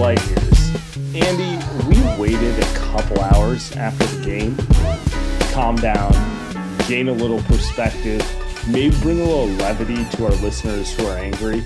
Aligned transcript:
Light 0.00 0.26
Years. 0.28 0.96
Andy, 1.14 1.62
we 1.86 2.00
waited 2.18 2.58
a 2.58 2.74
couple 2.74 3.20
hours 3.20 3.76
after 3.76 4.06
the 4.06 4.24
game, 4.24 4.56
calm 5.52 5.76
down, 5.76 6.10
gain 6.88 7.10
a 7.10 7.12
little 7.12 7.42
perspective, 7.42 8.24
maybe 8.66 8.96
bring 9.00 9.20
a 9.20 9.24
little 9.24 9.44
levity 9.58 10.02
to 10.16 10.24
our 10.24 10.32
listeners 10.36 10.94
who 10.94 11.06
are 11.06 11.18
angry. 11.18 11.62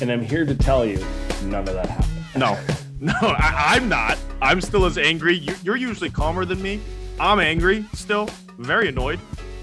And 0.00 0.10
I'm 0.10 0.22
here 0.22 0.46
to 0.46 0.54
tell 0.54 0.86
you, 0.86 1.04
none 1.42 1.68
of 1.68 1.74
that 1.74 1.90
happened. 1.90 2.24
No, 2.34 2.58
no, 3.00 3.12
I, 3.20 3.74
I'm 3.74 3.86
not. 3.86 4.16
I'm 4.40 4.62
still 4.62 4.86
as 4.86 4.96
angry. 4.96 5.36
You, 5.36 5.54
you're 5.62 5.76
usually 5.76 6.08
calmer 6.08 6.46
than 6.46 6.62
me. 6.62 6.80
I'm 7.20 7.38
angry 7.38 7.84
still, 7.92 8.30
very 8.56 8.88
annoyed. 8.88 9.20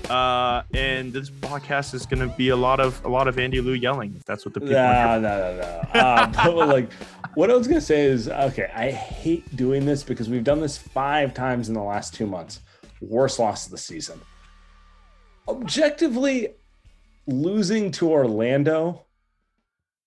Uh, 0.10 0.64
and 0.74 1.14
this 1.14 1.30
podcast 1.30 1.94
is 1.94 2.06
going 2.06 2.28
to 2.28 2.36
be 2.36 2.50
a 2.50 2.56
lot 2.56 2.80
of 2.80 3.04
a 3.06 3.08
lot 3.08 3.28
of 3.28 3.38
Andy 3.38 3.62
Liu 3.62 3.74
yelling. 3.74 4.16
If 4.18 4.26
that's 4.26 4.44
what 4.44 4.54
the 4.54 4.60
people. 4.60 4.76
No, 4.76 5.20
no, 5.20 5.22
no, 5.22 5.58
no. 5.94 6.00
Uh, 6.00 6.28
but 6.46 6.68
like, 6.68 6.92
what 7.36 7.52
I 7.52 7.56
was 7.56 7.68
gonna 7.68 7.80
say 7.80 8.06
is, 8.06 8.28
okay, 8.28 8.72
I 8.74 8.92
hate 8.92 9.56
doing 9.56 9.86
this 9.86 10.04
because 10.04 10.28
we've 10.28 10.44
done 10.44 10.60
this 10.60 10.78
five 10.78 11.34
times 11.34 11.68
in 11.68 11.76
the 11.76 11.84
last 11.84 12.14
two 12.14 12.26
months. 12.26 12.62
Worst 13.02 13.40
loss 13.40 13.66
of 13.66 13.72
the 13.72 13.78
season. 13.78 14.20
Objectively, 15.48 16.56
losing 17.28 17.92
to 17.92 18.10
Orlando 18.10 19.06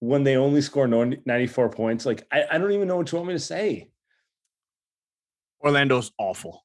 when 0.00 0.25
they 0.25 0.37
only 0.37 0.60
score 0.60 0.88
94 0.88 1.69
points, 1.69 2.05
like 2.05 2.26
I, 2.32 2.44
I 2.50 2.59
don't 2.59 2.72
even 2.72 2.88
know 2.88 2.97
what 2.97 3.10
you 3.12 3.19
want 3.19 3.28
me 3.28 3.34
to 3.34 3.38
say. 3.38 3.88
Orlando's 5.60 6.10
awful. 6.19 6.65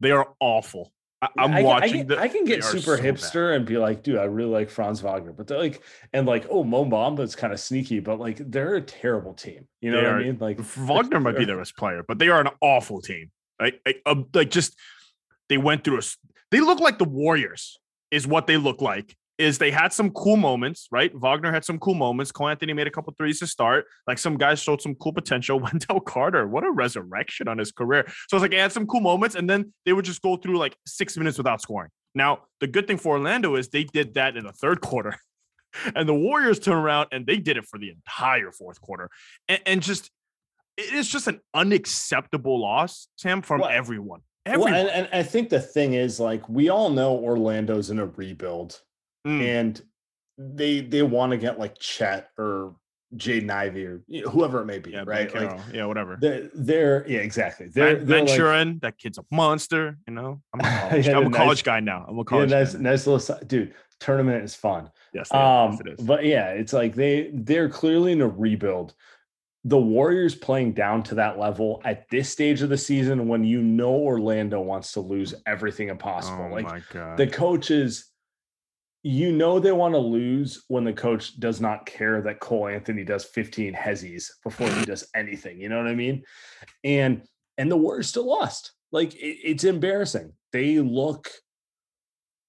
They 0.00 0.10
are 0.10 0.28
awful. 0.40 0.92
I, 1.36 1.44
am 1.44 1.52
I, 1.54 1.62
watching. 1.62 1.94
I 1.94 1.98
can, 1.98 2.06
the, 2.06 2.18
I 2.18 2.28
can 2.28 2.44
get 2.44 2.64
super 2.64 2.96
so 2.96 3.02
hipster 3.02 3.56
and 3.56 3.64
be 3.64 3.78
like, 3.78 4.02
dude, 4.02 4.18
I 4.18 4.24
really 4.24 4.50
like 4.50 4.70
Franz 4.70 5.00
Wagner, 5.00 5.32
but 5.32 5.46
they're 5.46 5.58
like, 5.58 5.82
and 6.12 6.26
like, 6.26 6.46
oh, 6.50 6.64
Mo 6.64 6.84
Bamba 6.84 7.20
is 7.20 7.34
kind 7.34 7.52
of 7.52 7.60
sneaky, 7.60 8.00
but 8.00 8.18
like, 8.18 8.38
they're 8.50 8.76
a 8.76 8.80
terrible 8.80 9.34
team. 9.34 9.66
You 9.80 9.90
know 9.90 9.98
They 9.98 10.02
what 10.04 10.12
are- 10.12 10.20
I 10.20 10.24
mean? 10.24 10.38
Like, 10.38 10.60
Wagner 10.60 11.20
might 11.20 11.36
be 11.36 11.44
their 11.44 11.58
best 11.58 11.76
player, 11.76 12.04
but 12.06 12.18
they 12.18 12.28
are 12.28 12.40
an 12.40 12.48
awful 12.60 13.00
team. 13.00 13.30
Like, 13.60 13.80
like, 13.86 14.02
uh, 14.04 14.16
like 14.34 14.50
just 14.50 14.76
they 15.48 15.58
went 15.58 15.84
through 15.84 15.98
a. 15.98 16.02
They 16.50 16.60
look 16.60 16.80
like 16.80 16.98
the 16.98 17.04
Warriors, 17.04 17.78
is 18.10 18.26
what 18.26 18.46
they 18.46 18.56
look 18.56 18.80
like. 18.80 19.16
Is 19.38 19.58
they 19.58 19.70
had 19.70 19.92
some 19.92 20.10
cool 20.10 20.36
moments, 20.36 20.88
right? 20.90 21.12
Wagner 21.14 21.52
had 21.52 21.64
some 21.64 21.78
cool 21.78 21.94
moments. 21.94 22.32
Cole 22.32 22.48
Anthony 22.48 22.72
made 22.72 22.86
a 22.86 22.90
couple 22.90 23.12
threes 23.18 23.38
to 23.40 23.46
start. 23.46 23.84
Like 24.06 24.18
some 24.18 24.38
guys 24.38 24.60
showed 24.60 24.80
some 24.80 24.94
cool 24.94 25.12
potential. 25.12 25.60
Wendell 25.64 26.00
Carter, 26.00 26.48
what 26.48 26.64
a 26.64 26.70
resurrection 26.70 27.46
on 27.46 27.58
his 27.58 27.70
career. 27.70 28.04
So 28.28 28.36
it's 28.36 28.42
like 28.42 28.52
he 28.52 28.58
had 28.58 28.72
some 28.72 28.86
cool 28.86 29.00
moments, 29.00 29.34
and 29.36 29.48
then 29.48 29.74
they 29.84 29.92
would 29.92 30.06
just 30.06 30.22
go 30.22 30.36
through 30.36 30.56
like 30.58 30.76
six 30.86 31.16
minutes 31.18 31.36
without 31.36 31.60
scoring. 31.60 31.90
Now 32.14 32.44
the 32.60 32.66
good 32.66 32.86
thing 32.86 32.96
for 32.96 33.18
Orlando 33.18 33.56
is 33.56 33.68
they 33.68 33.84
did 33.84 34.14
that 34.14 34.36
in 34.36 34.44
the 34.44 34.52
third 34.52 34.80
quarter. 34.80 35.16
And 35.94 36.08
the 36.08 36.14
Warriors 36.14 36.58
turn 36.58 36.78
around 36.78 37.08
and 37.12 37.26
they 37.26 37.36
did 37.36 37.58
it 37.58 37.66
for 37.66 37.78
the 37.78 37.90
entire 37.90 38.50
fourth 38.50 38.80
quarter. 38.80 39.10
And, 39.46 39.60
and 39.66 39.82
just 39.82 40.10
it 40.78 40.94
is 40.94 41.06
just 41.06 41.26
an 41.26 41.40
unacceptable 41.52 42.58
loss, 42.60 43.08
Sam, 43.16 43.42
from 43.42 43.60
Well- 43.60 43.70
everyone. 43.70 44.20
well, 44.46 44.68
and, 44.68 44.88
and 44.88 45.08
I 45.12 45.22
think 45.22 45.50
the 45.50 45.60
thing 45.60 45.92
is, 45.92 46.18
like, 46.20 46.48
we 46.48 46.68
all 46.70 46.88
know 46.88 47.18
Orlando's 47.18 47.90
in 47.90 47.98
a 47.98 48.06
rebuild 48.06 48.80
Mm. 49.26 49.40
and 49.42 49.82
they 50.38 50.80
they 50.80 51.02
want 51.02 51.32
to 51.32 51.36
get 51.38 51.58
like 51.58 51.78
Chet 51.78 52.30
or 52.38 52.76
Jaden 53.16 53.50
Ivey 53.50 53.86
or 53.86 54.02
you 54.06 54.22
know, 54.24 54.30
whoever 54.30 54.60
it 54.60 54.66
may 54.66 54.78
be, 54.78 54.90
yeah, 54.90 55.04
right? 55.06 55.32
Like, 55.34 55.58
yeah, 55.72 55.86
whatever. 55.86 56.16
they're, 56.20 56.50
they're 56.54 57.08
yeah, 57.08 57.20
exactly. 57.20 57.68
They're, 57.68 57.96
they're 57.96 58.24
like- 58.24 58.80
that 58.80 58.98
kid's 58.98 59.18
a 59.18 59.24
monster. 59.30 59.96
You 60.06 60.14
know, 60.14 60.42
I'm 60.52 60.60
a 60.60 60.62
college, 60.64 61.06
Yeah, 61.08 61.16
I'm 61.18 61.26
a 61.26 61.28
nice- 61.30 61.36
college 61.36 61.64
guy 61.64 61.80
now. 61.80 62.04
I'm 62.08 62.16
a 62.16 62.18
yeah, 62.20 62.24
college 62.24 62.50
nice, 62.50 62.74
guy. 62.74 62.80
nice 62.80 63.06
little 63.06 63.38
dude. 63.46 63.74
Tournament 64.00 64.44
is 64.44 64.54
fun. 64.54 64.90
Yes, 65.14 65.30
are. 65.30 65.70
Yes, 65.70 65.80
Um, 65.80 65.86
it 65.86 65.98
is. 66.00 66.06
but 66.06 66.24
yeah, 66.24 66.50
it's 66.50 66.72
like 66.74 66.94
they 66.94 67.30
they're 67.32 67.68
clearly 67.70 68.12
in 68.12 68.20
a 68.20 68.28
rebuild. 68.28 68.94
The 69.64 69.78
Warriors 69.78 70.34
playing 70.34 70.74
down 70.74 71.02
to 71.04 71.14
that 71.16 71.38
level 71.38 71.80
at 71.84 72.08
this 72.10 72.28
stage 72.28 72.60
of 72.62 72.68
the 72.68 72.76
season 72.78 73.26
when 73.26 73.42
you 73.42 73.62
know 73.62 73.94
Orlando 73.94 74.60
wants 74.60 74.92
to 74.92 75.00
lose 75.00 75.34
everything 75.46 75.88
impossible. 75.88 76.48
oh 76.50 76.54
like 76.54 76.66
my 76.66 76.82
god. 76.92 77.16
the 77.16 77.26
coaches, 77.26 78.12
you 79.06 79.30
know 79.30 79.60
they 79.60 79.70
want 79.70 79.94
to 79.94 79.98
lose 79.98 80.64
when 80.66 80.82
the 80.82 80.92
coach 80.92 81.38
does 81.38 81.60
not 81.60 81.86
care 81.86 82.20
that 82.22 82.40
Cole 82.40 82.66
Anthony 82.66 83.04
does 83.04 83.24
15 83.24 83.72
hezzies 83.72 84.28
before 84.42 84.68
he 84.68 84.84
does 84.84 85.08
anything. 85.14 85.60
You 85.60 85.68
know 85.68 85.76
what 85.76 85.86
I 85.86 85.94
mean? 85.94 86.24
And 86.82 87.22
and 87.56 87.70
the 87.70 87.76
Warriors 87.76 88.08
still 88.08 88.26
lost. 88.26 88.72
Like 88.90 89.14
it- 89.14 89.38
it's 89.44 89.62
embarrassing. 89.62 90.32
They 90.52 90.80
look 90.80 91.30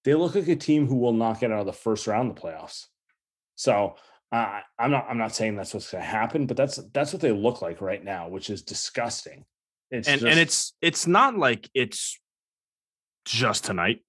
they 0.04 0.16
look 0.16 0.34
like 0.34 0.48
a 0.48 0.56
team 0.56 0.88
who 0.88 0.96
will 0.96 1.14
not 1.14 1.40
get 1.40 1.52
out 1.52 1.60
of 1.60 1.68
the 1.68 1.74
first 1.74 2.08
round 2.08 2.32
of 2.32 2.36
the 2.36 2.42
playoffs. 2.42 2.86
So 3.54 3.94
uh, 4.32 4.62
I'm 4.80 4.90
not 4.90 5.06
I'm 5.08 5.20
not 5.20 5.36
saying 5.36 5.58
that's 5.58 5.76
what's 5.76 5.92
going 5.92 6.04
to 6.04 6.10
happen, 6.10 6.48
but 6.48 6.58
that's 6.58 6.78
that's 6.92 7.14
what 7.14 7.22
they 7.22 7.32
look 7.32 7.62
like 7.62 7.82
right 7.82 8.04
now, 8.04 8.30
which 8.30 8.50
is 8.50 8.64
disgusting. 8.64 9.46
It's 9.92 10.08
and 10.08 10.22
just, 10.22 10.32
and 10.32 10.40
it's 10.40 10.74
it's 10.82 11.06
not 11.06 11.38
like 11.38 11.70
it's 11.76 12.20
just 13.26 13.64
tonight. 13.66 14.00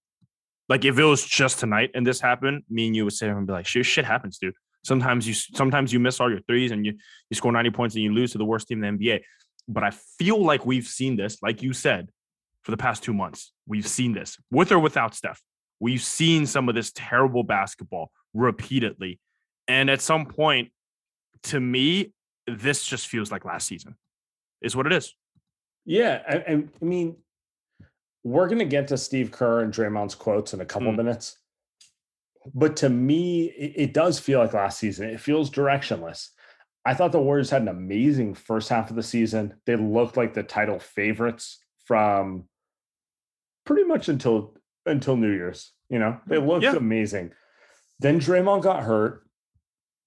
Like 0.68 0.84
if 0.84 0.98
it 0.98 1.04
was 1.04 1.24
just 1.24 1.58
tonight 1.58 1.90
and 1.94 2.06
this 2.06 2.20
happened, 2.20 2.62
me 2.68 2.86
and 2.86 2.96
you 2.96 3.04
would 3.04 3.14
sit 3.14 3.26
here 3.26 3.38
and 3.38 3.46
be 3.46 3.52
like, 3.52 3.66
shit, 3.66 3.86
shit 3.86 4.04
happens, 4.04 4.38
dude. 4.38 4.54
Sometimes 4.84 5.26
you 5.26 5.34
sometimes 5.34 5.92
you 5.92 5.98
miss 5.98 6.20
all 6.20 6.30
your 6.30 6.40
threes 6.40 6.70
and 6.70 6.86
you 6.86 6.94
you 7.30 7.34
score 7.34 7.52
90 7.52 7.70
points 7.70 7.94
and 7.94 8.04
you 8.04 8.12
lose 8.12 8.32
to 8.32 8.38
the 8.38 8.44
worst 8.44 8.68
team 8.68 8.82
in 8.82 8.98
the 8.98 9.06
NBA. 9.06 9.22
But 9.66 9.82
I 9.82 9.90
feel 9.90 10.42
like 10.42 10.64
we've 10.64 10.86
seen 10.86 11.16
this, 11.16 11.42
like 11.42 11.62
you 11.62 11.72
said, 11.72 12.10
for 12.62 12.70
the 12.70 12.76
past 12.76 13.02
two 13.02 13.12
months. 13.12 13.52
We've 13.66 13.86
seen 13.86 14.12
this 14.12 14.38
with 14.50 14.72
or 14.72 14.78
without 14.78 15.14
Steph. 15.14 15.42
We've 15.80 16.02
seen 16.02 16.46
some 16.46 16.68
of 16.68 16.74
this 16.74 16.90
terrible 16.94 17.42
basketball 17.42 18.10
repeatedly. 18.34 19.20
And 19.66 19.90
at 19.90 20.00
some 20.00 20.26
point, 20.26 20.70
to 21.44 21.60
me, 21.60 22.12
this 22.46 22.84
just 22.84 23.08
feels 23.08 23.30
like 23.30 23.44
last 23.44 23.66
season, 23.66 23.96
is 24.62 24.74
what 24.74 24.86
it 24.86 24.92
is. 24.92 25.14
Yeah, 25.84 26.22
I, 26.28 26.34
I, 26.36 26.64
I 26.80 26.84
mean, 26.84 27.16
we're 28.28 28.48
gonna 28.48 28.64
get 28.64 28.88
to 28.88 28.96
Steve 28.98 29.30
Kerr 29.30 29.60
and 29.60 29.72
Draymond's 29.72 30.14
quotes 30.14 30.52
in 30.54 30.60
a 30.60 30.64
couple 30.66 30.92
Mm. 30.92 30.96
minutes, 30.96 31.38
but 32.54 32.76
to 32.76 32.88
me, 32.88 33.46
it, 33.50 33.72
it 33.88 33.94
does 33.94 34.18
feel 34.18 34.38
like 34.40 34.52
last 34.52 34.78
season. 34.78 35.08
It 35.08 35.20
feels 35.20 35.50
directionless. 35.50 36.28
I 36.84 36.94
thought 36.94 37.12
the 37.12 37.20
Warriors 37.20 37.50
had 37.50 37.62
an 37.62 37.68
amazing 37.68 38.34
first 38.34 38.68
half 38.68 38.90
of 38.90 38.96
the 38.96 39.02
season. 39.02 39.60
They 39.66 39.76
looked 39.76 40.16
like 40.16 40.34
the 40.34 40.42
title 40.42 40.78
favorites 40.78 41.58
from 41.84 42.48
pretty 43.64 43.84
much 43.84 44.08
until 44.08 44.54
until 44.86 45.16
New 45.16 45.30
Year's. 45.32 45.72
You 45.90 45.98
know, 45.98 46.18
they 46.26 46.38
looked 46.38 46.64
Yeah. 46.64 46.76
amazing. 46.76 47.32
Then 47.98 48.20
Draymond 48.20 48.62
got 48.62 48.84
hurt. 48.84 49.24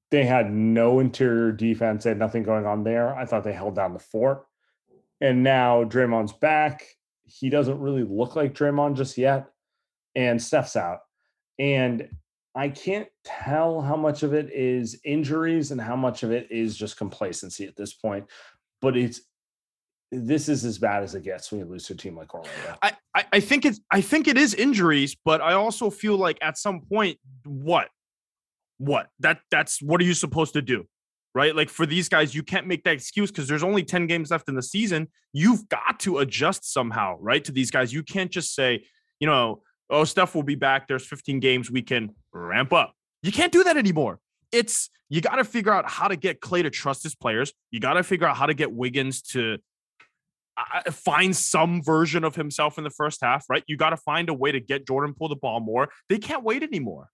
They 0.09 0.25
had 0.25 0.51
no 0.51 1.00
interior 1.00 1.51
defense. 1.51 2.03
They 2.03 2.09
had 2.12 2.18
nothing 2.19 2.44
going 2.44 2.65
on 2.65 2.83
there. 2.83 3.15
I 3.15 3.25
thought 3.25 3.44
they 3.44 3.53
held 3.53 3.75
down 3.75 3.94
the 3.94 4.00
fort. 4.00 4.45
And 5.19 5.44
now 5.44 5.83
Draymond's 5.83 6.33
back. 6.33 6.83
He 7.23 7.50
doesn't 7.50 7.79
really 7.79 8.03
look 8.03 8.35
like 8.35 8.53
Draymond 8.53 8.95
just 8.95 9.18
yet, 9.18 9.47
and 10.15 10.41
Steph's 10.41 10.75
out, 10.75 11.00
and 11.59 12.09
I 12.56 12.69
can't 12.69 13.07
tell 13.23 13.81
how 13.81 13.95
much 13.95 14.23
of 14.23 14.33
it 14.33 14.51
is 14.51 15.00
injuries 15.06 15.71
and 15.71 15.79
how 15.79 15.95
much 15.95 16.23
of 16.23 16.31
it 16.31 16.47
is 16.51 16.75
just 16.75 16.97
complacency 16.97 17.65
at 17.65 17.75
this 17.75 17.94
point. 17.94 18.25
But 18.81 18.97
it's 18.97 19.21
this 20.12 20.50
is 20.50 20.65
as 20.65 20.77
bad 20.77 21.03
as 21.03 21.15
it 21.15 21.23
gets 21.23 21.51
when 21.51 21.62
you 21.62 21.65
lose 21.65 21.85
to 21.85 21.94
a 21.94 21.95
team 21.95 22.18
like 22.18 22.33
Orlando. 22.33 22.77
I, 22.81 22.91
I, 23.15 23.25
I 23.33 23.39
think 23.39 23.65
it's 23.65 23.79
I 23.89 24.01
think 24.01 24.27
it 24.27 24.38
is 24.38 24.53
injuries, 24.53 25.15
but 25.23 25.41
I 25.41 25.53
also 25.53 25.89
feel 25.89 26.18
like 26.18 26.38
at 26.41 26.57
some 26.57 26.81
point, 26.81 27.18
what? 27.45 27.88
What? 28.77 29.07
That 29.19 29.39
that's 29.50 29.81
what 29.81 30.01
are 30.01 30.03
you 30.03 30.13
supposed 30.13 30.53
to 30.53 30.62
do? 30.62 30.85
Right? 31.33 31.56
Like 31.56 31.69
for 31.69 31.86
these 31.86 32.10
guys, 32.10 32.36
you 32.36 32.44
can't 32.44 32.68
make 32.68 32.83
that 32.83 32.94
excuse 32.94 33.31
because 33.31 33.48
there's 33.48 33.63
only 33.63 33.83
10 33.83 34.07
games 34.07 34.31
left 34.31 34.50
in 34.50 34.56
the 34.56 34.62
season. 34.62 35.07
You've 35.31 35.69
got 35.69 36.00
to 36.01 36.18
adjust 36.18 36.72
somehow, 36.72 37.18
right? 37.22 37.44
To 37.45 37.54
these 37.54 37.72
guys. 37.72 37.94
You 37.94 38.04
can't 38.04 38.30
just 38.30 38.54
say, 38.54 38.86
you 39.19 39.28
know, 39.28 39.62
oh, 39.89 40.04
Steph 40.04 40.36
will 40.36 40.44
be 40.44 40.56
back. 40.56 40.88
There's 40.88 41.06
15 41.06 41.39
games. 41.39 41.72
We 41.72 41.83
can 41.83 42.16
ramp 42.33 42.74
up. 42.74 42.94
You 43.24 43.31
can't 43.31 43.51
do 43.51 43.63
that 43.63 43.78
anymore. 43.78 44.19
It's 44.51 44.89
you 45.10 45.22
got 45.22 45.36
to 45.36 45.44
figure 45.44 45.72
out 45.72 45.89
how 45.89 46.07
to 46.07 46.16
get 46.16 46.42
Klay 46.42 46.63
to 46.63 46.69
trust 46.69 47.04
his 47.04 47.16
players. 47.16 47.54
You 47.69 47.80
got 47.80 47.94
to 47.94 48.04
figure 48.04 48.28
out 48.28 48.36
how 48.36 48.45
to 48.45 48.54
get 48.54 48.74
Wiggins 48.74 49.22
to 49.33 49.57
find 50.92 51.36
some 51.36 51.81
version 51.81 52.24
of 52.24 52.36
himself 52.36 52.78
in 52.78 52.83
the 52.83 52.89
first 52.89 53.19
half, 53.22 53.45
right? 53.50 53.63
You 53.68 53.78
got 53.78 53.92
to 53.92 53.98
find 53.98 54.30
a 54.30 54.33
way 54.33 54.51
to 54.51 54.60
get 54.60 54.88
Jordan 54.88 55.13
Poole 55.13 55.30
the 55.30 55.36
ball 55.36 55.60
more. 55.60 55.89
They 56.10 56.18
can't 56.18 56.44
wait 56.44 56.63
anymore. 56.63 57.10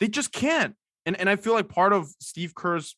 They 0.00 0.08
just 0.08 0.32
can't. 0.32 0.74
And 1.06 1.18
and 1.18 1.28
I 1.28 1.36
feel 1.36 1.52
like 1.52 1.68
part 1.68 1.92
of 1.92 2.08
Steve 2.20 2.54
Kerr's 2.54 2.96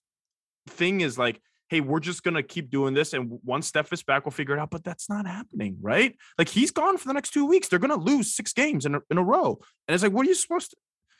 thing 0.66 1.00
is 1.00 1.18
like, 1.18 1.40
hey, 1.68 1.80
we're 1.80 2.00
just 2.00 2.22
gonna 2.22 2.42
keep 2.42 2.70
doing 2.70 2.94
this, 2.94 3.12
and 3.12 3.38
once 3.44 3.66
Steph 3.66 3.92
is 3.92 4.02
back, 4.02 4.24
we'll 4.24 4.32
figure 4.32 4.54
it 4.54 4.60
out. 4.60 4.70
But 4.70 4.84
that's 4.84 5.08
not 5.08 5.26
happening, 5.26 5.76
right? 5.80 6.14
Like 6.38 6.48
he's 6.48 6.70
gone 6.70 6.98
for 6.98 7.08
the 7.08 7.14
next 7.14 7.30
two 7.30 7.46
weeks. 7.46 7.68
They're 7.68 7.78
gonna 7.78 7.96
lose 7.96 8.34
six 8.34 8.52
games 8.52 8.86
in 8.86 8.94
a, 8.96 9.00
in 9.10 9.18
a 9.18 9.22
row, 9.22 9.58
and 9.88 9.94
it's 9.94 10.02
like, 10.02 10.12
what 10.12 10.26
are 10.26 10.28
you 10.28 10.34
supposed 10.34 10.70
to? 10.70 10.76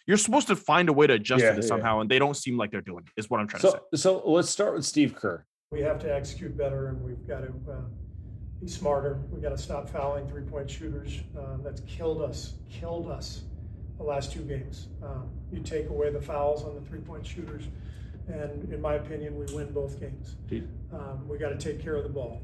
You're 0.06 0.18
supposed 0.18 0.46
to 0.48 0.56
find 0.56 0.88
a 0.88 0.92
way 0.92 1.08
to 1.08 1.14
adjust 1.14 1.42
yeah, 1.42 1.50
to 1.50 1.56
this 1.56 1.64
yeah. 1.64 1.68
somehow, 1.68 2.00
and 2.00 2.08
they 2.08 2.20
don't 2.20 2.36
seem 2.36 2.56
like 2.56 2.70
they're 2.70 2.80
doing. 2.80 3.04
It, 3.16 3.20
is 3.20 3.28
what 3.28 3.40
I'm 3.40 3.48
trying 3.48 3.62
so, 3.62 3.72
to 3.72 3.96
say. 3.96 4.02
So 4.02 4.22
let's 4.24 4.48
start 4.48 4.74
with 4.74 4.84
Steve 4.84 5.16
Kerr. 5.16 5.44
We 5.72 5.80
have 5.80 5.98
to 6.00 6.14
execute 6.14 6.56
better, 6.56 6.88
and 6.88 7.02
we've 7.02 7.26
got 7.26 7.40
to. 7.40 7.52
Uh, 7.70 7.80
be 8.60 8.68
smarter. 8.68 9.20
We've 9.30 9.42
got 9.42 9.50
to 9.50 9.58
stop 9.58 9.88
fouling 9.88 10.26
three 10.26 10.42
point 10.42 10.70
shooters. 10.70 11.20
Uh, 11.38 11.58
that's 11.62 11.82
killed 11.82 12.22
us, 12.22 12.54
killed 12.70 13.10
us 13.10 13.42
the 13.98 14.04
last 14.04 14.32
two 14.32 14.40
games. 14.40 14.88
Um, 15.02 15.30
you 15.52 15.60
take 15.60 15.88
away 15.88 16.10
the 16.10 16.20
fouls 16.20 16.64
on 16.64 16.74
the 16.74 16.80
three 16.82 17.00
point 17.00 17.26
shooters, 17.26 17.64
and 18.28 18.72
in 18.72 18.80
my 18.80 18.94
opinion, 18.94 19.36
we 19.38 19.46
win 19.54 19.72
both 19.72 20.00
games. 20.00 20.36
Um, 20.92 21.26
we 21.28 21.38
got 21.38 21.50
to 21.50 21.56
take 21.56 21.82
care 21.82 21.96
of 21.96 22.02
the 22.02 22.10
ball. 22.10 22.42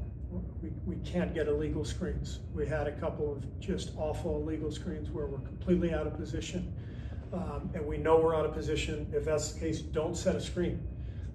We, 0.61 0.69
we 0.85 0.95
can't 1.03 1.33
get 1.33 1.47
illegal 1.47 1.85
screens. 1.85 2.39
We 2.53 2.65
had 2.65 2.87
a 2.87 2.91
couple 2.93 3.31
of 3.31 3.59
just 3.59 3.91
awful 3.97 4.37
illegal 4.41 4.71
screens 4.71 5.11
where 5.11 5.27
we're 5.27 5.39
completely 5.39 5.93
out 5.93 6.07
of 6.07 6.17
position. 6.17 6.73
Um, 7.31 7.69
and 7.73 7.85
we 7.85 7.97
know 7.97 8.17
we're 8.17 8.35
out 8.35 8.45
of 8.45 8.53
position. 8.53 9.11
If 9.13 9.25
that's 9.25 9.51
the 9.51 9.59
case, 9.59 9.79
don't 9.79 10.15
set 10.15 10.35
a 10.35 10.41
screen. 10.41 10.87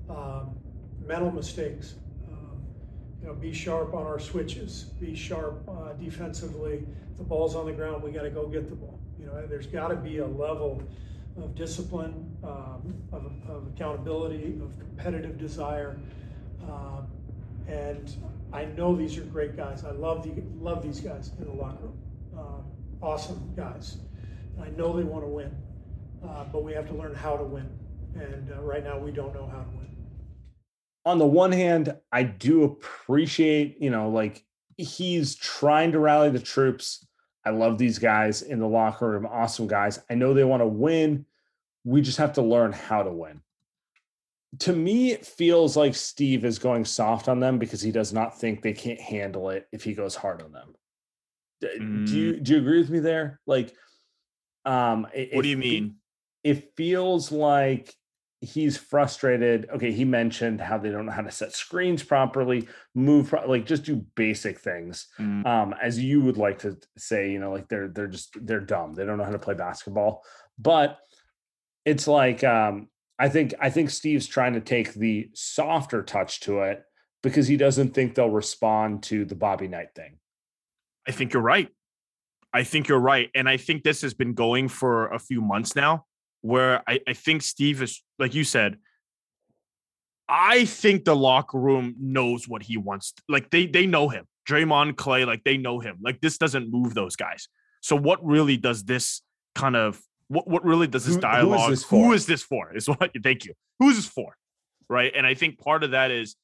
Um, 0.08 0.56
mental 1.04 1.30
mistakes 1.30 1.94
you 3.20 3.26
know, 3.26 3.34
be 3.34 3.52
sharp 3.52 3.94
on 3.94 4.06
our 4.06 4.18
switches, 4.18 4.84
be 5.00 5.14
sharp 5.14 5.68
uh, 5.68 5.92
defensively. 5.94 6.86
The 7.16 7.24
ball's 7.24 7.54
on 7.54 7.66
the 7.66 7.72
ground, 7.72 8.02
we 8.02 8.10
got 8.10 8.22
to 8.22 8.30
go 8.30 8.46
get 8.46 8.68
the 8.68 8.76
ball. 8.76 8.98
You 9.18 9.26
know, 9.26 9.46
there's 9.46 9.66
got 9.66 9.88
to 9.88 9.96
be 9.96 10.18
a 10.18 10.26
level 10.26 10.82
of 11.42 11.54
discipline, 11.54 12.36
um, 12.42 12.94
of, 13.12 13.30
of, 13.48 13.66
accountability, 13.74 14.58
of 14.62 14.78
competitive 14.78 15.38
desire. 15.38 15.98
Um, 16.64 17.06
and 17.66 18.14
I 18.52 18.64
know 18.64 18.96
these 18.96 19.16
are 19.18 19.22
great 19.22 19.56
guys. 19.56 19.84
I 19.84 19.90
love 19.90 20.22
the, 20.22 20.42
love 20.60 20.82
these 20.82 21.00
guys 21.00 21.32
in 21.38 21.44
the 21.44 21.52
locker 21.52 21.82
room. 21.82 21.98
Um, 22.36 22.64
awesome 23.02 23.52
guys. 23.56 23.98
I 24.60 24.68
know 24.70 24.96
they 24.96 25.04
want 25.04 25.24
to 25.24 25.28
win, 25.28 25.54
uh, 26.26 26.44
but 26.52 26.64
we 26.64 26.72
have 26.72 26.88
to 26.88 26.94
learn 26.94 27.14
how 27.14 27.36
to 27.36 27.44
win. 27.44 27.68
And 28.14 28.52
uh, 28.52 28.62
right 28.62 28.82
now, 28.82 28.98
we 28.98 29.10
don't 29.10 29.34
know 29.34 29.46
how 29.46 29.58
to 29.58 29.68
win 29.76 29.88
on 31.08 31.18
the 31.18 31.26
one 31.26 31.52
hand, 31.52 31.96
I 32.12 32.22
do 32.22 32.64
appreciate, 32.64 33.80
you 33.80 33.88
know, 33.88 34.10
like 34.10 34.44
he's 34.76 35.34
trying 35.36 35.92
to 35.92 35.98
rally 35.98 36.28
the 36.28 36.38
troops. 36.38 37.06
I 37.48 37.50
love 37.50 37.78
these 37.78 37.98
guys 37.98 38.42
in 38.42 38.58
the 38.60 38.68
locker 38.68 39.08
room, 39.08 39.26
awesome 39.26 39.66
guys. 39.66 39.98
I 40.10 40.14
know 40.14 40.34
they 40.34 40.44
want 40.44 40.60
to 40.60 40.66
win. 40.66 41.24
We 41.82 42.02
just 42.02 42.18
have 42.18 42.34
to 42.34 42.42
learn 42.42 42.72
how 42.72 43.02
to 43.02 43.10
win. 43.10 43.40
To 44.60 44.74
me, 44.74 45.12
it 45.12 45.24
feels 45.24 45.74
like 45.74 45.94
Steve 45.94 46.44
is 46.44 46.58
going 46.58 46.84
soft 46.84 47.26
on 47.26 47.40
them 47.40 47.58
because 47.58 47.80
he 47.80 47.90
does 47.90 48.12
not 48.12 48.38
think 48.38 48.60
they 48.60 48.74
can't 48.74 49.00
handle 49.00 49.48
it 49.48 49.66
if 49.72 49.82
he 49.82 49.94
goes 49.94 50.14
hard 50.14 50.42
on 50.42 50.52
them. 50.52 50.74
Mm. 51.64 52.06
Do 52.06 52.18
you 52.18 52.40
do 52.40 52.52
you 52.52 52.58
agree 52.58 52.80
with 52.80 52.90
me 52.90 52.98
there? 52.98 53.40
Like, 53.46 53.74
um, 54.66 55.06
it, 55.14 55.34
what 55.34 55.42
do 55.42 55.48
you 55.48 55.56
mean? 55.56 55.96
It 56.44 56.74
feels 56.76 57.32
like 57.32 57.94
he's 58.40 58.76
frustrated. 58.76 59.68
Okay, 59.74 59.92
he 59.92 60.04
mentioned 60.04 60.60
how 60.60 60.78
they 60.78 60.90
don't 60.90 61.06
know 61.06 61.12
how 61.12 61.22
to 61.22 61.30
set 61.30 61.52
screens 61.52 62.02
properly, 62.02 62.68
move 62.94 63.34
like 63.46 63.66
just 63.66 63.84
do 63.84 64.04
basic 64.14 64.60
things. 64.60 65.08
Mm. 65.18 65.46
Um, 65.46 65.74
as 65.82 65.98
you 65.98 66.20
would 66.20 66.36
like 66.36 66.58
to 66.60 66.76
say, 66.96 67.30
you 67.30 67.40
know, 67.40 67.50
like 67.50 67.68
they're 67.68 67.88
they're 67.88 68.06
just 68.06 68.36
they're 68.46 68.60
dumb. 68.60 68.94
They 68.94 69.04
don't 69.04 69.18
know 69.18 69.24
how 69.24 69.32
to 69.32 69.38
play 69.38 69.54
basketball. 69.54 70.22
But 70.58 70.98
it's 71.84 72.06
like 72.06 72.44
um, 72.44 72.88
I 73.18 73.28
think 73.28 73.54
I 73.60 73.70
think 73.70 73.90
Steve's 73.90 74.26
trying 74.26 74.54
to 74.54 74.60
take 74.60 74.94
the 74.94 75.30
softer 75.34 76.02
touch 76.02 76.40
to 76.40 76.60
it 76.60 76.82
because 77.22 77.48
he 77.48 77.56
doesn't 77.56 77.94
think 77.94 78.14
they'll 78.14 78.30
respond 78.30 79.02
to 79.04 79.24
the 79.24 79.34
Bobby 79.34 79.68
Knight 79.68 79.94
thing. 79.94 80.18
I 81.06 81.12
think 81.12 81.32
you're 81.32 81.42
right. 81.42 81.68
I 82.52 82.62
think 82.62 82.88
you're 82.88 83.00
right. 83.00 83.30
And 83.34 83.48
I 83.48 83.56
think 83.56 83.82
this 83.82 84.02
has 84.02 84.14
been 84.14 84.34
going 84.34 84.68
for 84.68 85.08
a 85.08 85.18
few 85.18 85.40
months 85.40 85.74
now 85.74 86.06
where 86.42 86.82
I, 86.88 87.00
I 87.06 87.12
think 87.12 87.42
Steve 87.42 87.82
is, 87.82 88.02
like 88.18 88.34
you 88.34 88.44
said, 88.44 88.78
I 90.28 90.66
think 90.66 91.04
the 91.04 91.16
locker 91.16 91.58
room 91.58 91.94
knows 91.98 92.46
what 92.46 92.62
he 92.62 92.76
wants. 92.76 93.14
Like 93.28 93.50
they 93.50 93.66
they 93.66 93.86
know 93.86 94.08
him. 94.08 94.26
Draymond 94.48 94.94
Klay, 94.94 95.26
like 95.26 95.44
they 95.44 95.56
know 95.56 95.78
him. 95.78 95.98
Like 96.02 96.20
this 96.20 96.38
doesn't 96.38 96.70
move 96.70 96.94
those 96.94 97.16
guys. 97.16 97.48
So 97.80 97.96
what 97.96 98.24
really 98.24 98.56
does 98.56 98.84
this 98.84 99.22
kind 99.54 99.76
of 99.76 100.00
what 100.28 100.48
what 100.48 100.64
really 100.64 100.86
does 100.86 101.06
this 101.06 101.16
dialogue? 101.16 101.60
Who 101.60 101.72
is 101.72 101.78
this 101.78 101.84
for? 101.84 102.04
Who 102.04 102.12
is 102.12 102.26
this 102.26 102.42
for? 102.42 102.76
Is 102.76 102.88
what 102.88 103.10
thank 103.22 103.44
you. 103.44 103.54
Who 103.78 103.88
is 103.88 103.96
this 103.96 104.06
for? 104.06 104.34
Right. 104.88 105.12
And 105.14 105.26
I 105.26 105.34
think 105.34 105.58
part 105.58 105.84
of 105.84 105.92
that 105.92 106.10
is 106.10 106.36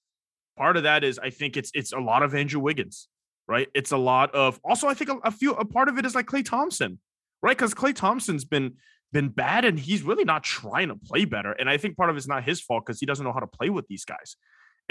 part 0.57 0.77
of 0.77 0.85
that 0.85 1.05
is 1.05 1.19
I 1.19 1.31
think 1.31 1.57
it's 1.57 1.71
it's 1.75 1.93
a 1.93 1.99
lot 1.99 2.23
of 2.23 2.35
Andrew 2.35 2.61
Wiggins, 2.61 3.09
right? 3.47 3.69
It's 3.75 3.93
a 3.93 3.99
lot 3.99 4.35
of 4.35 4.59
also 4.65 4.89
I 4.89 4.95
think 4.95 5.11
a, 5.11 5.17
a 5.25 5.31
few 5.31 5.53
a 5.53 5.65
part 5.65 5.89
of 5.89 5.99
it 5.99 6.07
is 6.07 6.15
like 6.15 6.27
Klay 6.27 6.45
Thompson, 6.45 6.99
right? 7.43 7.57
Because 7.57 7.75
Klay 7.75 7.95
Thompson's 7.95 8.45
been 8.45 8.75
been 9.15 9.29
bad 9.29 9.65
and 9.65 9.79
he's 9.79 10.03
really 10.03 10.25
not 10.25 10.43
trying 10.43 10.89
to 10.89 10.97
play 10.97 11.25
better. 11.25 11.53
And 11.53 11.71
I 11.71 11.79
think 11.79 11.97
part 11.97 12.11
of 12.11 12.17
it's 12.17 12.27
not 12.27 12.45
his 12.45 12.61
fault 12.61 12.85
because 12.85 12.99
he 13.01 13.07
doesn't 13.07 13.25
know 13.25 13.33
how 13.33 13.39
to 13.39 13.47
play 13.47 13.71
with 13.71 13.87
these 13.87 14.05
guys. 14.05 14.37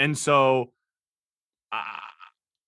And 0.00 0.18
so 0.18 0.72
uh, 1.70 2.00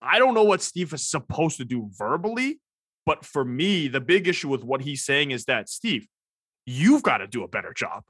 I 0.02 0.20
don't 0.20 0.34
know 0.34 0.44
what 0.44 0.62
Steve 0.62 0.92
is 0.92 1.04
supposed 1.04 1.56
to 1.56 1.64
do 1.64 1.88
verbally, 1.98 2.60
but 3.06 3.24
for 3.24 3.44
me, 3.44 3.88
the 3.88 4.02
big 4.02 4.28
issue 4.28 4.48
with 4.48 4.62
what 4.62 4.82
he's 4.82 5.04
saying 5.04 5.30
is 5.30 5.46
that 5.46 5.68
Steve, 5.68 6.06
you've 6.66 7.02
got 7.02 7.18
to 7.18 7.26
do 7.26 7.42
a 7.42 7.48
better 7.48 7.72
job. 7.74 8.04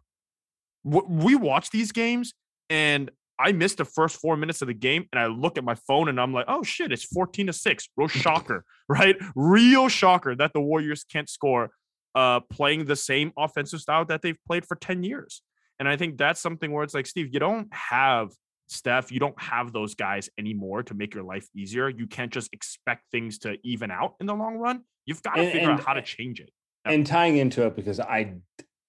We 0.85 1.37
watch 1.37 1.71
these 1.71 1.93
games 1.93 2.35
and 2.69 3.11
I 3.39 3.53
missed 3.53 3.79
the 3.79 3.85
first 3.85 4.21
four 4.21 4.37
minutes 4.37 4.61
of 4.61 4.69
the 4.69 4.75
game 4.75 5.07
and 5.13 5.21
I 5.21 5.27
look 5.27 5.57
at 5.57 5.63
my 5.63 5.77
phone 5.87 6.09
and 6.09 6.21
I'm 6.21 6.33
like, 6.33 6.47
oh 6.49 6.65
shit, 6.65 6.91
it's 6.91 7.05
14 7.05 7.47
to 7.47 7.53
6. 7.53 7.89
Real 7.97 8.09
shocker, 8.09 8.65
right? 8.89 9.17
Real 9.37 9.89
shocker 9.89 10.35
that 10.35 10.53
the 10.53 10.61
Warriors 10.61 11.05
can't 11.05 11.29
score 11.29 11.71
uh, 12.17 12.41
playing 12.41 12.87
the 12.87 12.97
same 12.97 13.31
offensive 13.37 13.81
style 13.81 14.05
that 14.07 14.23
they've 14.23 14.39
played 14.47 14.67
for 14.67 14.75
10 14.75 15.05
years. 15.05 15.43
And 15.79 15.87
I 15.87 15.97
think 15.97 16.17
that's 16.17 16.41
something 16.41 16.73
where 16.73 16.83
it's 16.83 16.95
like, 16.95 17.07
Steve, 17.07 17.29
you 17.33 17.39
don't 17.39 17.69
have 17.73 18.31
Steph, 18.69 19.13
you 19.13 19.21
don't 19.21 19.41
have 19.41 19.73
those 19.73 19.95
guys 19.95 20.29
anymore 20.39 20.83
to 20.85 20.95
make 20.95 21.15
your 21.15 21.23
life 21.23 21.47
easier. 21.55 21.89
You 21.89 22.07
can't 22.07 22.33
just 22.33 22.53
expect 22.53 23.05
things 23.13 23.39
to 23.41 23.59
even 23.63 23.91
out 23.91 24.15
in 24.19 24.27
the 24.27 24.35
long 24.35 24.57
run. 24.57 24.81
You've 25.05 25.23
got 25.23 25.35
to 25.35 25.43
and, 25.43 25.53
figure 25.53 25.71
and, 25.71 25.79
out 25.79 25.87
how 25.87 25.93
to 25.93 26.03
change 26.03 26.41
it. 26.41 26.51
And 26.85 27.07
tying 27.07 27.37
into 27.37 27.67
it, 27.67 27.77
because 27.77 28.01
I 28.01 28.37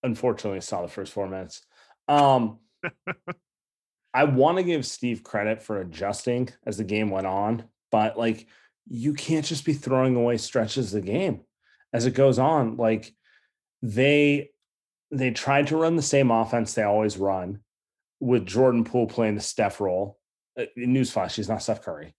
unfortunately 0.03 0.61
saw 0.61 0.81
the 0.81 0.87
first 0.87 1.11
four 1.11 1.27
minutes. 1.27 1.61
Um, 2.07 2.59
I 4.13 4.23
want 4.23 4.57
to 4.57 4.63
give 4.63 4.85
Steve 4.85 5.21
credit 5.21 5.61
for 5.61 5.81
adjusting 5.81 6.49
as 6.65 6.77
the 6.77 6.83
game 6.83 7.11
went 7.11 7.27
on, 7.27 7.65
but 7.91 8.17
like 8.17 8.47
you 8.87 9.13
can't 9.13 9.45
just 9.45 9.65
be 9.65 9.73
throwing 9.73 10.15
away 10.15 10.37
stretches 10.37 10.93
of 10.93 11.03
the 11.03 11.11
game 11.11 11.41
as 11.93 12.05
it 12.05 12.13
goes 12.13 12.39
on. 12.39 12.77
Like 12.77 13.13
they 13.81 14.49
they 15.11 15.31
tried 15.31 15.67
to 15.67 15.77
run 15.77 15.95
the 15.95 16.01
same 16.01 16.31
offense 16.31 16.73
they 16.73 16.83
always 16.83 17.17
run 17.17 17.61
with 18.19 18.45
Jordan 18.45 18.83
Poole 18.83 19.07
playing 19.07 19.35
the 19.35 19.41
Steph 19.41 19.79
role. 19.79 20.17
Uh, 20.59 20.65
newsflash, 20.77 21.35
he's 21.35 21.49
not 21.49 21.61
Steph 21.61 21.81
Curry. 21.81 22.15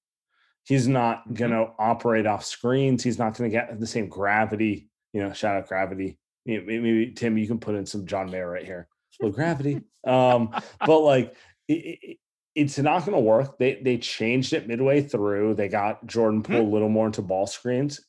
He's 0.64 0.86
not 0.86 1.24
mm-hmm. 1.24 1.34
going 1.34 1.50
to 1.50 1.70
operate 1.78 2.26
off 2.26 2.44
screens. 2.44 3.02
He's 3.02 3.18
not 3.18 3.36
going 3.36 3.50
to 3.50 3.54
get 3.54 3.78
the 3.78 3.86
same 3.86 4.08
gravity. 4.08 4.88
You 5.12 5.22
know, 5.22 5.32
shout 5.32 5.56
out 5.56 5.68
gravity. 5.68 6.18
Maybe, 6.46 6.78
maybe 6.78 7.12
Tim, 7.12 7.36
you 7.36 7.46
can 7.46 7.58
put 7.58 7.74
in 7.74 7.86
some 7.86 8.06
John 8.06 8.30
Mayer 8.30 8.50
right 8.50 8.64
here. 8.64 8.88
Well, 9.20 9.32
gravity. 9.32 9.82
Um, 10.06 10.54
but 10.86 11.00
like 11.00 11.34
it, 11.66 11.98
it, 12.00 12.18
it's 12.54 12.78
not 12.78 13.00
going 13.00 13.12
to 13.12 13.20
work. 13.20 13.58
They 13.58 13.78
they 13.82 13.98
changed 13.98 14.54
it 14.54 14.66
midway 14.66 15.02
through. 15.02 15.54
They 15.54 15.68
got 15.68 16.06
Jordan 16.06 16.42
Poole 16.42 16.56
mm-hmm. 16.56 16.66
a 16.66 16.70
little 16.70 16.88
more 16.88 17.06
into 17.06 17.20
ball 17.20 17.46
screens. 17.46 18.00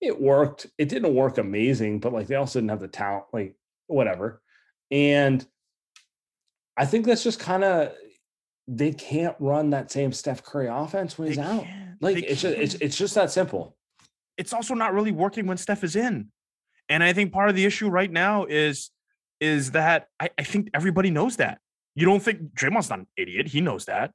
It 0.00 0.20
worked. 0.20 0.66
It 0.78 0.88
didn't 0.88 1.14
work 1.14 1.38
amazing, 1.38 1.98
but 2.00 2.12
like 2.12 2.26
they 2.26 2.36
also 2.36 2.58
didn't 2.60 2.70
have 2.70 2.80
the 2.80 2.88
talent, 2.88 3.24
like 3.32 3.56
whatever. 3.86 4.40
And 4.90 5.44
I 6.76 6.86
think 6.86 7.06
that's 7.06 7.24
just 7.24 7.40
kind 7.40 7.64
of 7.64 7.92
they 8.66 8.92
can't 8.92 9.34
run 9.38 9.70
that 9.70 9.90
same 9.90 10.12
Steph 10.12 10.42
Curry 10.42 10.68
offense 10.68 11.18
when 11.18 11.28
he's 11.28 11.38
out. 11.38 11.66
Like 12.00 12.16
They 12.16 12.22
it's 12.22 12.42
just 12.42 12.56
it's 12.56 12.74
it's 12.74 12.96
just 12.96 13.14
that 13.14 13.30
simple. 13.30 13.76
it's 14.36 14.52
also 14.52 14.74
not 14.74 14.94
really 14.94 15.10
working 15.12 15.46
when 15.46 15.56
Steph 15.56 15.82
is 15.82 15.96
in. 15.96 16.28
And 16.88 17.02
I 17.02 17.12
think 17.12 17.32
part 17.32 17.48
of 17.50 17.56
the 17.56 17.64
issue 17.64 17.88
right 17.88 18.10
now 18.10 18.44
is 18.44 18.90
is 19.40 19.72
that 19.72 20.06
I, 20.20 20.30
I 20.38 20.42
think 20.42 20.70
everybody 20.74 21.10
knows 21.10 21.36
that. 21.36 21.58
You 21.94 22.06
don't 22.06 22.22
think 22.22 22.54
Draymond's 22.54 22.90
not 22.90 23.00
an 23.00 23.06
idiot. 23.16 23.48
He 23.48 23.60
knows 23.60 23.86
that. 23.86 24.12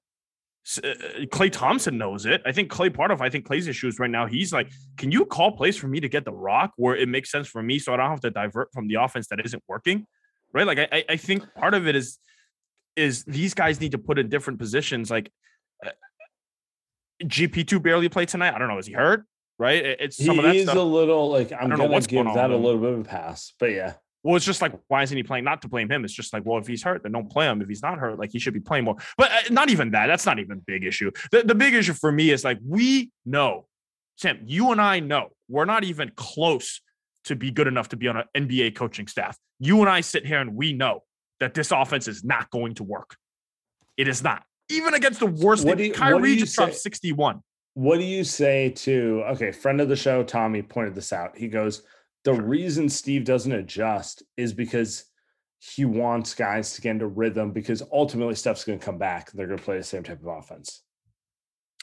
Klay 0.65 1.51
Thompson 1.51 1.97
knows 1.97 2.25
it. 2.25 2.41
I 2.45 2.51
think 2.53 2.71
Klay 2.71 2.93
part 2.93 3.11
of 3.11 3.21
I 3.21 3.29
think 3.29 3.45
Klay's 3.45 3.67
issues 3.67 3.99
right 3.99 4.09
now. 4.09 4.25
He's 4.25 4.53
like, 4.53 4.71
can 4.97 5.11
you 5.11 5.25
call 5.25 5.51
plays 5.57 5.75
for 5.77 5.87
me 5.87 5.99
to 5.99 6.07
get 6.07 6.23
the 6.25 6.31
rock 6.31 6.71
where 6.77 6.95
it 6.95 7.09
makes 7.09 7.29
sense 7.31 7.47
for 7.47 7.61
me, 7.61 7.79
so 7.79 7.93
I 7.93 7.97
don't 7.97 8.09
have 8.09 8.21
to 8.21 8.29
divert 8.31 8.71
from 8.73 8.87
the 8.87 8.95
offense 8.95 9.27
that 9.27 9.39
isn't 9.43 9.61
working, 9.67 10.07
right? 10.53 10.65
Like 10.65 10.79
I 10.79 11.03
I- 11.09 11.17
think 11.17 11.43
part 11.55 11.73
of 11.73 11.87
it 11.87 11.95
is 11.95 12.17
is 12.95 13.23
these 13.25 13.53
guys 13.53 13.81
need 13.81 13.91
to 13.91 13.97
put 13.97 14.17
in 14.19 14.29
different 14.29 14.57
positions. 14.59 15.11
Like 15.11 15.31
uh, 15.85 15.89
GP 17.23 17.67
two 17.67 17.79
barely 17.79 18.07
played 18.07 18.29
tonight. 18.29 18.53
I 18.53 18.57
don't 18.59 18.67
know. 18.69 18.77
Is 18.77 18.87
he 18.87 18.93
hurt? 18.93 19.25
Right? 19.59 19.83
It- 19.85 19.97
It's 20.01 20.17
some 20.25 20.39
of 20.39 20.45
that 20.45 20.55
He's 20.55 20.63
stuff. 20.63 20.77
a 20.77 20.81
little 20.81 21.29
like 21.29 21.51
I'm 21.51 21.61
don't 21.61 21.69
know 21.71 21.77
gonna 21.77 21.89
what's 21.91 22.07
give 22.07 22.17
going 22.17 22.27
on 22.27 22.35
that 22.35 22.51
a 22.51 22.55
little 22.57 22.79
bit 22.79 22.93
of 22.93 22.99
a 22.99 23.03
pass, 23.03 23.53
but 23.59 23.71
yeah. 23.71 23.93
Well, 24.23 24.37
it's 24.37 24.45
just 24.45 24.61
like, 24.61 24.73
why 24.87 25.03
isn't 25.03 25.15
he 25.15 25.23
playing? 25.23 25.43
Not 25.43 25.61
to 25.63 25.67
blame 25.67 25.91
him. 25.91 26.05
It's 26.05 26.13
just 26.13 26.31
like, 26.31 26.45
well, 26.45 26.57
if 26.57 26.65
he's 26.65 26.81
hurt, 26.81 27.03
then 27.03 27.11
don't 27.11 27.29
play 27.29 27.45
him. 27.45 27.61
If 27.61 27.67
he's 27.67 27.83
not 27.83 27.99
hurt, 27.99 28.17
like 28.17 28.31
he 28.31 28.39
should 28.39 28.53
be 28.53 28.61
playing 28.61 28.85
more. 28.85 28.95
But 29.17 29.31
uh, 29.31 29.41
not 29.49 29.69
even 29.69 29.91
that. 29.91 30.07
That's 30.07 30.25
not 30.25 30.39
even 30.39 30.59
a 30.59 30.61
big 30.61 30.85
issue. 30.85 31.11
The, 31.31 31.43
the 31.43 31.55
big 31.55 31.73
issue 31.73 31.93
for 31.93 32.11
me 32.11 32.29
is 32.31 32.43
like, 32.45 32.57
we 32.65 33.11
know, 33.25 33.65
Sam, 34.15 34.39
you 34.45 34.71
and 34.71 34.79
I 34.79 35.01
know 35.01 35.29
we're 35.49 35.65
not 35.65 35.83
even 35.83 36.11
close 36.15 36.79
to 37.25 37.35
be 37.35 37.51
good 37.51 37.67
enough 37.67 37.89
to 37.89 37.97
be 37.97 38.07
on 38.07 38.17
an 38.17 38.23
NBA 38.35 38.75
coaching 38.75 39.07
staff. 39.07 39.37
You 39.59 39.81
and 39.81 39.89
I 39.89 40.01
sit 40.01 40.25
here 40.25 40.39
and 40.39 40.55
we 40.55 40.71
know 40.71 41.03
that 41.39 41.53
this 41.53 41.71
offense 41.71 42.07
is 42.07 42.23
not 42.23 42.49
going 42.49 42.75
to 42.75 42.83
work. 42.83 43.17
It 43.97 44.07
is 44.07 44.23
not. 44.23 44.43
Even 44.69 44.93
against 44.93 45.19
the 45.19 45.25
worst. 45.27 45.65
What 45.65 45.77
do 45.77 45.83
you- 45.83 45.91
what 45.91 45.99
Kyrie 45.99 46.21
do 46.21 46.29
you 46.29 46.39
just 46.39 46.55
dropped 46.55 46.75
61. 46.75 47.41
What 47.75 47.97
do 47.97 48.03
you 48.03 48.23
say 48.23 48.69
to 48.69 49.23
okay, 49.29 49.51
friend 49.51 49.81
of 49.81 49.89
the 49.89 49.95
show, 49.95 50.23
Tommy 50.23 50.61
pointed 50.61 50.95
this 50.95 51.11
out. 51.11 51.35
He 51.37 51.47
goes, 51.47 51.81
the 52.23 52.33
reason 52.33 52.89
Steve 52.89 53.25
doesn't 53.25 53.51
adjust 53.51 54.23
is 54.37 54.53
because 54.53 55.05
he 55.59 55.85
wants 55.85 56.33
guys 56.35 56.73
to 56.73 56.81
get 56.81 56.91
into 56.91 57.07
rhythm 57.07 57.51
because 57.51 57.81
ultimately 57.91 58.35
Steph's 58.35 58.63
going 58.65 58.79
to 58.79 58.85
come 58.85 58.97
back. 58.97 59.31
And 59.31 59.39
They're 59.39 59.47
going 59.47 59.59
to 59.59 59.63
play 59.63 59.77
the 59.77 59.83
same 59.83 60.03
type 60.03 60.19
of 60.21 60.27
offense. 60.27 60.81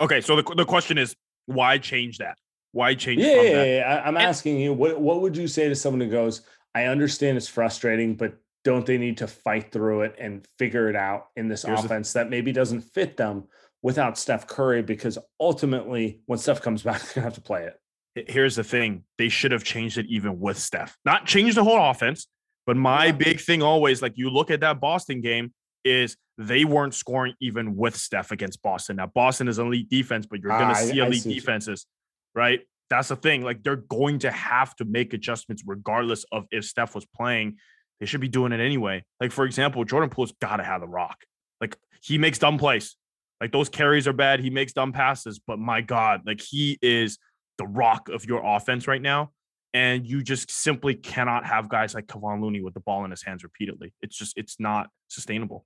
Okay. 0.01 0.21
So 0.21 0.37
the, 0.37 0.55
the 0.55 0.65
question 0.65 0.99
is, 0.99 1.15
why 1.47 1.79
change 1.79 2.19
that? 2.19 2.37
Why 2.73 2.95
change 2.95 3.21
Yeah, 3.21 3.41
yeah, 3.43 3.53
that? 3.55 3.67
yeah, 3.69 4.03
I'm 4.05 4.17
And- 4.17 4.27
asking 4.27 4.61
you, 4.61 4.73
what 4.73 5.01
what 5.01 5.23
would 5.23 5.37
you 5.37 5.49
say 5.49 5.69
to 5.69 5.75
someone 5.75 6.01
who 6.01 6.09
goes, 6.11 6.43
I 6.75 6.85
understand 6.85 7.37
it's 7.37 7.49
frustrating, 7.49 8.15
but 8.15 8.35
don't 8.63 8.85
they 8.87 8.99
need 8.99 9.17
to 9.19 9.27
fight 9.27 9.73
through 9.73 10.03
it 10.03 10.15
and 10.19 10.47
figure 10.59 10.89
it 10.89 10.95
out 10.95 11.29
in 11.37 11.49
this 11.49 11.63
Here's 11.63 11.81
the- 11.81 11.87
offense 11.87 12.13
that 12.13 12.31
maybe 12.31 12.53
doesn't 12.53 12.83
fit 12.83 13.17
them 13.17 13.45
without 13.83 14.19
Steph 14.19 14.47
Curry? 14.47 14.83
Because 14.83 15.19
ultimately, 15.41 16.21
when 16.27 16.39
Steph 16.39 16.61
comes 16.63 16.83
back, 16.83 17.01
they're 17.03 17.15
gonna 17.15 17.25
have 17.25 17.35
to 17.35 17.41
play 17.41 17.65
it. 17.65 17.80
Here's 18.15 18.57
the 18.57 18.65
thing 18.65 19.05
they 19.19 19.29
should 19.29 19.53
have 19.53 19.65
changed 19.65 19.99
it 19.99 20.07
even 20.09 20.41
with 20.41 20.59
Steph. 20.59 20.97
Not 21.05 21.27
change 21.27 21.55
the 21.55 21.65
whole 21.65 21.91
offense, 21.91 22.27
but 22.67 22.77
my 22.77 23.13
big 23.13 23.41
thing 23.41 23.63
always, 23.63 24.03
like 24.03 24.15
you 24.17 24.31
look 24.31 24.51
at 24.51 24.61
that 24.61 24.81
Boston 24.81 25.21
game, 25.21 25.53
is 25.85 26.17
they 26.37 26.65
weren't 26.65 26.95
scoring 26.95 27.35
even 27.41 27.77
with 27.77 27.97
Steph 27.97 28.33
against 28.33 28.63
Boston. 28.63 28.97
Now, 28.97 29.07
Boston 29.07 29.49
is 29.49 29.59
elite 29.59 29.89
defense, 29.89 30.27
but 30.27 30.41
you're 30.41 30.53
Ah, 30.53 30.59
going 30.59 30.71
I- 30.77 30.81
to 30.81 30.87
see 30.89 30.99
elite 30.99 31.23
see 31.23 31.29
you- 31.31 31.41
defenses, 31.41 31.87
right? 32.35 32.61
That's 32.91 33.09
the 33.09 33.17
thing. 33.17 33.43
Like 33.43 33.63
they're 33.63 33.77
going 33.77 34.19
to 34.21 34.31
have 34.31 34.75
to 34.77 34.85
make 34.85 35.15
adjustments 35.15 35.63
regardless 35.67 36.25
of 36.33 36.47
if 36.51 36.65
Steph 36.65 36.95
was 36.95 37.07
playing. 37.07 37.57
They 38.01 38.07
should 38.07 38.21
be 38.21 38.29
doing 38.29 38.53
it 38.53 38.61
anyway. 38.61 39.05
Like, 39.21 39.31
for 39.31 39.45
example, 39.45 39.85
Jordan 39.85 40.09
Poole's 40.11 40.33
got 40.41 40.57
to 40.57 40.65
have 40.65 40.81
the 40.81 40.89
rock. 40.89 41.19
Like, 41.61 41.77
he 42.03 42.17
makes 42.19 42.39
dumb 42.39 42.57
plays. 42.59 42.97
Like, 43.43 43.53
those 43.53 43.69
carries 43.69 44.09
are 44.09 44.13
bad. 44.15 44.41
He 44.41 44.49
makes 44.49 44.73
dumb 44.73 44.93
passes, 44.93 45.39
but 45.39 45.59
my 45.59 45.83
God, 45.83 46.23
like, 46.27 46.41
he 46.41 46.79
is 46.81 47.19
the 47.61 47.67
rock 47.67 48.09
of 48.09 48.25
your 48.25 48.43
offense 48.45 48.89
right 48.89 49.03
now. 49.03 49.31
And 49.73 50.05
you 50.05 50.23
just 50.23 50.51
simply 50.51 50.97
cannot 50.97 51.47
have 51.47 51.69
guys 51.69 51.95
like 51.95 52.07
Kevon 52.07 52.43
Looney 52.43 52.61
with 52.61 52.75
the 52.75 52.81
ball 52.81 53.05
in 53.05 53.13
his 53.13 53.23
hands 53.23 53.45
repeatedly. 53.45 53.93
It's 54.03 54.17
just, 54.17 54.37
it's 54.37 54.59
not 54.59 54.89
sustainable. 55.07 55.65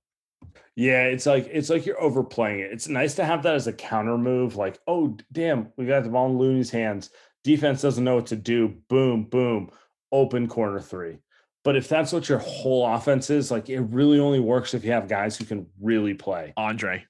Yeah, 0.75 1.05
it's 1.05 1.25
like 1.25 1.49
it's 1.51 1.69
like 1.69 1.85
you're 1.85 2.01
overplaying 2.01 2.59
it. 2.59 2.71
It's 2.71 2.87
nice 2.87 3.15
to 3.15 3.25
have 3.25 3.43
that 3.43 3.55
as 3.55 3.67
a 3.67 3.73
counter 3.73 4.17
move. 4.17 4.55
Like, 4.55 4.77
oh 4.85 5.17
damn, 5.31 5.71
we 5.77 5.85
got 5.85 6.03
the 6.03 6.09
ball 6.09 6.29
in 6.29 6.37
Looney's 6.37 6.69
hands. 6.69 7.09
Defense 7.43 7.81
doesn't 7.81 8.03
know 8.03 8.15
what 8.15 8.27
to 8.27 8.35
do. 8.35 8.75
Boom, 8.89 9.23
boom, 9.23 9.71
open 10.11 10.47
corner 10.47 10.79
three. 10.79 11.17
But 11.63 11.75
if 11.75 11.87
that's 11.87 12.11
what 12.11 12.29
your 12.29 12.39
whole 12.39 12.85
offense 12.85 13.29
is, 13.29 13.49
like 13.49 13.69
it 13.69 13.79
really 13.79 14.19
only 14.19 14.39
works 14.39 14.73
if 14.73 14.83
you 14.85 14.91
have 14.91 15.07
guys 15.07 15.35
who 15.35 15.45
can 15.45 15.65
really 15.81 16.13
play. 16.13 16.53
Andre, 16.57 17.05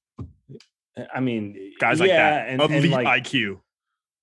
I 1.14 1.20
mean, 1.20 1.74
guys 1.80 2.00
like 2.00 2.10
that, 2.10 2.48
and, 2.48 2.62
elite 2.62 2.84
and 2.84 2.92
like 2.92 3.24
IQ. 3.24 3.60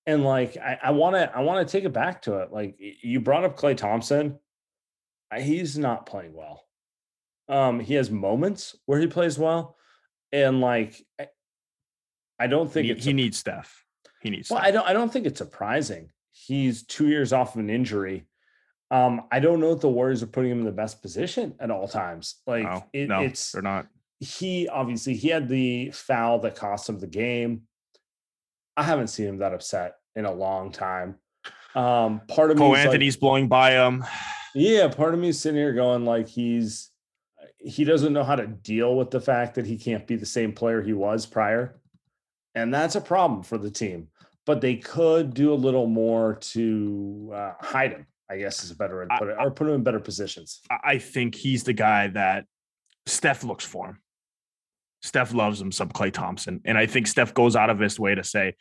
And 0.06 0.24
like 0.24 0.56
I 0.56 0.90
want 0.90 1.14
to 1.16 1.30
I 1.36 1.40
want 1.42 1.66
to 1.66 1.70
take 1.70 1.84
it 1.84 1.92
back 1.92 2.22
to 2.22 2.38
it. 2.38 2.52
Like 2.52 2.76
you 2.78 3.20
brought 3.20 3.44
up 3.44 3.56
Klay 3.56 3.76
Thompson, 3.76 4.38
he's 5.38 5.78
not 5.78 6.06
playing 6.06 6.34
well. 6.34 6.64
Um, 7.48 7.78
he 7.80 7.94
has 7.94 8.10
moments 8.10 8.74
where 8.86 8.98
he 9.00 9.06
plays 9.06 9.38
well, 9.38 9.76
and 10.32 10.60
like 10.60 11.00
I, 11.20 11.28
I 12.38 12.46
don't 12.48 12.70
think 12.70 12.86
He, 12.88 12.94
he 12.94 13.10
a- 13.10 13.14
needs 13.14 13.38
Steph. 13.38 13.84
He 14.20 14.30
needs 14.30 14.50
well, 14.50 14.58
Steph. 14.60 14.68
I 14.68 14.70
don't 14.72 14.88
I 14.88 14.92
don't 14.92 15.12
think 15.12 15.26
it's 15.26 15.38
surprising. 15.38 16.10
He's 16.32 16.82
two 16.84 17.08
years 17.08 17.32
off 17.32 17.54
of 17.54 17.60
an 17.60 17.70
injury. 17.70 18.26
Um, 18.90 19.22
I 19.30 19.38
don't 19.40 19.60
know 19.60 19.72
if 19.72 19.80
the 19.80 19.88
Warriors 19.88 20.22
are 20.22 20.26
putting 20.26 20.50
him 20.50 20.58
in 20.60 20.64
the 20.64 20.72
best 20.72 21.00
position 21.00 21.54
at 21.60 21.70
all 21.70 21.86
times. 21.86 22.36
Like 22.46 22.64
no, 22.64 22.84
it- 22.92 23.08
no, 23.08 23.20
it's 23.20 23.52
they're 23.52 23.62
not. 23.62 23.86
he 24.18 24.66
obviously 24.68 25.14
he 25.14 25.28
had 25.28 25.48
the 25.48 25.92
foul 25.92 26.40
that 26.40 26.56
cost 26.56 26.88
him 26.88 26.98
the 26.98 27.06
game. 27.06 27.62
I 28.76 28.82
haven't 28.82 29.08
seen 29.08 29.26
him 29.26 29.38
that 29.38 29.52
upset 29.52 29.96
in 30.16 30.24
a 30.24 30.32
long 30.32 30.72
time. 30.72 31.16
Um, 31.74 32.20
part 32.28 32.50
of 32.50 32.56
me, 32.56 32.60
Cole 32.62 32.70
like- 32.70 32.86
Anthony's 32.86 33.16
blowing 33.16 33.48
by 33.48 33.72
him. 33.72 34.04
yeah, 34.54 34.88
part 34.88 35.14
of 35.14 35.20
me 35.20 35.28
is 35.28 35.40
sitting 35.40 35.58
here 35.58 35.72
going 35.72 36.04
like 36.04 36.28
he's 36.28 36.90
he 37.58 37.84
doesn't 37.84 38.12
know 38.12 38.24
how 38.24 38.34
to 38.34 38.46
deal 38.46 38.96
with 38.96 39.10
the 39.10 39.20
fact 39.20 39.54
that 39.54 39.66
he 39.66 39.78
can't 39.78 40.06
be 40.06 40.16
the 40.16 40.26
same 40.26 40.52
player 40.52 40.82
he 40.82 40.92
was 40.92 41.26
prior, 41.26 41.80
and 42.54 42.72
that's 42.74 42.96
a 42.96 43.00
problem 43.00 43.42
for 43.42 43.56
the 43.58 43.70
team. 43.70 44.08
But 44.44 44.60
they 44.60 44.74
could 44.76 45.32
do 45.34 45.52
a 45.52 45.54
little 45.54 45.86
more 45.86 46.34
to 46.52 47.30
uh, 47.34 47.52
hide 47.60 47.92
him. 47.92 48.06
I 48.28 48.38
guess 48.38 48.64
is 48.64 48.70
a 48.70 48.76
better 48.76 48.98
way 48.98 49.04
to 49.06 49.12
I- 49.24 49.30
it, 49.30 49.36
or 49.46 49.50
put 49.50 49.68
him 49.68 49.74
in 49.74 49.82
better 49.82 50.00
positions. 50.00 50.60
I- 50.70 50.78
I 50.84 50.98
think 50.98 51.34
he's 51.34 51.64
the 51.64 51.72
guy 51.74 52.08
that 52.08 52.46
Steph 53.06 53.44
looks 53.44 53.64
for 53.64 53.86
him. 53.88 53.98
Steph 55.02 55.34
loves 55.34 55.60
him, 55.60 55.72
some 55.72 55.88
Klay 55.88 56.12
Thompson. 56.12 56.60
And 56.64 56.78
I 56.78 56.86
think 56.86 57.06
Steph 57.06 57.34
goes 57.34 57.56
out 57.56 57.70
of 57.70 57.78
his 57.78 57.98
way 57.98 58.14
to 58.14 58.24
say, 58.24 58.54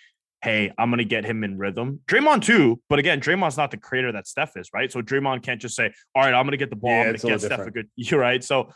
hey, 0.44 0.72
I'm 0.78 0.90
going 0.90 0.98
to 0.98 1.06
get 1.06 1.24
him 1.24 1.44
in 1.44 1.58
rhythm. 1.58 2.00
Draymond 2.08 2.44
too. 2.44 2.82
But 2.90 3.00
again, 3.00 3.22
Draymond's 3.22 3.58
not 3.58 3.70
the 3.70 3.78
creator 3.78 4.12
that 4.14 4.28
Steph 4.28 4.58
is, 4.58 4.70
right? 4.74 4.92
So 4.92 5.02
Draymond 5.02 5.44
can't 5.44 5.62
just 5.62 5.76
say, 5.76 5.94
all 6.16 6.24
right, 6.24 6.34
I'm 6.34 6.44
going 6.46 6.52
to 6.52 6.58
get 6.58 6.72
the 6.72 6.76
ball. 6.76 6.90
Yeah, 6.90 7.00
I'm 7.02 7.16
going 7.16 7.20
to 7.20 7.28
get 7.28 7.42
Steph 7.42 7.68
a 7.68 7.72
good, 7.72 7.90
you're 7.96 8.20
right. 8.20 8.44
So 8.44 8.70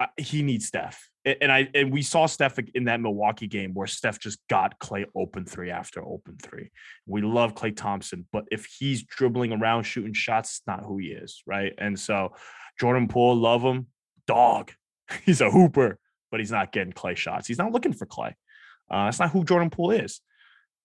uh, 0.00 0.06
he 0.16 0.42
needs 0.42 0.66
Steph. 0.66 1.08
And 1.26 1.52
I 1.52 1.68
and 1.74 1.92
we 1.92 2.00
saw 2.00 2.24
Steph 2.24 2.58
in 2.74 2.84
that 2.84 2.98
Milwaukee 3.02 3.46
game 3.46 3.74
where 3.74 3.86
Steph 3.86 4.18
just 4.18 4.38
got 4.48 4.78
Klay 4.78 5.04
open 5.14 5.44
three 5.44 5.70
after 5.70 6.02
open 6.02 6.38
three. 6.42 6.70
We 7.04 7.20
love 7.20 7.54
Klay 7.54 7.76
Thompson, 7.76 8.26
but 8.32 8.44
if 8.50 8.64
he's 8.64 9.02
dribbling 9.02 9.52
around 9.52 9.82
shooting 9.82 10.14
shots, 10.14 10.52
it's 10.52 10.62
not 10.66 10.82
who 10.82 10.96
he 10.96 11.08
is, 11.08 11.42
right? 11.46 11.74
And 11.76 12.00
so 12.00 12.32
Jordan 12.80 13.06
Poole, 13.06 13.36
love 13.36 13.60
him, 13.60 13.88
dog. 14.26 14.72
He's 15.26 15.42
a 15.42 15.50
hooper, 15.50 15.98
but 16.30 16.40
he's 16.40 16.50
not 16.50 16.72
getting 16.72 16.92
Klay 16.92 17.16
shots. 17.16 17.46
He's 17.46 17.58
not 17.58 17.72
looking 17.72 17.92
for 17.92 18.06
Klay. 18.06 18.34
Uh, 18.90 19.04
that's 19.06 19.20
not 19.20 19.30
who 19.30 19.44
Jordan 19.44 19.70
Poole 19.70 19.92
is. 19.92 20.20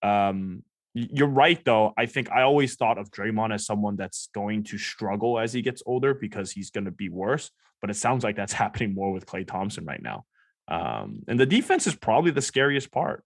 Um, 0.02 0.64
you're 0.94 1.28
right, 1.28 1.64
though. 1.66 1.94
I 1.98 2.06
think 2.06 2.32
I 2.32 2.44
always 2.44 2.76
thought 2.76 2.98
of 2.98 3.12
Draymond 3.12 3.54
as 3.54 3.66
someone 3.66 3.98
that's 3.98 4.30
going 4.34 4.64
to 4.66 4.78
struggle 4.78 5.38
as 5.40 5.52
he 5.52 5.62
gets 5.62 5.84
older 5.86 6.14
because 6.14 6.52
he's 6.52 6.72
going 6.72 6.86
to 6.86 6.92
be 6.92 7.10
worse. 7.10 7.52
But 7.82 7.90
it 7.90 7.96
sounds 7.96 8.24
like 8.24 8.36
that's 8.36 8.54
happening 8.64 8.94
more 8.94 9.12
with 9.12 9.26
Klay 9.26 9.46
Thompson 9.46 9.86
right 9.86 10.02
now. 10.02 10.24
Um, 10.68 11.20
and 11.28 11.40
the 11.40 11.46
defense 11.46 11.86
is 11.86 11.96
probably 11.96 12.32
the 12.32 12.42
scariest 12.42 12.92
part. 12.92 13.24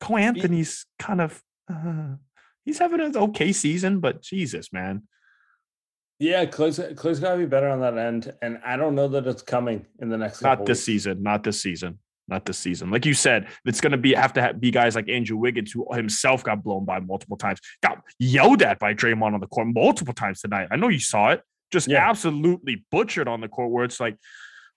Cole 0.00 0.18
Anthony's 0.18 0.86
kind 0.98 1.20
of 1.20 1.42
uh, 1.70 2.14
he's 2.64 2.78
having 2.78 3.00
an 3.00 3.16
okay 3.16 3.52
season, 3.52 4.00
but 4.00 4.22
Jesus, 4.22 4.72
man. 4.72 5.02
Yeah, 6.20 6.44
Klay's, 6.46 6.78
Klay's 6.96 7.20
got 7.20 7.32
to 7.32 7.38
be 7.38 7.46
better 7.46 7.68
on 7.68 7.80
that 7.80 7.96
end, 7.96 8.32
and 8.42 8.58
I 8.64 8.76
don't 8.76 8.94
know 8.96 9.06
that 9.08 9.26
it's 9.26 9.42
coming 9.42 9.86
in 10.00 10.08
the 10.08 10.18
next. 10.18 10.42
Not 10.42 10.66
this 10.66 10.78
weeks. 10.78 10.84
season. 10.86 11.22
Not 11.22 11.44
this 11.44 11.62
season. 11.62 11.98
Not 12.26 12.44
this 12.44 12.58
season. 12.58 12.90
Like 12.90 13.06
you 13.06 13.14
said, 13.14 13.46
it's 13.64 13.80
going 13.80 13.92
to 13.92 13.98
be 13.98 14.14
have 14.14 14.32
to 14.34 14.42
ha- 14.42 14.52
be 14.52 14.70
guys 14.70 14.94
like 14.96 15.08
Andrew 15.08 15.36
Wiggins, 15.36 15.70
who 15.72 15.86
himself 15.94 16.42
got 16.42 16.62
blown 16.64 16.84
by 16.84 16.98
multiple 17.00 17.36
times, 17.36 17.60
got 17.82 18.02
yelled 18.18 18.62
at 18.62 18.78
by 18.80 18.92
Draymond 18.94 19.32
on 19.34 19.40
the 19.40 19.46
court 19.46 19.68
multiple 19.68 20.12
times 20.12 20.40
tonight. 20.40 20.68
I 20.70 20.76
know 20.76 20.88
you 20.88 20.98
saw 20.98 21.30
it. 21.30 21.42
Just 21.70 21.88
Yeah. 21.88 22.08
absolutely 22.08 22.84
butchered 22.90 23.28
on 23.28 23.40
the 23.40 23.48
court, 23.48 23.70
where 23.70 23.84
it's 23.84 24.00
like, 24.00 24.16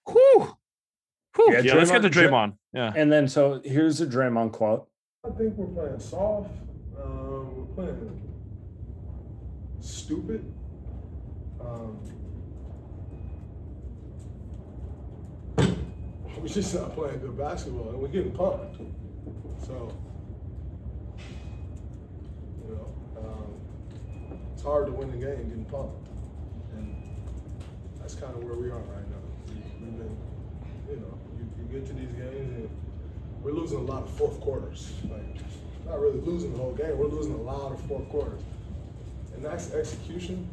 whew, 0.10 0.56
whew. 1.36 1.54
Yeah, 1.54 1.60
Yeah, 1.62 1.74
let's 1.74 1.90
get 1.92 2.04
to 2.04 2.10
Draymond- 2.10 2.12
Dra- 2.12 2.30
Draymond. 2.30 2.54
Yeah. 2.74 2.94
And 2.96 3.12
then, 3.12 3.28
so 3.28 3.62
here's 3.66 4.00
a 4.00 4.06
Draymond 4.08 4.52
quote. 4.54 4.88
I 5.26 5.32
think 5.32 5.56
we're 5.58 5.66
playing 5.68 6.00
soft. 6.00 6.52
Um, 7.04 7.56
we're 7.58 7.76
playing 7.76 8.22
stupid. 9.80 10.54
Um, 11.72 11.98
we 16.42 16.50
just 16.50 16.74
not 16.76 16.94
playing 16.94 17.20
good 17.20 17.38
basketball, 17.38 17.90
and 17.90 18.00
we're 18.00 18.10
getting 18.10 18.32
pumped. 18.32 18.78
So, 19.66 19.94
you 22.68 22.76
know, 22.76 22.94
um, 23.18 23.54
it's 24.54 24.64
hard 24.64 24.88
to 24.88 24.92
win 24.92 25.12
the 25.12 25.18
game 25.18 25.48
getting 25.48 25.66
pumped, 25.66 26.10
and 26.74 26.94
that's 28.00 28.16
kind 28.16 28.36
of 28.36 28.44
where 28.44 28.56
we 28.56 28.70
are 28.70 28.80
right 28.80 29.10
now. 29.10 29.22
We've 29.48 29.98
been, 29.98 30.18
you 30.90 30.98
know, 30.98 31.18
you, 31.38 31.48
you 31.58 31.80
get 31.80 31.88
to 31.88 31.94
these 31.94 32.12
games 32.12 32.54
and 32.56 32.70
we're 33.44 33.54
losing 33.54 33.78
a 33.78 33.84
lot 33.84 34.04
of 34.04 34.10
fourth 34.12 34.42
quarters. 34.42 34.92
Like, 35.10 35.38
not 35.86 36.02
really 36.02 36.20
losing 36.20 36.52
the 36.52 36.60
whole 36.60 36.74
game. 36.74 36.98
We're 36.98 37.08
losing 37.08 37.34
a 37.34 37.42
lot 37.42 37.72
of 37.72 37.80
fourth 37.88 38.10
quarters, 38.10 38.42
and 39.36 39.46
that's 39.46 39.72
execution. 39.74 40.50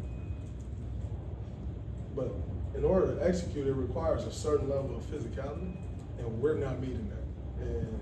But 2.19 2.33
in 2.77 2.85
order 2.85 3.15
to 3.15 3.27
execute, 3.27 3.69
it 3.69 3.75
requires 3.75 4.25
a 4.25 4.33
certain 4.33 4.69
level 4.69 4.97
of 4.97 5.05
physicality, 5.05 5.77
and 6.19 6.43
we're 6.43 6.57
not 6.57 6.81
meeting 6.81 7.09
that. 7.11 7.65
And 7.65 8.01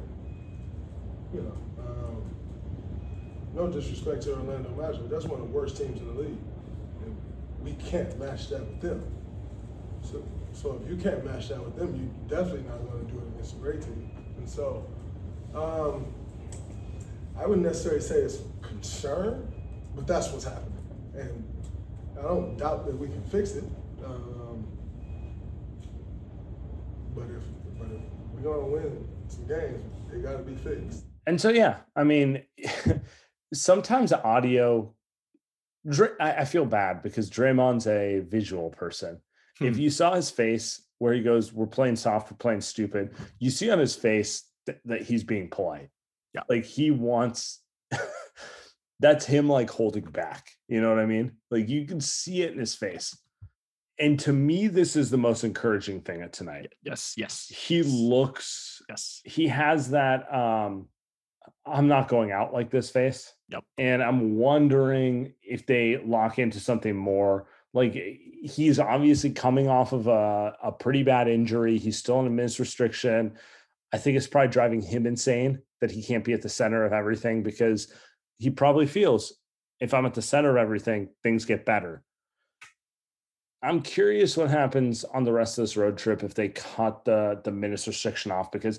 you 1.35 1.43
know, 1.43 1.85
um, 1.85 2.23
no 3.55 3.69
disrespect 3.69 4.23
to 4.23 4.35
Orlando 4.35 4.71
Magic, 4.71 5.03
but 5.03 5.11
that's 5.11 5.27
one 5.27 5.41
of 5.41 5.47
the 5.47 5.53
worst 5.53 5.77
teams 5.77 6.01
in 6.01 6.07
the 6.07 6.21
league, 6.21 6.39
and 7.05 7.17
we 7.63 7.73
can't 7.75 8.19
match 8.19 8.49
that 8.49 8.61
with 8.61 8.81
them. 8.81 9.05
So, 10.03 10.25
so 10.55 10.81
if 10.83 10.89
you 10.89 10.97
can't 10.97 11.23
match 11.23 11.49
that 11.49 11.63
with 11.63 11.77
them, 11.77 11.95
you're 11.95 12.39
definitely 12.39 12.67
not 12.67 12.79
going 12.91 13.05
to 13.05 13.13
do 13.13 13.19
it 13.19 13.29
against 13.35 13.55
a 13.55 13.59
great 13.59 13.83
team. 13.83 14.11
And 14.39 14.49
so, 14.49 14.87
um, 15.55 16.07
I 17.39 17.45
wouldn't 17.45 17.67
necessarily 17.67 18.01
say 18.01 18.17
it's 18.17 18.39
concern, 18.63 19.53
but 19.95 20.07
that's 20.07 20.31
what's 20.31 20.45
happening, 20.45 20.73
and 21.15 21.45
I 22.19 22.23
don't 22.23 22.57
doubt 22.57 22.87
that 22.87 22.97
we 22.97 23.09
can 23.09 23.23
fix 23.25 23.53
it. 23.53 23.65
Um, 24.07 24.67
but 27.15 27.25
if 27.25 27.43
but 27.79 27.89
if 27.89 28.01
we're 28.33 28.41
gonna 28.41 28.67
win 28.67 29.09
some 29.29 29.47
games, 29.47 29.93
they 30.11 30.21
gotta 30.21 30.39
be 30.39 30.55
fixed. 30.55 31.05
And 31.27 31.41
so, 31.41 31.49
yeah, 31.51 31.79
I 31.97 32.05
mean, 32.05 32.43
sometimes 33.55 34.13
audio. 34.13 34.93
I 36.19 36.45
feel 36.45 36.65
bad 36.65 37.01
because 37.05 37.31
Draymond's 37.31 37.87
a 37.87 38.19
visual 38.29 38.71
person. 38.71 39.21
Hmm. 39.61 39.67
If 39.67 39.79
you 39.79 39.89
saw 39.89 40.15
his 40.15 40.31
face 40.31 40.85
where 40.99 41.15
he 41.15 41.23
goes, 41.23 41.53
"We're 41.53 41.67
playing 41.67 41.95
soft, 41.95 42.31
we're 42.31 42.39
playing 42.39 42.63
stupid," 42.63 43.15
you 43.39 43.51
see 43.51 43.71
on 43.71 43.79
his 43.79 43.95
face 43.95 44.51
th- 44.67 44.79
that 44.87 45.03
he's 45.03 45.23
being 45.23 45.49
polite. 45.49 45.91
Yeah, 46.35 46.43
like 46.49 46.65
he 46.65 46.91
wants. 46.91 47.63
that's 49.01 49.27
him 49.27 49.49
like 49.49 49.71
holding 49.71 50.05
back. 50.05 50.51
You 50.67 50.81
know 50.81 50.91
what 50.91 50.99
I 50.99 51.07
mean? 51.07 51.37
Like 51.53 51.69
you 51.69 51.87
can 51.87 52.01
see 52.01 52.43
it 52.43 52.53
in 52.53 52.59
his 52.59 52.75
face 52.75 53.17
and 53.99 54.19
to 54.21 54.33
me 54.33 54.67
this 54.67 54.97
is 54.97 55.11
the 55.11 55.17
most 55.17 55.45
encouraging 55.45 56.01
thing 56.01 56.23
at 56.23 56.33
tonight. 56.33 56.73
Yes 56.83 57.15
yes 57.17 57.47
he 57.49 57.83
looks 57.83 58.83
yes. 58.89 59.21
he 59.25 59.49
has 59.49 59.91
that 59.91 60.33
um 60.33 60.89
i'm 61.65 61.89
not 61.89 62.09
going 62.09 62.33
out 62.33 62.53
like 62.53 62.71
this 62.71 62.91
face. 62.91 63.33
Yep. 63.49 63.65
And 63.79 64.03
i'm 64.03 64.37
wondering 64.37 65.35
if 65.43 65.67
they 65.67 66.01
lock 66.05 66.39
into 66.39 66.61
something 66.61 66.97
more. 66.97 67.49
Like 67.73 67.93
he's 67.93 68.79
obviously 68.79 69.33
coming 69.33 69.69
off 69.69 69.93
of 69.93 70.07
a, 70.07 70.57
a 70.63 70.73
pretty 70.73 71.03
bad 71.03 71.29
injury. 71.29 71.77
He's 71.79 71.99
still 71.99 72.21
in 72.21 72.27
a 72.27 72.31
minutes 72.31 72.59
restriction. 72.59 73.37
I 73.93 73.99
think 73.99 74.17
it's 74.17 74.27
probably 74.27 74.49
driving 74.49 74.81
him 74.81 75.07
insane 75.07 75.61
that 75.81 75.91
he 75.91 76.03
can't 76.03 76.25
be 76.25 76.33
at 76.33 76.43
the 76.43 76.49
center 76.49 76.85
of 76.85 76.93
everything 76.93 77.43
because 77.43 77.93
he 78.39 78.51
probably 78.51 78.87
feels 78.87 79.35
if 79.81 79.95
i'm 79.95 80.07
at 80.07 80.15
the 80.15 80.23
center 80.23 80.51
of 80.51 80.57
everything 80.57 81.09
things 81.23 81.45
get 81.45 81.67
better 81.67 82.03
I'm 83.63 83.83
curious 83.83 84.37
what 84.37 84.51
happens 84.51 85.05
on 85.05 85.25
the 85.25 85.33
rest 85.33 85.59
of 85.59 85.63
this 85.63 85.77
road 85.77 85.99
trip 85.99 86.23
if 86.23 86.35
they 86.35 86.49
cut 86.49 87.05
the 87.05 87.41
the 87.43 87.51
minutes 87.51 87.87
restriction 87.87 88.31
off 88.31 88.53
because 88.53 88.79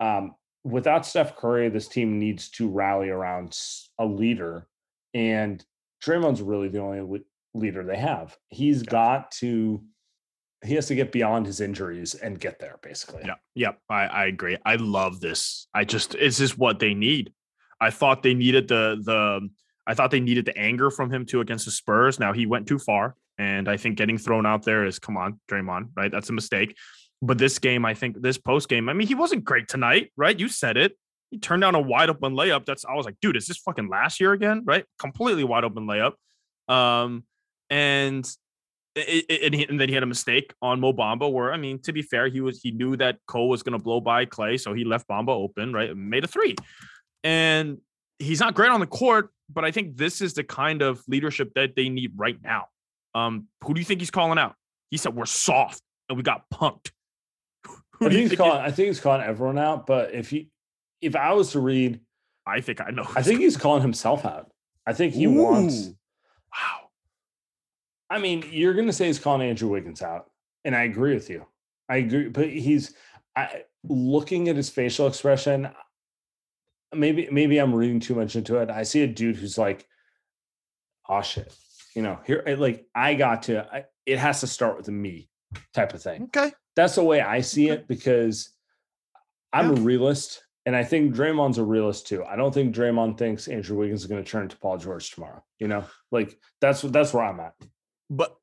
um, 0.00 0.34
without 0.64 1.06
Steph 1.06 1.36
Curry, 1.36 1.68
this 1.68 1.88
team 1.88 2.18
needs 2.18 2.48
to 2.50 2.68
rally 2.68 3.08
around 3.08 3.58
a 3.98 4.04
leader, 4.04 4.66
and 5.14 5.64
Draymond's 6.04 6.42
really 6.42 6.68
the 6.68 6.80
only 6.80 7.22
leader 7.54 7.84
they 7.84 7.96
have. 7.96 8.36
He's 8.48 8.82
yeah. 8.82 8.90
got 8.90 9.30
to 9.32 9.82
he 10.64 10.74
has 10.74 10.86
to 10.86 10.94
get 10.94 11.12
beyond 11.12 11.46
his 11.46 11.60
injuries 11.60 12.14
and 12.14 12.40
get 12.40 12.58
there 12.58 12.78
basically. 12.82 13.22
Yeah. 13.24 13.34
Yep. 13.54 13.78
I, 13.88 14.06
I 14.06 14.26
agree. 14.26 14.56
I 14.64 14.74
love 14.76 15.20
this. 15.20 15.68
I 15.72 15.84
just 15.84 16.14
it's 16.16 16.38
just 16.38 16.58
what 16.58 16.80
they 16.80 16.94
need. 16.94 17.32
I 17.80 17.90
thought 17.90 18.22
they 18.22 18.34
needed 18.34 18.68
the 18.68 19.00
the 19.02 19.48
I 19.86 19.94
thought 19.94 20.10
they 20.10 20.20
needed 20.20 20.44
the 20.44 20.58
anger 20.58 20.90
from 20.90 21.10
him 21.10 21.24
too 21.24 21.40
against 21.40 21.64
the 21.64 21.70
Spurs. 21.70 22.18
Now 22.18 22.32
he 22.32 22.46
went 22.46 22.66
too 22.66 22.78
far. 22.78 23.16
And 23.38 23.68
I 23.68 23.76
think 23.76 23.96
getting 23.96 24.18
thrown 24.18 24.46
out 24.46 24.64
there 24.64 24.84
is 24.84 24.98
come 24.98 25.16
on, 25.16 25.40
Draymond, 25.50 25.90
right? 25.96 26.10
That's 26.10 26.30
a 26.30 26.32
mistake. 26.32 26.76
But 27.22 27.38
this 27.38 27.58
game, 27.58 27.84
I 27.84 27.94
think 27.94 28.20
this 28.20 28.38
post 28.38 28.68
game, 28.68 28.88
I 28.88 28.92
mean, 28.92 29.08
he 29.08 29.14
wasn't 29.14 29.44
great 29.44 29.68
tonight, 29.68 30.12
right? 30.16 30.38
You 30.38 30.48
said 30.48 30.76
it. 30.76 30.96
He 31.30 31.38
turned 31.38 31.62
down 31.62 31.74
a 31.74 31.80
wide 31.80 32.10
open 32.10 32.34
layup. 32.34 32.64
That's 32.64 32.84
I 32.84 32.94
was 32.94 33.06
like, 33.06 33.16
dude, 33.20 33.36
is 33.36 33.46
this 33.46 33.58
fucking 33.58 33.88
last 33.88 34.20
year 34.20 34.32
again? 34.32 34.62
Right? 34.64 34.84
Completely 34.98 35.44
wide 35.44 35.64
open 35.64 35.86
layup. 35.86 36.12
Um, 36.72 37.24
and 37.70 38.28
it, 38.94 39.26
it, 39.28 39.42
and, 39.44 39.54
he, 39.54 39.64
and, 39.64 39.80
then 39.80 39.88
he 39.88 39.94
had 39.94 40.02
a 40.02 40.06
mistake 40.06 40.52
on 40.62 40.80
Mo 40.80 40.92
Bamba, 40.92 41.30
where 41.30 41.52
I 41.52 41.56
mean, 41.56 41.80
to 41.82 41.92
be 41.92 42.02
fair, 42.02 42.28
he 42.28 42.40
was 42.40 42.60
he 42.60 42.70
knew 42.70 42.96
that 42.96 43.18
Cole 43.26 43.48
was 43.48 43.62
going 43.62 43.78
to 43.78 43.82
blow 43.82 44.00
by 44.00 44.26
Klay, 44.26 44.58
so 44.58 44.72
he 44.74 44.84
left 44.84 45.08
Bamba 45.08 45.30
open, 45.30 45.72
right? 45.72 45.94
Made 45.96 46.24
a 46.24 46.26
three, 46.26 46.56
and 47.22 47.78
he's 48.18 48.40
not 48.40 48.54
great 48.54 48.70
on 48.70 48.80
the 48.80 48.86
court, 48.86 49.30
but 49.52 49.64
I 49.64 49.70
think 49.70 49.96
this 49.96 50.20
is 50.20 50.34
the 50.34 50.44
kind 50.44 50.82
of 50.82 51.02
leadership 51.08 51.52
that 51.54 51.76
they 51.76 51.88
need 51.88 52.12
right 52.16 52.38
now. 52.42 52.66
Um, 53.14 53.48
who 53.64 53.74
do 53.74 53.80
you 53.80 53.84
think 53.84 54.00
he's 54.00 54.10
calling 54.10 54.38
out? 54.38 54.54
He 54.90 54.96
said 54.96 55.14
we're 55.14 55.26
soft 55.26 55.82
and 56.08 56.16
we 56.16 56.22
got 56.22 56.44
punked. 56.52 56.90
Who 57.98 58.06
I 58.06 58.10
think 58.10 58.30
he's 58.30 58.38
calling. 58.38 58.60
I 58.60 58.70
think 58.70 58.86
he's 58.88 59.00
calling 59.00 59.22
everyone 59.22 59.58
out. 59.58 59.86
But 59.86 60.14
if 60.14 60.30
he, 60.30 60.50
if 61.00 61.16
I 61.16 61.32
was 61.32 61.52
to 61.52 61.60
read, 61.60 62.00
I 62.46 62.60
think 62.60 62.80
I 62.80 62.90
know. 62.90 63.06
I 63.14 63.22
think 63.22 63.40
he's 63.40 63.56
calling 63.56 63.82
himself 63.82 64.24
out. 64.24 64.50
I 64.86 64.92
think 64.92 65.14
he 65.14 65.26
Ooh. 65.26 65.42
wants. 65.42 65.88
Wow. 65.88 66.88
I 68.10 68.18
mean, 68.18 68.44
you're 68.50 68.72
going 68.72 68.86
to 68.86 68.92
say 68.92 69.06
he's 69.06 69.18
calling 69.18 69.46
Andrew 69.46 69.68
Wiggins 69.68 70.00
out, 70.00 70.30
and 70.64 70.74
I 70.74 70.84
agree 70.84 71.12
with 71.12 71.28
you. 71.28 71.44
I 71.88 71.96
agree, 71.96 72.28
but 72.28 72.48
he's 72.48 72.94
I, 73.36 73.64
looking 73.84 74.48
at 74.48 74.56
his 74.56 74.70
facial 74.70 75.06
expression. 75.06 75.68
Maybe, 76.94 77.28
maybe 77.30 77.58
I'm 77.58 77.74
reading 77.74 78.00
too 78.00 78.14
much 78.14 78.34
into 78.34 78.56
it. 78.56 78.70
I 78.70 78.82
see 78.82 79.02
a 79.02 79.06
dude 79.06 79.36
who's 79.36 79.58
like, 79.58 79.86
"Oh 81.06 81.20
shit, 81.20 81.54
you 81.94 82.02
know, 82.02 82.18
here, 82.26 82.42
like 82.58 82.86
I 82.94 83.14
got 83.14 83.44
to, 83.44 83.66
I, 83.72 83.84
it 84.06 84.18
has 84.18 84.40
to 84.40 84.46
start 84.46 84.76
with 84.76 84.88
a 84.88 84.92
me 84.92 85.28
type 85.74 85.94
of 85.94 86.02
thing. 86.02 86.24
Okay. 86.24 86.52
That's 86.76 86.94
the 86.94 87.04
way 87.04 87.20
I 87.20 87.40
see 87.40 87.68
it 87.68 87.88
because 87.88 88.50
I'm 89.52 89.74
yeah. 89.74 89.80
a 89.80 89.84
realist 89.84 90.42
and 90.68 90.76
I 90.76 90.84
think 90.84 91.14
Draymond's 91.14 91.56
a 91.56 91.64
realist 91.64 92.06
too. 92.06 92.22
I 92.24 92.36
don't 92.36 92.52
think 92.52 92.74
Draymond 92.74 93.16
thinks 93.16 93.48
Andrew 93.48 93.78
Wiggins 93.78 94.02
is 94.02 94.06
going 94.06 94.22
to 94.22 94.30
turn 94.30 94.48
to 94.48 94.56
Paul 94.58 94.76
George 94.76 95.10
tomorrow. 95.10 95.42
You 95.58 95.66
know, 95.66 95.84
like 96.12 96.38
that's 96.60 96.82
that's 96.82 97.14
where 97.14 97.24
I'm 97.24 97.40
at. 97.40 97.54
But 98.10 98.36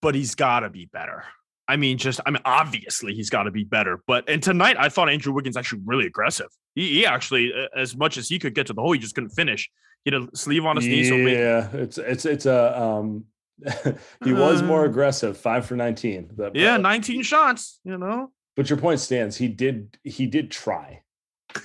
but 0.00 0.14
he's 0.14 0.36
got 0.36 0.60
to 0.60 0.70
be 0.70 0.86
better. 0.86 1.24
I 1.66 1.76
mean, 1.76 1.98
just 1.98 2.20
I 2.24 2.30
mean, 2.30 2.42
obviously 2.44 3.14
he's 3.14 3.30
got 3.30 3.44
to 3.44 3.50
be 3.50 3.64
better. 3.64 4.00
But 4.06 4.28
and 4.28 4.40
tonight 4.40 4.76
I 4.78 4.90
thought 4.90 5.08
Andrew 5.08 5.32
Wiggins 5.32 5.56
actually 5.56 5.82
really 5.84 6.06
aggressive. 6.06 6.46
He, 6.76 6.88
he 6.90 7.06
actually, 7.06 7.52
as 7.76 7.96
much 7.96 8.16
as 8.16 8.28
he 8.28 8.38
could 8.38 8.54
get 8.54 8.68
to 8.68 8.72
the 8.72 8.80
hole, 8.80 8.92
he 8.92 9.00
just 9.00 9.16
couldn't 9.16 9.30
finish. 9.30 9.68
He 10.04 10.12
had 10.12 10.22
a 10.22 10.36
sleeve 10.36 10.64
on 10.64 10.76
his 10.76 10.86
yeah, 10.86 10.94
knee. 10.94 11.08
So 11.08 11.16
yeah, 11.16 11.68
it's 11.72 11.98
it's 11.98 12.24
it's 12.24 12.46
a 12.46 12.80
um. 12.80 13.24
he 14.24 14.32
was 14.32 14.62
more 14.62 14.80
uh-huh. 14.80 14.88
aggressive, 14.88 15.36
five 15.36 15.66
for 15.66 15.76
nineteen. 15.76 16.30
But, 16.34 16.56
yeah, 16.56 16.78
nineteen 16.78 17.22
shots. 17.22 17.78
You 17.84 17.98
know. 17.98 18.32
But 18.56 18.70
your 18.70 18.78
point 18.78 19.00
stands. 19.00 19.36
He 19.36 19.48
did. 19.48 19.98
He 20.02 20.26
did 20.26 20.50
try. 20.50 21.02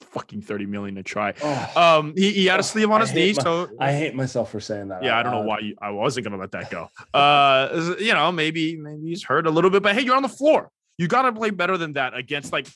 Fucking 0.00 0.42
thirty 0.42 0.66
million 0.66 0.94
to 0.94 1.02
try. 1.02 1.34
Oh, 1.42 1.98
um, 1.98 2.14
he, 2.16 2.30
he 2.30 2.46
had 2.46 2.60
a 2.60 2.62
sleeve 2.62 2.90
on 2.92 3.00
his 3.00 3.12
knee. 3.12 3.32
My, 3.36 3.42
so 3.42 3.68
I 3.80 3.92
hate 3.92 4.14
myself 4.14 4.52
for 4.52 4.60
saying 4.60 4.88
that. 4.88 5.02
Yeah, 5.02 5.18
I 5.18 5.24
don't 5.24 5.32
know 5.32 5.42
why 5.42 5.58
you, 5.58 5.74
I 5.82 5.90
wasn't 5.90 6.24
gonna 6.24 6.36
let 6.36 6.52
that 6.52 6.70
go. 6.70 6.88
Uh, 7.12 7.96
you 7.98 8.14
know, 8.14 8.30
maybe 8.30 8.76
maybe 8.76 9.08
he's 9.08 9.24
hurt 9.24 9.48
a 9.48 9.50
little 9.50 9.70
bit, 9.70 9.82
but 9.82 9.96
hey, 9.96 10.02
you're 10.02 10.16
on 10.16 10.22
the 10.22 10.28
floor. 10.28 10.70
You 10.98 11.08
got 11.08 11.22
to 11.22 11.32
play 11.32 11.50
better 11.50 11.76
than 11.76 11.94
that 11.94 12.14
against 12.14 12.52
like 12.52 12.68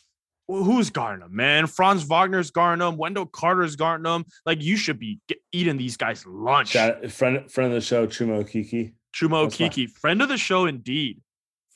who's 0.48 0.90
guarding 0.90 1.26
man? 1.30 1.66
Franz 1.66 2.04
Wagner's 2.04 2.50
guarding. 2.50 2.96
Wendell 2.96 3.26
Carter's 3.26 3.76
guarding. 3.76 4.24
Like 4.44 4.62
you 4.62 4.76
should 4.76 4.98
be 4.98 5.20
get, 5.28 5.38
eating 5.52 5.76
these 5.76 5.96
guys 5.96 6.24
lunch. 6.26 6.68
Shout, 6.68 7.10
friend, 7.10 7.50
friend 7.50 7.72
of 7.72 7.74
the 7.74 7.80
show, 7.80 8.06
Chuma 8.06 8.44
Okeke. 8.44 8.92
Chuma 9.14 9.46
Okeke, 9.46 9.90
friend 9.90 10.22
of 10.22 10.28
the 10.28 10.38
show, 10.38 10.66
indeed. 10.66 11.20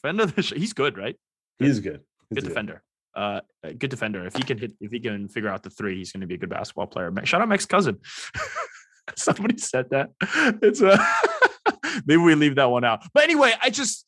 Friend 0.00 0.20
of 0.20 0.35
the 0.35 0.42
show. 0.42 0.56
He's 0.56 0.72
good, 0.72 0.96
right? 0.96 1.16
Good. 1.59 1.68
He's 1.68 1.80
good. 1.80 2.00
He's 2.28 2.37
good, 2.37 2.42
good 2.42 2.48
defender. 2.48 2.83
Uh, 3.14 3.40
good 3.78 3.90
defender. 3.90 4.24
If 4.26 4.37
he 4.37 4.42
can 4.42 4.59
hit, 4.59 4.72
if 4.80 4.92
he 4.92 5.00
can 5.00 5.28
figure 5.28 5.48
out 5.48 5.62
the 5.62 5.70
three, 5.70 5.98
he's 5.98 6.12
going 6.12 6.20
to 6.20 6.26
be 6.26 6.35
a 6.35 6.38
good 6.38 6.50
basketball 6.50 6.87
player. 6.87 7.12
Shout 7.24 7.42
out 7.42 7.48
Mike's 7.48 7.66
cousin. 7.66 7.98
Somebody 9.16 9.59
said 9.59 9.87
that. 9.90 10.11
It's 10.62 10.80
a 10.80 10.98
maybe 12.06 12.18
we 12.18 12.35
leave 12.35 12.54
that 12.56 12.70
one 12.70 12.85
out. 12.85 13.02
But 13.12 13.24
anyway, 13.24 13.52
I 13.61 13.70
just 13.70 14.06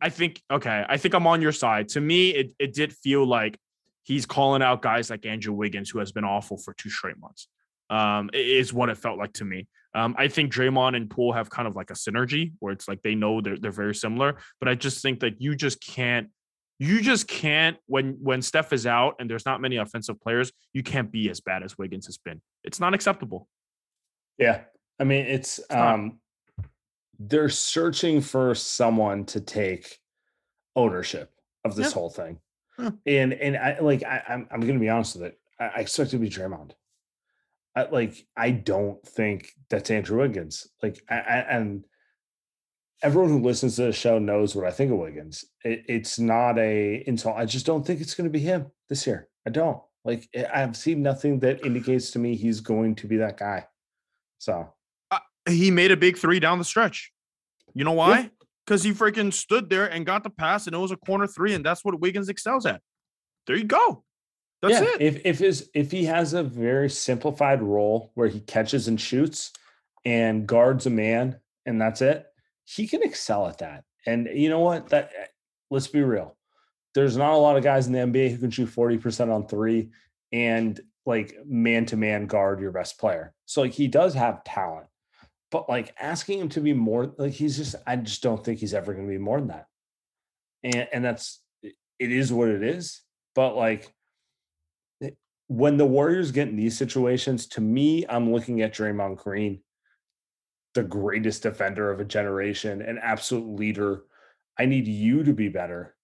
I 0.00 0.08
think 0.08 0.42
okay. 0.50 0.84
I 0.88 0.96
think 0.96 1.14
I'm 1.14 1.26
on 1.26 1.42
your 1.42 1.52
side. 1.52 1.88
To 1.90 2.00
me, 2.00 2.30
it 2.30 2.52
it 2.58 2.72
did 2.72 2.92
feel 2.92 3.26
like 3.26 3.58
he's 4.04 4.24
calling 4.24 4.62
out 4.62 4.82
guys 4.82 5.10
like 5.10 5.26
Andrew 5.26 5.52
Wiggins, 5.52 5.90
who 5.90 5.98
has 5.98 6.12
been 6.12 6.24
awful 6.24 6.56
for 6.56 6.74
two 6.74 6.90
straight 6.90 7.18
months. 7.18 7.48
Um, 7.88 8.30
is 8.32 8.72
what 8.72 8.88
it 8.88 8.96
felt 8.96 9.18
like 9.18 9.32
to 9.34 9.44
me. 9.44 9.68
Um, 9.94 10.14
I 10.18 10.28
think 10.28 10.52
Draymond 10.52 10.96
and 10.96 11.08
Poole 11.08 11.32
have 11.32 11.48
kind 11.50 11.68
of 11.68 11.76
like 11.76 11.90
a 11.90 11.94
synergy 11.94 12.52
where 12.58 12.72
it's 12.72 12.88
like 12.88 13.02
they 13.02 13.14
know 13.14 13.40
they're 13.40 13.56
they're 13.56 13.70
very 13.70 13.94
similar, 13.94 14.38
but 14.60 14.68
I 14.68 14.74
just 14.74 15.02
think 15.02 15.20
that 15.20 15.40
you 15.40 15.54
just 15.54 15.80
can't 15.80 16.28
you 16.78 17.00
just 17.00 17.26
can't 17.28 17.76
when 17.86 18.16
when 18.20 18.42
Steph 18.42 18.72
is 18.72 18.86
out 18.86 19.14
and 19.18 19.30
there's 19.30 19.46
not 19.46 19.60
many 19.60 19.76
offensive 19.76 20.20
players, 20.20 20.52
you 20.72 20.82
can't 20.82 21.10
be 21.10 21.30
as 21.30 21.40
bad 21.40 21.62
as 21.62 21.78
Wiggins 21.78 22.06
has 22.06 22.18
been. 22.18 22.42
It's 22.64 22.80
not 22.80 22.92
acceptable. 22.94 23.48
Yeah. 24.38 24.62
I 24.98 25.04
mean, 25.04 25.26
it's, 25.26 25.58
It's 25.58 25.74
um 25.74 26.18
they're 27.18 27.48
searching 27.48 28.20
for 28.20 28.54
someone 28.54 29.24
to 29.26 29.40
take 29.40 29.98
ownership 30.74 31.30
of 31.64 31.74
this 31.76 31.88
Yeah. 31.88 31.94
whole 31.94 32.10
thing. 32.10 32.38
Yeah. 32.78 32.90
And 33.06 33.32
and 33.32 33.56
I 33.56 33.78
like 33.80 34.02
I, 34.04 34.22
I'm 34.28 34.46
I'm 34.50 34.60
gonna 34.60 34.78
be 34.78 34.88
honest 34.90 35.16
with 35.16 35.24
it. 35.26 35.38
I, 35.58 35.64
I 35.76 35.80
expect 35.80 36.08
it 36.08 36.12
to 36.12 36.18
be 36.18 36.28
Draymond. 36.30 36.72
I, 37.74 37.84
like 37.84 38.26
I 38.36 38.50
don't 38.50 39.02
think 39.06 39.50
that's 39.70 39.90
Andrew 39.90 40.20
Wiggins. 40.20 40.66
Like 40.82 41.02
I, 41.08 41.14
I 41.16 41.36
and 41.56 41.84
everyone 43.02 43.30
who 43.30 43.42
listens 43.42 43.76
to 43.76 43.82
the 43.82 43.92
show 43.92 44.18
knows 44.18 44.54
what 44.54 44.66
I 44.66 44.70
think 44.70 44.92
of 44.92 44.98
Wiggins. 44.98 45.44
It, 45.64 45.84
it's 45.88 46.18
not 46.18 46.58
a 46.58 47.02
insult. 47.06 47.36
I 47.36 47.44
just 47.44 47.66
don't 47.66 47.86
think 47.86 48.00
it's 48.00 48.14
going 48.14 48.24
to 48.24 48.30
be 48.32 48.38
him 48.40 48.66
this 48.88 49.06
year. 49.06 49.28
I 49.46 49.50
don't 49.50 49.80
like. 50.04 50.28
Eh, 50.34 50.46
I've 50.52 50.76
seen 50.76 51.02
nothing 51.02 51.38
that 51.40 51.64
indicates 51.64 52.10
to 52.12 52.18
me 52.18 52.34
he's 52.36 52.60
going 52.60 52.94
to 52.96 53.06
be 53.06 53.16
that 53.18 53.36
guy. 53.38 53.66
So 54.38 54.72
He 55.48 55.70
made 55.70 55.92
a 55.92 55.96
big 55.96 56.16
three 56.16 56.40
down 56.40 56.58
the 56.58 56.64
stretch. 56.64 57.12
You 57.74 57.84
know 57.84 57.92
why? 57.92 58.30
Because 58.64 58.82
he 58.82 58.92
freaking 58.92 59.32
stood 59.32 59.70
there 59.70 59.86
and 59.86 60.04
got 60.04 60.24
the 60.24 60.30
pass, 60.30 60.66
and 60.66 60.74
it 60.74 60.78
was 60.78 60.90
a 60.90 60.96
corner 60.96 61.26
three, 61.26 61.54
and 61.54 61.64
that's 61.64 61.84
what 61.84 62.00
Wiggins 62.00 62.28
excels 62.28 62.66
at. 62.66 62.80
There 63.46 63.56
you 63.56 63.64
go. 63.64 64.04
That's 64.62 64.80
yeah, 64.80 64.94
it. 64.94 65.02
If 65.02 65.26
if 65.26 65.38
his 65.38 65.70
if 65.74 65.90
he 65.90 66.04
has 66.06 66.32
a 66.32 66.42
very 66.42 66.90
simplified 66.90 67.62
role 67.62 68.10
where 68.14 68.28
he 68.28 68.40
catches 68.40 68.88
and 68.88 69.00
shoots 69.00 69.52
and 70.04 70.46
guards 70.46 70.86
a 70.86 70.90
man 70.90 71.38
and 71.66 71.80
that's 71.80 72.00
it, 72.00 72.26
he 72.64 72.86
can 72.86 73.02
excel 73.02 73.46
at 73.46 73.58
that. 73.58 73.84
And 74.06 74.28
you 74.32 74.48
know 74.48 74.60
what? 74.60 74.88
That 74.88 75.10
eh, 75.18 75.26
let's 75.70 75.88
be 75.88 76.02
real. 76.02 76.36
There's 76.94 77.16
not 77.16 77.34
a 77.34 77.36
lot 77.36 77.56
of 77.56 77.64
guys 77.64 77.86
in 77.86 77.92
the 77.92 77.98
NBA 77.98 78.30
who 78.30 78.38
can 78.38 78.50
shoot 78.50 78.70
40% 78.70 79.32
on 79.32 79.46
three 79.46 79.90
and 80.32 80.80
like 81.04 81.36
man 81.44 81.84
to 81.86 81.96
man 81.96 82.26
guard 82.26 82.60
your 82.60 82.72
best 82.72 82.98
player. 82.98 83.34
So 83.44 83.62
like 83.62 83.72
he 83.72 83.88
does 83.88 84.14
have 84.14 84.44
talent. 84.44 84.86
But 85.50 85.68
like 85.68 85.94
asking 85.98 86.40
him 86.40 86.48
to 86.50 86.60
be 86.60 86.72
more 86.72 87.12
like 87.18 87.32
he's 87.32 87.56
just 87.56 87.76
I 87.86 87.96
just 87.96 88.22
don't 88.22 88.44
think 88.44 88.58
he's 88.58 88.74
ever 88.74 88.92
going 88.92 89.06
to 89.06 89.12
be 89.12 89.18
more 89.18 89.38
than 89.38 89.48
that. 89.48 89.66
And 90.64 90.88
and 90.92 91.04
that's 91.04 91.40
it 91.62 92.12
is 92.12 92.32
what 92.32 92.48
it 92.48 92.62
is. 92.62 93.02
But 93.34 93.56
like 93.56 93.92
when 95.48 95.76
the 95.76 95.86
Warriors 95.86 96.32
get 96.32 96.48
in 96.48 96.56
these 96.56 96.76
situations, 96.76 97.46
to 97.48 97.60
me, 97.60 98.04
I'm 98.08 98.32
looking 98.32 98.62
at 98.62 98.74
Draymond 98.74 99.18
Green, 99.18 99.60
the 100.74 100.82
greatest 100.82 101.42
defender 101.42 101.90
of 101.90 102.00
a 102.00 102.04
generation, 102.04 102.82
an 102.82 102.98
absolute 102.98 103.56
leader. 103.56 104.02
I 104.58 104.66
need 104.66 104.88
you 104.88 105.22
to 105.22 105.32
be 105.32 105.48
better 105.48 105.94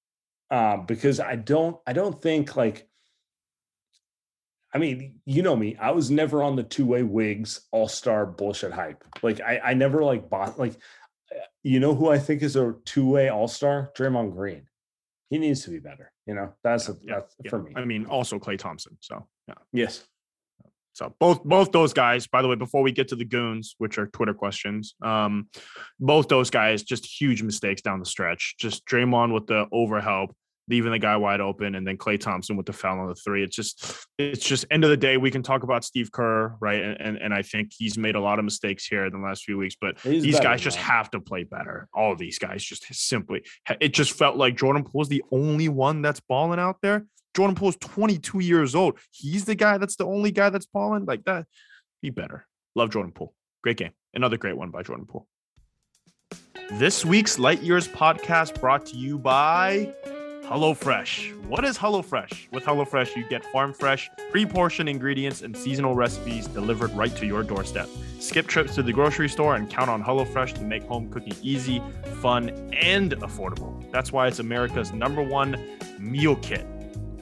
um, 0.50 0.87
because 0.87 1.18
I 1.18 1.37
don't. 1.37 1.76
I 1.87 1.92
don't 1.92 2.20
think 2.20 2.57
like. 2.57 2.88
I 4.74 4.78
mean, 4.78 5.20
you 5.26 5.42
know 5.42 5.54
me. 5.54 5.76
I 5.76 5.90
was 5.90 6.11
never 6.11 6.42
on 6.42 6.56
the 6.56 6.62
two 6.62 6.87
way 6.87 7.02
wigs 7.02 7.62
all 7.72 7.88
star 7.88 8.24
bullshit 8.24 8.72
hype. 8.72 9.04
Like 9.22 9.40
I, 9.40 9.61
I 9.62 9.74
never 9.74 10.02
like 10.02 10.30
bought 10.30 10.58
like. 10.58 10.74
You 11.62 11.80
know 11.80 11.94
who 11.94 12.11
I 12.11 12.18
think 12.18 12.42
is 12.42 12.56
a 12.56 12.74
two 12.85 13.08
way 13.08 13.28
all 13.28 13.48
star? 13.48 13.90
Draymond 13.96 14.35
Green. 14.35 14.66
He 15.30 15.38
needs 15.38 15.64
to 15.64 15.70
be 15.70 15.78
better. 15.78 16.12
You 16.26 16.35
know 16.35 16.54
that's 16.62 16.88
a, 16.88 16.96
Yeah, 17.02 17.20
that's 17.20 17.35
yeah. 17.44 17.50
for 17.50 17.62
me. 17.62 17.72
I 17.76 17.85
mean, 17.85 18.06
also 18.06 18.38
Klay 18.38 18.58
Thompson. 18.58 18.98
So 19.00 19.26
yeah. 19.48 19.54
yes. 19.72 20.04
So 20.94 21.14
both 21.18 21.42
both 21.42 21.72
those 21.72 21.92
guys, 21.94 22.26
by 22.26 22.42
the 22.42 22.48
way, 22.48 22.56
before 22.56 22.82
we 22.82 22.92
get 22.92 23.08
to 23.08 23.16
the 23.16 23.24
goons, 23.24 23.74
which 23.78 23.98
are 23.98 24.08
Twitter 24.08 24.35
questions, 24.35 24.94
um, 25.02 25.48
both 25.98 26.28
those 26.28 26.50
guys 26.50 26.82
just 26.82 27.06
huge 27.06 27.42
mistakes 27.42 27.80
down 27.80 27.98
the 27.98 28.06
stretch. 28.06 28.56
Just 28.58 28.85
Draymond 28.87 29.32
with 29.32 29.46
the 29.46 29.66
overhelp, 29.72 30.32
leaving 30.68 30.92
the 30.92 30.98
guy 30.98 31.16
wide 31.16 31.40
open, 31.40 31.75
and 31.75 31.87
then 31.87 31.96
Klay 31.96 32.18
Thompson 32.18 32.57
with 32.57 32.66
the 32.66 32.72
foul 32.72 33.01
on 33.01 33.09
the 33.09 33.14
three. 33.14 33.42
It's 33.42 33.55
just 33.55 34.07
it's 34.18 34.44
just 34.44 34.64
end 34.70 34.85
of 34.85 34.90
the 34.90 34.96
day, 34.96 35.16
we 35.16 35.31
can 35.31 35.42
talk 35.42 35.62
about 35.62 35.85
Steve 35.85 36.12
Kerr, 36.12 36.55
right? 36.61 36.83
And 36.83 37.01
and, 37.01 37.16
and 37.18 37.35
I 37.35 37.42
think 37.42 37.72
he's 37.77 37.98
made 37.98 38.14
a 38.14 38.20
lot 38.20 38.38
of 38.38 38.44
mistakes 38.44 38.87
here 38.87 39.07
in 39.07 39.12
the 39.12 39.18
last 39.18 39.44
few 39.44 39.59
weeks, 39.59 39.77
but 39.81 39.98
He's 40.01 40.22
these 40.22 40.40
guys 40.40 40.61
just 40.61 40.79
have 40.79 41.11
to 41.11 41.20
play 41.20 41.44
better. 41.44 41.88
All 41.94 42.14
these 42.16 42.38
guys 42.38 42.62
just 42.62 42.85
simply 42.94 43.44
it 43.81 43.94
just 43.94 44.12
felt 44.12 44.37
like 44.37 44.57
Jordan 44.57 44.85
Poole 44.85 45.03
is 45.03 45.09
the 45.09 45.25
only 45.31 45.68
one 45.68 46.03
that's 46.03 46.20
balling 46.20 46.59
out 46.59 46.77
there. 46.83 47.07
Jordan 47.35 47.55
Poole 47.55 47.70
is 47.70 47.77
22 47.77 48.40
years 48.40 48.75
old. 48.75 48.98
He's 49.11 49.44
the 49.44 49.55
guy 49.55 49.79
that's 49.79 49.96
the 49.96 50.07
only 50.07 50.31
guy 50.31 50.51
that's 50.51 50.66
balling 50.66 51.07
like 51.07 51.25
that. 51.25 51.46
Be 52.03 52.11
better. 52.11 52.46
Love 52.75 52.90
Jordan 52.90 53.12
Poole. 53.12 53.35
Great 53.62 53.77
game. 53.77 53.92
Another 54.14 54.37
great 54.37 54.57
one 54.57 54.70
by 54.70 54.83
Jordan 54.83 55.07
Poole. 55.07 55.27
This 56.72 57.05
week's 57.05 57.38
Light 57.38 57.62
Years 57.62 57.87
podcast 57.88 58.61
brought 58.61 58.87
to 58.87 58.96
you 58.96 59.18
by 59.18 59.92
HelloFresh. 60.52 61.46
What 61.46 61.64
is 61.64 61.78
HelloFresh? 61.78 62.52
With 62.52 62.64
HelloFresh, 62.64 63.16
you 63.16 63.26
get 63.26 63.42
farm 63.42 63.72
fresh, 63.72 64.10
pre 64.30 64.44
portioned 64.44 64.86
ingredients 64.86 65.40
and 65.40 65.56
seasonal 65.56 65.94
recipes 65.94 66.46
delivered 66.46 66.90
right 66.90 67.16
to 67.16 67.24
your 67.24 67.42
doorstep. 67.42 67.88
Skip 68.20 68.48
trips 68.48 68.74
to 68.74 68.82
the 68.82 68.92
grocery 68.92 69.30
store 69.30 69.56
and 69.56 69.70
count 69.70 69.88
on 69.88 70.04
HelloFresh 70.04 70.52
to 70.56 70.62
make 70.62 70.82
home 70.82 71.10
cooking 71.10 71.32
easy, 71.40 71.82
fun, 72.20 72.50
and 72.74 73.12
affordable. 73.12 73.90
That's 73.92 74.12
why 74.12 74.26
it's 74.26 74.40
America's 74.40 74.92
number 74.92 75.22
one 75.22 75.56
meal 75.98 76.36
kit. 76.36 76.66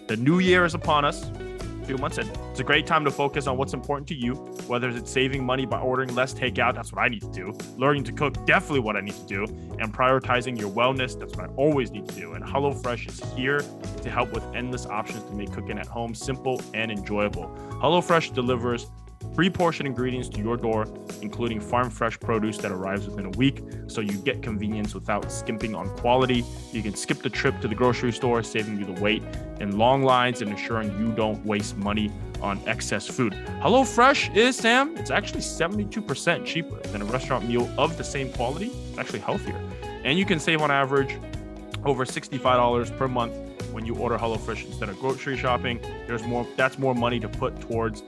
The 0.08 0.16
new 0.16 0.40
year 0.40 0.64
is 0.64 0.74
upon 0.74 1.04
us. 1.04 1.30
Few 1.90 1.98
months. 1.98 2.18
It's 2.18 2.61
a 2.61 2.62
great 2.62 2.87
time 2.87 3.05
to 3.05 3.11
focus 3.11 3.48
on 3.48 3.57
what's 3.57 3.74
important 3.74 4.07
to 4.11 4.14
you, 4.14 4.35
whether 4.68 4.88
it's 4.90 5.11
saving 5.11 5.44
money 5.44 5.66
by 5.66 5.81
ordering 5.81 6.14
less 6.14 6.33
takeout, 6.33 6.76
that's 6.76 6.92
what 6.92 7.03
I 7.03 7.09
need 7.09 7.22
to 7.22 7.33
do. 7.33 7.59
Learning 7.79 8.05
to 8.05 8.12
cook, 8.12 8.46
definitely 8.46 8.79
what 8.79 8.96
I 8.96 9.00
need 9.00 9.16
to 9.16 9.26
do. 9.26 9.42
And 9.81 9.92
prioritizing 9.92 10.57
your 10.57 10.70
wellness, 10.70 11.18
that's 11.18 11.35
what 11.35 11.50
I 11.50 11.53
always 11.55 11.90
need 11.90 12.07
to 12.07 12.14
do. 12.14 12.35
And 12.35 12.44
HelloFresh 12.44 13.09
is 13.09 13.35
here 13.35 13.64
to 14.03 14.09
help 14.09 14.33
with 14.33 14.44
endless 14.55 14.87
options 14.87 15.24
to 15.24 15.33
make 15.33 15.50
cooking 15.50 15.81
at 15.81 15.87
home 15.88 16.14
simple 16.14 16.62
and 16.74 16.92
enjoyable. 16.92 17.53
HelloFresh 17.83 18.35
delivers 18.35 18.87
pre-portioned 19.40 19.87
ingredients 19.87 20.29
to 20.29 20.38
your 20.42 20.55
door, 20.55 20.87
including 21.22 21.59
farm 21.59 21.88
fresh 21.88 22.20
produce 22.20 22.59
that 22.59 22.70
arrives 22.70 23.09
within 23.09 23.24
a 23.24 23.31
week, 23.38 23.62
so 23.87 24.03
you 24.03 24.12
get 24.18 24.42
convenience 24.42 24.92
without 24.92 25.33
skimping 25.33 25.74
on 25.74 25.88
quality. 25.96 26.44
You 26.72 26.83
can 26.83 26.94
skip 26.94 27.22
the 27.22 27.31
trip 27.31 27.59
to 27.62 27.66
the 27.66 27.74
grocery 27.74 28.12
store, 28.12 28.42
saving 28.42 28.79
you 28.79 28.85
the 28.85 29.00
wait 29.00 29.22
and 29.59 29.79
long 29.79 30.03
lines 30.03 30.42
and 30.42 30.50
ensuring 30.50 30.90
you 30.98 31.11
don't 31.12 31.42
waste 31.46 31.74
money 31.79 32.12
on 32.42 32.61
excess 32.66 33.07
food. 33.07 33.33
HelloFresh 33.62 34.37
is 34.37 34.57
Sam. 34.57 34.94
It's 34.98 35.11
actually 35.11 35.40
72% 35.40 36.44
cheaper 36.44 36.79
than 36.88 37.00
a 37.00 37.07
restaurant 37.07 37.48
meal 37.48 37.66
of 37.79 37.96
the 37.96 38.05
same 38.05 38.31
quality. 38.35 38.66
It's 38.90 38.98
actually 38.98 39.20
healthier, 39.20 39.59
and 40.05 40.18
you 40.18 40.26
can 40.26 40.38
save 40.38 40.61
on 40.61 40.70
average 40.70 41.16
over 41.87 42.05
$65 42.05 42.94
per 42.98 43.09
month 43.09 43.33
when 43.72 43.87
you 43.87 43.96
order 43.96 44.18
HelloFresh 44.18 44.66
instead 44.66 44.90
of 44.90 44.98
grocery 44.98 45.38
shopping. 45.38 45.81
There's 46.07 46.24
more. 46.24 46.46
That's 46.57 46.79
more 46.79 46.94
money 46.94 47.18
to 47.20 47.29
put 47.31 47.59
towards 47.62 48.03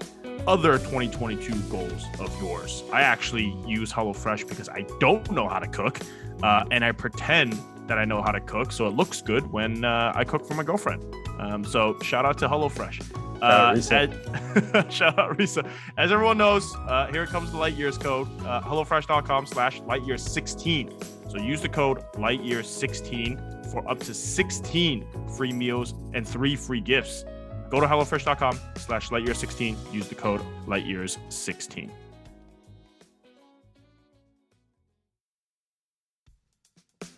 other 0.47 0.79
2022 0.79 1.55
goals 1.71 2.05
of 2.19 2.37
yours. 2.41 2.83
I 2.93 3.03
actually 3.03 3.57
use 3.67 3.93
HelloFresh 3.93 4.49
because 4.49 4.69
I 4.69 4.87
don't 5.01 5.31
know 5.31 5.49
how 5.49 5.59
to 5.59 5.69
cook, 5.69 6.01
uh, 6.43 6.65
and 6.71 6.85
I 6.85 6.93
pretend 6.93 7.59
that 7.87 7.99
I 7.99 8.05
know 8.05 8.23
how 8.23 8.33
to 8.33 8.41
cook, 8.41 8.73
so 8.73 8.87
it 8.87 8.95
looks 8.95 9.23
good 9.23 9.51
when 9.53 9.85
uh, 9.85 10.13
I 10.15 10.25
cook 10.25 10.47
for 10.47 10.55
my 10.55 10.63
girlfriend. 10.63 11.03
Um, 11.39 11.65
so 11.65 11.99
shout 12.01 12.25
out 12.25 12.39
to 12.39 12.49
HelloFresh. 12.49 13.19
Uh, 13.43 13.75
as- 13.77 13.89
shout 14.95 15.19
out 15.19 15.37
Risa. 15.37 15.69
As 15.97 16.13
everyone 16.13 16.39
knows, 16.39 16.75
uh, 16.87 17.09
here 17.11 17.27
comes 17.27 17.51
the 17.51 17.57
Light 17.57 17.75
Years 17.75 17.99
code. 17.99 18.29
Uh, 18.47 18.61
HelloFresh.com 18.63 19.47
slash 19.47 19.81
Light 19.81 20.05
Years 20.05 20.23
16. 20.23 20.93
So 21.29 21.39
use 21.39 21.61
the 21.61 21.69
code 21.69 22.05
Light 22.19 22.43
Years 22.43 22.69
16 22.69 23.41
for 23.73 23.89
up 23.91 23.99
to 24.01 24.15
16 24.15 25.07
free 25.37 25.53
meals 25.53 25.95
and 26.15 26.27
three 26.29 26.55
free 26.55 26.81
gifts. 26.81 27.25
Go 27.73 27.81
to 27.81 27.87
HelloFresh.com 27.87 28.61
slash 28.77 29.11
Light 29.11 29.25
Years 29.25 29.39
16. 29.39 29.79
Use 29.93 30.07
the 30.07 30.15
code 30.15 30.43
Lightyears16. 30.67 31.89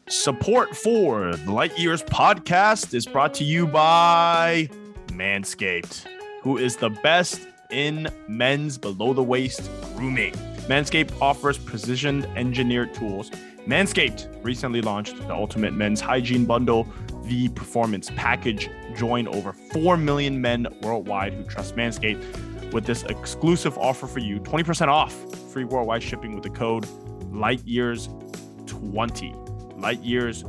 Support 0.06 0.76
for 0.76 1.34
the 1.34 1.50
Light 1.50 1.76
Years 1.76 2.04
podcast 2.04 2.94
is 2.94 3.04
brought 3.04 3.34
to 3.34 3.42
you 3.42 3.66
by 3.66 4.70
Manscaped, 5.08 6.06
who 6.42 6.56
is 6.56 6.76
the 6.76 6.90
best 6.90 7.40
in 7.72 8.08
men's 8.28 8.78
below 8.78 9.12
the 9.12 9.24
waist 9.24 9.68
grooming. 9.96 10.34
Manscaped 10.68 11.20
offers 11.20 11.58
precision 11.58 12.24
engineered 12.36 12.94
tools. 12.94 13.28
Manscaped 13.66 14.28
recently 14.44 14.82
launched 14.82 15.16
the 15.16 15.34
Ultimate 15.34 15.72
Men's 15.72 16.00
Hygiene 16.00 16.44
Bundle, 16.44 16.86
the 17.26 17.48
Performance 17.50 18.10
Package. 18.16 18.68
Join 18.96 19.28
over 19.28 19.52
4 19.52 19.96
million 19.96 20.40
men 20.40 20.66
worldwide 20.82 21.34
who 21.34 21.44
trust 21.44 21.76
Manscaped 21.76 22.72
with 22.72 22.86
this 22.86 23.04
exclusive 23.04 23.78
offer 23.78 24.06
for 24.06 24.18
you 24.18 24.40
20% 24.40 24.88
off 24.88 25.14
free 25.52 25.64
worldwide 25.64 26.02
shipping 26.02 26.34
with 26.34 26.42
the 26.42 26.50
code 26.50 26.84
LIGHTYEARS20. 27.32 29.80
Light 29.80 30.00
Years 30.00 30.44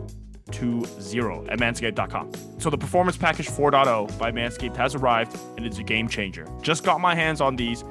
20 0.51 0.83
at 1.49 1.59
manscaped.com. 1.59 2.31
So 2.59 2.69
the 2.69 2.77
Performance 2.77 3.17
Package 3.17 3.47
4.0 3.47 4.17
by 4.17 4.31
Manscaped 4.31 4.77
has 4.77 4.95
arrived 4.95 5.37
and 5.57 5.65
it's 5.65 5.79
a 5.79 5.83
game 5.83 6.07
changer. 6.07 6.47
Just 6.61 6.83
got 6.83 7.01
my 7.01 7.15
hands 7.15 7.41
on 7.41 7.55
these 7.55 7.83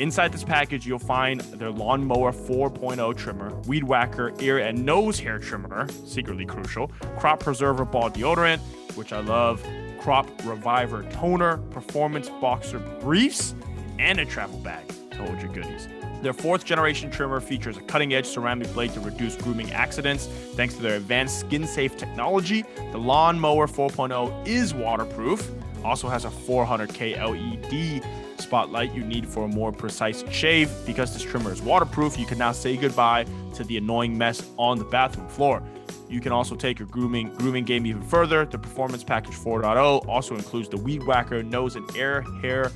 Inside 0.00 0.32
this 0.32 0.44
package, 0.44 0.86
you'll 0.86 0.98
find 0.98 1.42
their 1.42 1.70
Lawnmower 1.70 2.32
4.0 2.32 3.14
trimmer, 3.18 3.54
Weed 3.66 3.84
Whacker 3.84 4.32
ear 4.40 4.56
and 4.56 4.82
nose 4.86 5.20
hair 5.20 5.38
trimmer, 5.38 5.86
secretly 6.06 6.46
crucial, 6.46 6.88
Crop 7.18 7.40
Preserver 7.40 7.84
ball 7.84 8.08
deodorant, 8.08 8.60
which 8.96 9.12
I 9.12 9.20
love, 9.20 9.62
Crop 10.00 10.26
Reviver 10.46 11.02
toner, 11.10 11.58
Performance 11.70 12.30
Boxer 12.40 12.78
briefs, 12.78 13.54
and 13.98 14.18
a 14.18 14.24
travel 14.24 14.58
bag 14.60 14.88
to 15.10 15.18
hold 15.18 15.38
your 15.42 15.52
goodies. 15.52 15.86
Their 16.22 16.32
fourth 16.32 16.64
generation 16.64 17.10
trimmer 17.10 17.38
features 17.38 17.76
a 17.76 17.82
cutting 17.82 18.14
edge 18.14 18.24
ceramic 18.24 18.72
blade 18.72 18.94
to 18.94 19.00
reduce 19.00 19.36
grooming 19.36 19.70
accidents. 19.72 20.28
Thanks 20.54 20.76
to 20.76 20.80
their 20.80 20.96
advanced 20.96 21.40
skin 21.40 21.66
safe 21.66 21.98
technology, 21.98 22.64
the 22.92 22.98
Lawnmower 22.98 23.66
4.0 23.66 24.48
is 24.48 24.72
waterproof, 24.72 25.50
also 25.84 26.08
has 26.08 26.24
a 26.24 26.30
400K 26.30 27.18
LED 27.18 28.02
spotlight 28.40 28.92
you 28.94 29.04
need 29.04 29.26
for 29.26 29.44
a 29.44 29.48
more 29.48 29.72
precise 29.72 30.24
shave. 30.30 30.70
Because 30.86 31.12
this 31.12 31.22
trimmer 31.22 31.52
is 31.52 31.62
waterproof, 31.62 32.18
you 32.18 32.26
can 32.26 32.38
now 32.38 32.52
say 32.52 32.76
goodbye 32.76 33.26
to 33.54 33.64
the 33.64 33.76
annoying 33.76 34.16
mess 34.16 34.48
on 34.56 34.78
the 34.78 34.84
bathroom 34.84 35.28
floor. 35.28 35.62
You 36.08 36.20
can 36.20 36.32
also 36.32 36.56
take 36.56 36.78
your 36.78 36.88
grooming 36.88 37.32
grooming 37.34 37.64
game 37.64 37.86
even 37.86 38.02
further. 38.02 38.44
The 38.44 38.58
Performance 38.58 39.04
Package 39.04 39.34
4.0 39.34 40.08
also 40.08 40.34
includes 40.34 40.68
the 40.68 40.76
Weed 40.76 41.04
Whacker 41.04 41.42
nose 41.42 41.76
and 41.76 41.88
air 41.96 42.22
hair 42.42 42.72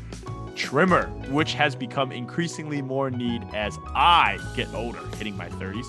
trimmer, 0.55 1.07
which 1.31 1.55
has 1.55 1.75
become 1.75 2.13
increasingly 2.13 2.81
more 2.81 3.11
need 3.11 3.43
as 3.55 3.77
I 3.89 4.39
get 4.55 4.73
older, 4.73 5.01
hitting 5.17 5.37
my 5.37 5.49
30s. 5.49 5.87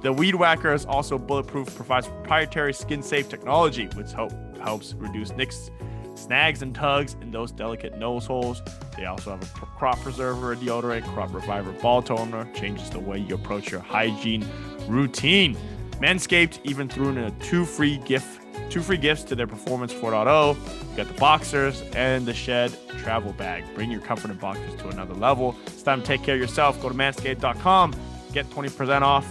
The 0.00 0.12
Weed 0.12 0.34
Whacker 0.34 0.72
is 0.72 0.86
also 0.86 1.18
bulletproof, 1.18 1.74
provides 1.74 2.06
proprietary 2.06 2.72
skin 2.72 3.02
safe 3.02 3.28
technology, 3.28 3.86
which 3.94 4.12
help, 4.12 4.32
helps 4.58 4.94
reduce 4.94 5.32
nicks, 5.32 5.70
snags, 6.18 6.62
and 6.62 6.74
tugs 6.74 7.16
in 7.20 7.30
those 7.30 7.52
delicate 7.52 7.96
nose 7.98 8.26
holes. 8.26 8.62
They 8.96 9.06
also 9.06 9.30
have 9.30 9.42
a 9.42 9.66
crop 9.66 10.00
preserver, 10.00 10.52
a 10.52 10.56
deodorant, 10.56 11.04
crop 11.14 11.32
reviver 11.32 11.72
ball 11.72 12.02
toner, 12.02 12.48
changes 12.54 12.90
the 12.90 13.00
way 13.00 13.18
you 13.18 13.34
approach 13.34 13.70
your 13.70 13.80
hygiene 13.80 14.46
routine. 14.86 15.56
Manscaped 15.92 16.60
even 16.64 16.88
threw 16.88 17.08
in 17.08 17.18
a 17.18 17.30
two 17.40 17.64
free 17.64 17.98
gift 17.98 18.38
two 18.70 18.82
free 18.82 18.96
gifts 18.96 19.22
to 19.24 19.34
their 19.34 19.46
Performance 19.46 19.92
4.0. 19.92 20.56
You 20.90 20.96
got 20.96 21.08
the 21.08 21.14
boxers 21.14 21.82
and 21.94 22.26
the 22.26 22.34
Shed 22.34 22.76
travel 22.98 23.32
bag. 23.32 23.64
Bring 23.74 23.90
your 23.90 24.00
comfort 24.00 24.30
and 24.30 24.40
boxers 24.40 24.74
to 24.76 24.88
another 24.88 25.14
level. 25.14 25.56
It's 25.66 25.82
time 25.82 26.00
to 26.00 26.06
take 26.06 26.22
care 26.22 26.34
of 26.34 26.40
yourself. 26.40 26.80
Go 26.82 26.88
to 26.88 26.94
manscaped.com, 26.94 27.94
get 28.32 28.48
20% 28.50 29.02
off, 29.02 29.26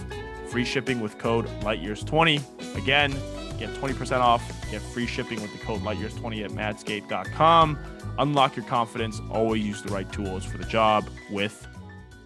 free 0.48 0.64
shipping 0.64 1.00
with 1.00 1.18
code 1.18 1.46
LightYears20. 1.60 2.76
Again, 2.76 3.12
get 3.58 3.70
20% 3.74 4.20
off, 4.20 4.42
get 4.70 4.82
free 4.82 5.06
shipping 5.06 5.40
with 5.42 5.52
the 5.52 5.58
code 5.64 5.80
LightYears20 5.80 6.44
at 6.44 6.50
manscaped.com. 6.50 7.78
Unlock 8.18 8.56
your 8.56 8.64
confidence. 8.66 9.20
Always 9.30 9.66
use 9.66 9.82
the 9.82 9.92
right 9.92 10.10
tools 10.12 10.44
for 10.44 10.58
the 10.58 10.64
job 10.64 11.04
with 11.30 11.66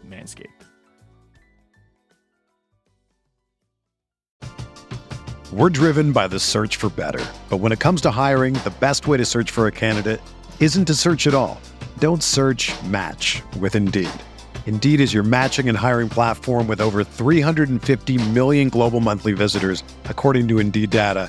Manscaped. 0.08 0.46
We're 5.52 5.68
driven 5.68 6.12
by 6.12 6.28
the 6.28 6.40
search 6.40 6.76
for 6.76 6.88
better. 6.88 7.22
But 7.50 7.58
when 7.58 7.72
it 7.72 7.78
comes 7.78 8.00
to 8.02 8.10
hiring, 8.10 8.54
the 8.54 8.72
best 8.80 9.06
way 9.06 9.18
to 9.18 9.24
search 9.26 9.50
for 9.50 9.66
a 9.66 9.72
candidate 9.72 10.22
isn't 10.60 10.86
to 10.86 10.94
search 10.94 11.26
at 11.26 11.34
all. 11.34 11.60
Don't 11.98 12.22
search 12.22 12.72
match 12.84 13.42
with 13.60 13.74
Indeed. 13.74 14.08
Indeed 14.64 14.98
is 14.98 15.12
your 15.12 15.22
matching 15.22 15.68
and 15.68 15.76
hiring 15.76 16.08
platform 16.08 16.66
with 16.66 16.80
over 16.80 17.04
350 17.04 18.30
million 18.30 18.70
global 18.70 19.00
monthly 19.00 19.34
visitors, 19.34 19.84
according 20.04 20.48
to 20.48 20.58
Indeed 20.58 20.88
data, 20.88 21.28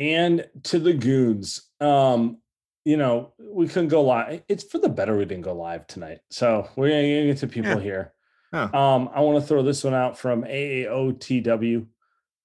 And 0.00 0.48
to 0.64 0.78
the 0.78 0.94
goons, 0.94 1.68
um, 1.80 2.38
you 2.86 2.96
know, 2.96 3.34
we 3.38 3.68
couldn't 3.68 3.88
go 3.90 4.02
live. 4.02 4.42
It's 4.48 4.64
for 4.64 4.78
the 4.78 4.88
better 4.88 5.16
we 5.16 5.26
didn't 5.26 5.44
go 5.44 5.52
live 5.54 5.86
tonight. 5.86 6.20
So 6.30 6.68
we're 6.74 6.88
to 6.88 7.26
get 7.26 7.36
to 7.38 7.46
people 7.46 7.72
Yeah. 7.72 7.80
here. 7.80 8.12
Yeah. 8.52 8.64
Um, 8.72 9.10
I 9.14 9.20
want 9.20 9.40
to 9.40 9.46
throw 9.46 9.62
this 9.62 9.84
one 9.84 9.94
out 9.94 10.18
from 10.18 10.42
AAOTW. 10.44 11.86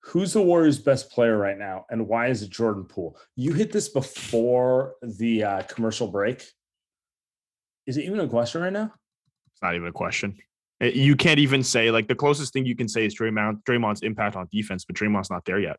Who's 0.02 0.34
the 0.34 0.42
Warriors' 0.42 0.78
best 0.78 1.10
player 1.10 1.36
right 1.36 1.58
now, 1.58 1.86
and 1.90 2.08
why 2.08 2.28
is 2.28 2.44
it 2.44 2.52
Jordan 2.52 2.84
Poole? 2.84 3.18
You 3.36 3.54
hit 3.54 3.72
this 3.72 3.90
before 3.90 4.96
the 5.02 5.44
uh, 5.44 5.62
commercial 5.64 6.08
break. 6.08 6.46
Is 7.88 7.98
it 7.98 8.04
even 8.06 8.20
a 8.20 8.28
question 8.28 8.62
right 8.62 8.74
now? 8.74 8.94
It's 9.52 9.62
not 9.64 9.74
even 9.74 9.88
a 9.88 9.92
question. 9.92 10.38
Eh, 10.82 10.92
You 10.94 11.16
can't 11.16 11.40
even 11.40 11.64
say 11.64 11.90
like 11.90 12.08
the 12.08 12.14
closest 12.14 12.54
thing 12.54 12.68
you 12.68 12.76
can 12.76 12.88
say 12.88 13.06
is 13.06 13.18
Draymond 13.18 13.64
Draymond's 13.64 14.02
impact 14.04 14.36
on 14.36 14.48
defense, 14.52 14.86
but 14.86 14.96
Draymond's 14.96 15.32
not 15.32 15.44
there 15.46 15.60
yet. 15.60 15.78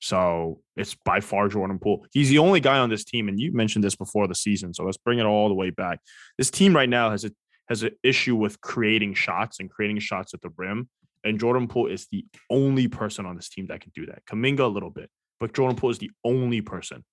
So 0.00 0.60
it's 0.76 0.94
by 0.94 1.20
far 1.20 1.48
Jordan 1.48 1.78
Poole. 1.78 2.06
He's 2.12 2.28
the 2.28 2.38
only 2.38 2.60
guy 2.60 2.78
on 2.78 2.90
this 2.90 3.04
team, 3.04 3.28
and 3.28 3.40
you 3.40 3.52
mentioned 3.52 3.84
this 3.84 3.96
before 3.96 4.28
the 4.28 4.34
season. 4.34 4.74
So 4.74 4.84
let's 4.84 4.98
bring 4.98 5.18
it 5.18 5.24
all 5.24 5.48
the 5.48 5.54
way 5.54 5.70
back. 5.70 6.00
This 6.38 6.50
team 6.50 6.74
right 6.74 6.88
now 6.88 7.10
has 7.10 7.24
a 7.24 7.30
has 7.68 7.82
an 7.82 7.92
issue 8.02 8.36
with 8.36 8.60
creating 8.60 9.14
shots 9.14 9.58
and 9.58 9.68
creating 9.68 9.98
shots 9.98 10.34
at 10.34 10.40
the 10.40 10.50
rim. 10.56 10.88
And 11.24 11.40
Jordan 11.40 11.66
Poole 11.66 11.88
is 11.88 12.06
the 12.12 12.24
only 12.48 12.86
person 12.86 13.26
on 13.26 13.34
this 13.34 13.48
team 13.48 13.66
that 13.68 13.80
can 13.80 13.90
do 13.94 14.06
that. 14.06 14.24
Kuminga 14.26 14.60
a 14.60 14.66
little 14.66 14.90
bit, 14.90 15.10
but 15.40 15.52
Jordan 15.52 15.76
Poole 15.76 15.90
is 15.90 15.98
the 15.98 16.12
only 16.24 16.60
person 16.60 17.04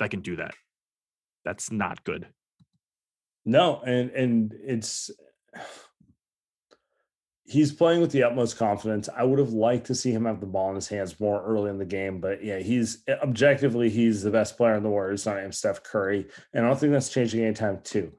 that 0.00 0.10
can 0.10 0.20
do 0.20 0.36
that. 0.36 0.54
That's 1.44 1.70
not 1.70 2.02
good. 2.02 2.26
No, 3.44 3.80
and 3.84 4.10
and 4.10 4.54
it's 4.64 5.10
he's 7.44 7.72
playing 7.72 8.00
with 8.00 8.12
the 8.12 8.22
utmost 8.22 8.56
confidence. 8.56 9.08
I 9.16 9.24
would 9.24 9.38
have 9.38 9.52
liked 9.52 9.86
to 9.86 9.94
see 9.94 10.12
him 10.12 10.24
have 10.26 10.40
the 10.40 10.46
ball 10.46 10.68
in 10.70 10.74
his 10.76 10.88
hands 10.88 11.18
more 11.18 11.42
early 11.44 11.70
in 11.70 11.78
the 11.78 11.84
game, 11.84 12.20
but 12.20 12.42
yeah, 12.44 12.58
he's 12.58 13.02
objectively 13.08 13.90
he's 13.90 14.22
the 14.22 14.30
best 14.30 14.56
player 14.56 14.74
in 14.74 14.82
the 14.82 14.88
Warriors, 14.88 15.26
not 15.26 15.36
named 15.36 15.54
Steph 15.54 15.82
Curry, 15.82 16.28
and 16.52 16.64
I 16.64 16.68
don't 16.68 16.78
think 16.78 16.92
that's 16.92 17.08
changing 17.08 17.44
anytime 17.44 17.80
too. 17.82 18.12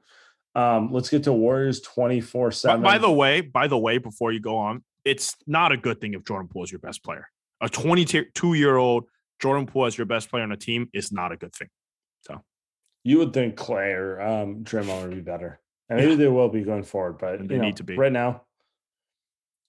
Um, 0.54 0.92
let's 0.92 1.08
get 1.08 1.24
to 1.24 1.32
Warriors 1.32 1.80
twenty 1.80 2.20
four 2.20 2.52
seven. 2.52 2.82
by 2.82 2.98
the 2.98 3.10
way, 3.10 3.40
by 3.40 3.66
the 3.66 3.78
way, 3.78 3.98
before 3.98 4.30
you 4.32 4.40
go 4.40 4.56
on, 4.56 4.84
it's 5.04 5.34
not 5.46 5.72
a 5.72 5.76
good 5.76 6.00
thing 6.00 6.14
if 6.14 6.24
Jordan 6.24 6.48
Poole 6.48 6.64
is 6.64 6.70
your 6.70 6.78
best 6.78 7.02
player. 7.02 7.26
A 7.60 7.68
22 7.68 8.54
year 8.54 8.76
old 8.76 9.04
Jordan 9.40 9.66
Poole 9.66 9.86
as 9.86 9.96
your 9.98 10.06
best 10.06 10.28
player 10.30 10.42
on 10.42 10.52
a 10.52 10.56
team 10.56 10.88
is 10.92 11.10
not 11.12 11.32
a 11.32 11.36
good 11.36 11.52
thing. 11.54 11.68
So, 12.22 12.40
you 13.04 13.18
would 13.18 13.32
think 13.32 13.56
Klay 13.56 13.94
or 13.94 14.20
um, 14.20 14.64
Draymond 14.64 15.02
would 15.02 15.14
be 15.14 15.20
better, 15.20 15.60
and 15.88 15.98
maybe 15.98 16.14
they 16.14 16.28
will 16.28 16.48
be 16.48 16.62
going 16.62 16.82
forward, 16.84 17.18
but 17.18 17.34
And 17.34 17.42
you 17.42 17.48
they 17.48 17.56
know, 17.56 17.64
need 17.64 17.76
to 17.76 17.84
be. 17.84 17.96
right 17.96 18.12
now. 18.12 18.42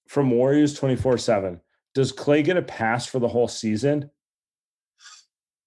From 0.07 0.31
Warriors 0.31 0.73
twenty 0.73 0.95
four 0.95 1.17
seven, 1.17 1.61
does 1.93 2.13
Klay 2.13 2.43
get 2.43 2.57
a 2.57 2.61
pass 2.61 3.05
for 3.05 3.19
the 3.19 3.27
whole 3.27 3.47
season? 3.47 4.09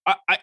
I 0.06 0.14
I, 0.28 0.38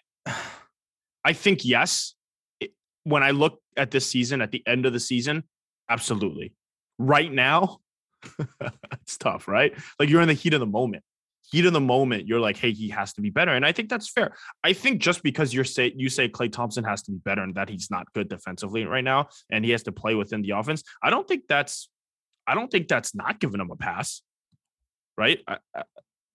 I 1.24 1.34
think 1.34 1.66
yes. 1.66 2.14
It- 2.60 2.74
when 3.04 3.24
I 3.24 3.32
look 3.32 3.60
at 3.78 3.92
this 3.92 4.10
season, 4.10 4.42
at 4.42 4.52
the 4.52 4.64
end 4.68 4.86
of 4.86 4.94
the 4.94 5.00
season, 5.00 5.44
absolutely. 5.90 6.54
Right 6.98 7.32
now, 7.32 7.80
it's 8.94 9.18
tough, 9.18 9.48
right? 9.48 9.74
Like 10.00 10.10
you're 10.10 10.22
in 10.22 10.28
the 10.28 10.34
heat 10.34 10.54
of 10.54 10.60
the 10.60 10.66
moment. 10.66 11.04
heat 11.52 11.66
of 11.66 11.74
the 11.74 11.80
moment, 11.82 12.28
you're 12.28 12.40
like, 12.40 12.58
hey, 12.58 12.72
he 12.72 12.90
has 12.90 13.14
to 13.14 13.22
be 13.22 13.30
better. 13.30 13.52
And 13.54 13.66
I 13.66 13.72
think 13.72 13.90
that's 13.90 14.10
fair. 14.10 14.36
I 14.64 14.74
think 14.74 15.02
just 15.02 15.22
because 15.24 15.54
you're 15.54 15.64
say 15.64 15.94
you 15.96 16.10
say 16.10 16.28
Klay 16.28 16.52
Thompson 16.52 16.84
has 16.84 17.04
to 17.04 17.12
be 17.12 17.18
better 17.20 17.44
and 17.44 17.54
that 17.56 17.70
he's 17.70 17.90
not 17.92 18.12
good 18.14 18.28
defensively 18.30 18.86
right 18.86 19.04
now 19.04 19.28
and 19.52 19.64
he 19.64 19.72
has 19.72 19.84
to 19.84 19.92
play 19.92 20.16
within 20.16 20.42
the 20.42 20.52
offense, 20.52 20.84
I 21.04 21.10
don't 21.12 21.28
think 21.28 21.44
that's 21.48 21.90
I 22.48 22.56
don't 22.56 22.70
think 22.70 22.88
that's 22.88 23.16
not 23.16 23.40
giving 23.40 23.60
him 23.60 23.72
a 23.72 23.76
pass. 23.76 24.22
Right? 25.18 25.40
I, 25.48 25.58
I, 25.76 25.84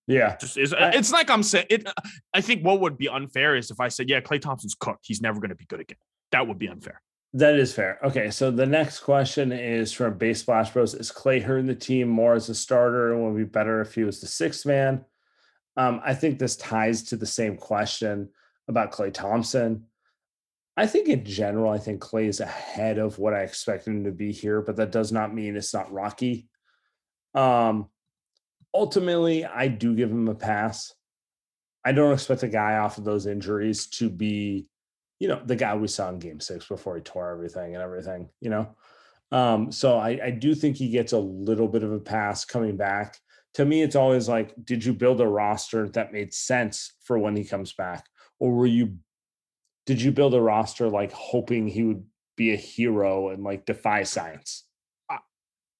yeah. 0.06 0.36
just 0.36 0.56
is 0.56 0.74
it's 0.76 1.12
like 1.12 1.30
I'm 1.30 1.42
saying 1.42 1.66
it 1.70 1.86
I 2.34 2.40
think 2.40 2.64
what 2.64 2.80
would 2.80 2.98
be 2.98 3.08
unfair 3.08 3.56
is 3.56 3.70
if 3.70 3.78
I 3.80 3.88
said, 3.88 4.08
yeah, 4.08 4.20
Klay 4.20 4.40
Thompson's 4.40 4.74
cooked. 4.74 5.04
He's 5.06 5.20
never 5.20 5.38
going 5.38 5.50
to 5.50 5.56
be 5.56 5.66
good 5.66 5.80
again. 5.80 5.98
That 6.32 6.48
would 6.48 6.58
be 6.58 6.68
unfair. 6.68 7.00
That 7.32 7.54
is 7.54 7.72
fair. 7.72 8.00
Okay, 8.02 8.30
so 8.30 8.50
the 8.50 8.66
next 8.66 9.00
question 9.00 9.52
is 9.52 9.92
from 9.92 10.18
Base 10.18 10.40
Splash 10.40 10.72
Bros. 10.72 10.94
Is 10.94 11.12
Klay 11.12 11.40
hurting 11.40 11.66
the 11.66 11.76
team 11.76 12.08
more 12.08 12.34
as 12.34 12.48
a 12.48 12.54
starter 12.54 13.12
and 13.12 13.22
would 13.22 13.36
be 13.36 13.44
better 13.44 13.80
if 13.80 13.94
he 13.94 14.02
was 14.02 14.20
the 14.20 14.26
sixth 14.26 14.66
man? 14.66 15.04
Um, 15.76 16.00
I 16.04 16.14
think 16.14 16.38
this 16.38 16.56
ties 16.56 17.04
to 17.04 17.16
the 17.16 17.26
same 17.26 17.56
question 17.56 18.30
about 18.66 18.90
Klay 18.90 19.12
Thompson. 19.12 19.86
I 20.80 20.86
think 20.86 21.08
in 21.08 21.24
general, 21.24 21.70
I 21.70 21.78
think 21.78 22.00
Klay 22.00 22.26
is 22.26 22.40
ahead 22.40 22.98
of 22.98 23.18
what 23.18 23.34
I 23.34 23.40
expected 23.40 23.90
him 23.90 24.04
to 24.04 24.12
be 24.12 24.32
here, 24.32 24.62
but 24.62 24.76
that 24.76 24.92
does 24.92 25.12
not 25.12 25.34
mean 25.34 25.56
it's 25.56 25.74
not 25.74 25.92
rocky. 25.92 26.48
Um, 27.34 27.88
ultimately, 28.72 29.44
I 29.44 29.68
do 29.68 29.94
give 29.94 30.10
him 30.10 30.28
a 30.28 30.34
pass. 30.34 30.94
I 31.84 31.92
don't 31.92 32.12
expect 32.12 32.42
a 32.42 32.48
guy 32.48 32.76
off 32.76 32.98
of 32.98 33.04
those 33.04 33.26
injuries 33.26 33.86
to 33.88 34.08
be 34.08 34.68
you 35.20 35.28
know, 35.28 35.40
the 35.44 35.54
guy 35.54 35.76
we 35.76 35.86
saw 35.86 36.08
in 36.08 36.18
game 36.18 36.40
six 36.40 36.66
before 36.66 36.96
he 36.96 37.02
tore 37.02 37.30
everything 37.30 37.74
and 37.74 37.82
everything, 37.82 38.30
you 38.40 38.48
know? 38.48 38.74
Um, 39.30 39.70
so 39.70 39.98
I, 39.98 40.18
I 40.24 40.30
do 40.30 40.54
think 40.54 40.76
he 40.76 40.88
gets 40.88 41.12
a 41.12 41.18
little 41.18 41.68
bit 41.68 41.84
of 41.84 41.92
a 41.92 42.00
pass 42.00 42.44
coming 42.44 42.76
back. 42.76 43.18
To 43.54 43.64
me, 43.64 43.82
it's 43.82 43.96
always 43.96 44.28
like, 44.28 44.54
did 44.64 44.84
you 44.84 44.94
build 44.94 45.20
a 45.20 45.28
roster 45.28 45.88
that 45.90 46.12
made 46.12 46.32
sense 46.32 46.94
for 47.04 47.18
when 47.18 47.36
he 47.36 47.44
comes 47.44 47.74
back? 47.74 48.06
Or 48.38 48.52
were 48.52 48.66
you, 48.66 48.96
did 49.86 50.00
you 50.00 50.12
build 50.12 50.34
a 50.34 50.40
roster 50.40 50.88
like 50.88 51.12
hoping 51.12 51.66
he 51.66 51.82
would 51.82 52.04
be 52.36 52.52
a 52.52 52.56
hero 52.56 53.30
and 53.30 53.42
like 53.42 53.66
defy 53.66 54.02
science? 54.02 54.66
I, 55.08 55.18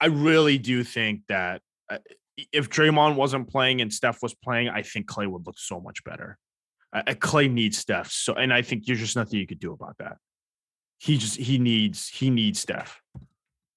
I 0.01 0.07
really 0.07 0.59
do 0.59 0.85
think 0.85 1.23
that 1.29 1.63
uh, 1.91 1.99
if 2.53 2.71
Draymond 2.71 3.17
wasn't 3.17 3.49
playing 3.49 3.81
and 3.81 3.93
Steph 3.93 4.23
was 4.23 4.35
playing, 4.35 4.69
I 4.69 4.83
think 4.83 5.07
Klay 5.07 5.27
would 5.27 5.47
look 5.47 5.59
so 5.59 5.81
much 5.81 6.03
better. 6.05 6.39
Uh, 6.93 7.03
Klay 7.09 7.51
needs 7.51 7.79
Steph. 7.79 8.11
So, 8.11 8.35
and 8.35 8.53
I 8.53 8.63
think 8.63 8.85
there's 8.85 8.99
just 8.99 9.17
nothing 9.17 9.39
you 9.39 9.47
could 9.47 9.61
do 9.61 9.73
about 9.73 9.97
that. 9.99 10.17
He 10.99 11.17
just 11.17 11.37
he 11.37 11.59
needs 11.59 12.09
he 12.09 12.31
needs 12.31 12.61
Steph. 12.61 13.01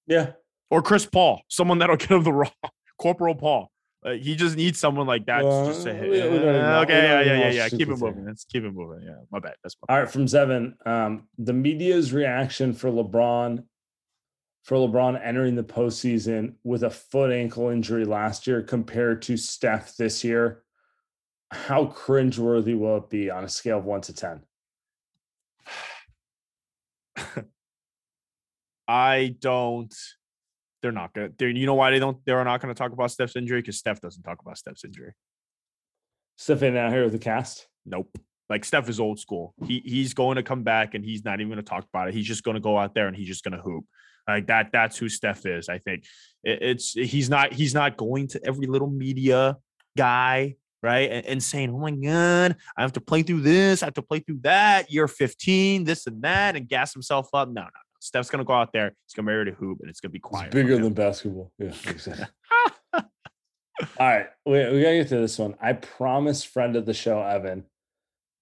Yeah. 0.06 0.32
Or 0.70 0.82
Chris 0.82 1.06
Paul, 1.06 1.42
someone 1.48 1.78
that'll 1.78 1.96
get 2.04 2.10
him 2.10 2.22
the 2.22 2.32
raw. 2.32 2.50
Corporal 2.98 3.34
Paul. 3.34 3.70
Uh, 4.04 4.12
he 4.12 4.36
just 4.36 4.56
needs 4.56 4.78
someone 4.78 5.06
like 5.06 5.24
that 5.26 5.40
to 5.40 5.64
just 5.66 5.82
say, 5.82 5.94
hey, 5.94 6.08
we, 6.08 6.10
we 6.10 6.38
okay, 6.38 7.02
yeah, 7.02 7.20
yeah, 7.22 7.38
yeah, 7.38 7.50
yeah. 7.50 7.68
Keep 7.68 7.88
it 7.88 7.98
moving. 7.98 8.26
Let's 8.26 8.44
keep 8.44 8.62
it 8.62 8.70
moving. 8.72 9.02
Yeah, 9.02 9.16
my 9.30 9.38
bad. 9.38 9.54
That's 9.62 9.76
my 9.88 9.94
all 9.94 10.02
right. 10.02 10.10
From 10.10 10.26
Zevin, 10.26 10.74
um, 10.86 11.26
the 11.38 11.54
media's 11.54 12.12
reaction 12.12 12.74
for 12.74 12.90
LeBron, 12.90 13.64
for 14.62 14.76
LeBron 14.76 15.18
entering 15.24 15.54
the 15.54 15.64
postseason 15.64 16.54
with 16.64 16.82
a 16.82 16.90
foot 16.90 17.32
ankle 17.32 17.70
injury 17.70 18.04
last 18.04 18.46
year 18.46 18.62
compared 18.62 19.22
to 19.22 19.38
Steph 19.38 19.96
this 19.96 20.22
year 20.22 20.64
how 21.54 21.86
cringeworthy 21.86 22.76
will 22.78 22.98
it 22.98 23.08
be 23.08 23.30
on 23.30 23.44
a 23.44 23.48
scale 23.48 23.78
of 23.78 23.84
one 23.84 24.00
to 24.02 24.12
10? 24.12 24.42
I 28.88 29.36
don't. 29.40 29.94
They're 30.84 30.92
not 30.92 31.14
gonna. 31.14 31.30
They're, 31.38 31.48
you 31.48 31.64
know 31.64 31.72
why 31.72 31.90
they 31.92 31.98
don't? 31.98 32.18
They're 32.26 32.44
not 32.44 32.60
going 32.60 32.72
to 32.72 32.78
talk 32.78 32.92
about 32.92 33.10
Steph's 33.10 33.36
injury 33.36 33.62
because 33.62 33.78
Steph 33.78 34.02
doesn't 34.02 34.22
talk 34.22 34.42
about 34.42 34.58
Steph's 34.58 34.84
injury. 34.84 35.14
Steph 36.36 36.62
ain't 36.62 36.76
out 36.76 36.92
here 36.92 37.04
with 37.04 37.12
the 37.12 37.18
cast. 37.18 37.68
Nope. 37.86 38.14
Like 38.50 38.66
Steph 38.66 38.90
is 38.90 39.00
old 39.00 39.18
school. 39.18 39.54
He 39.64 39.80
he's 39.82 40.12
going 40.12 40.36
to 40.36 40.42
come 40.42 40.62
back 40.62 40.92
and 40.92 41.02
he's 41.02 41.24
not 41.24 41.40
even 41.40 41.48
going 41.48 41.64
to 41.64 41.66
talk 41.66 41.86
about 41.90 42.08
it. 42.08 42.14
He's 42.14 42.26
just 42.26 42.42
going 42.42 42.56
to 42.56 42.60
go 42.60 42.76
out 42.76 42.94
there 42.94 43.08
and 43.08 43.16
he's 43.16 43.28
just 43.28 43.44
going 43.44 43.56
to 43.56 43.62
hoop. 43.62 43.86
Like 44.28 44.46
that. 44.48 44.72
That's 44.72 44.98
who 44.98 45.08
Steph 45.08 45.46
is. 45.46 45.70
I 45.70 45.78
think 45.78 46.04
it, 46.42 46.58
it's 46.60 46.92
he's 46.92 47.30
not 47.30 47.54
he's 47.54 47.72
not 47.72 47.96
going 47.96 48.28
to 48.28 48.46
every 48.46 48.66
little 48.66 48.90
media 48.90 49.56
guy 49.96 50.56
right? 50.82 51.10
And, 51.10 51.24
and, 51.24 51.42
saying, 51.42 51.70
oh 51.70 51.78
my 51.78 51.92
God, 51.92 52.56
I 52.76 52.82
have 52.82 52.92
to 52.92 53.00
play 53.00 53.22
through 53.22 53.40
this, 53.40 53.82
I 53.82 53.86
have 53.86 53.94
to 53.94 54.02
play 54.02 54.18
through 54.18 54.40
that, 54.42 54.92
year 54.92 55.08
15, 55.08 55.84
this 55.84 56.06
and 56.06 56.20
that, 56.20 56.56
and 56.56 56.68
gas 56.68 56.92
himself 56.92 57.30
up. 57.32 57.48
No, 57.48 57.62
no. 57.62 57.68
Steph's 58.04 58.28
going 58.28 58.40
to 58.40 58.44
go 58.44 58.52
out 58.52 58.70
there, 58.74 58.92
he's 59.06 59.14
going 59.14 59.24
to 59.24 59.32
marry 59.32 59.46
to 59.46 59.52
hoop, 59.52 59.78
and 59.80 59.88
it's 59.88 59.98
going 59.98 60.10
to 60.10 60.12
be 60.12 60.18
quiet. 60.18 60.48
It's 60.48 60.54
bigger 60.54 60.76
than 60.76 60.92
basketball. 60.92 61.50
Yeah, 61.58 61.72
exactly. 61.86 62.26
All 62.92 63.06
right, 63.98 64.26
we, 64.44 64.52
we 64.52 64.82
got 64.82 64.90
to 64.90 64.96
get 64.98 65.08
to 65.08 65.16
this 65.16 65.38
one. 65.38 65.54
I 65.58 65.72
promised 65.72 66.48
friend 66.48 66.76
of 66.76 66.84
the 66.84 66.92
show, 66.92 67.22
Evan, 67.22 67.64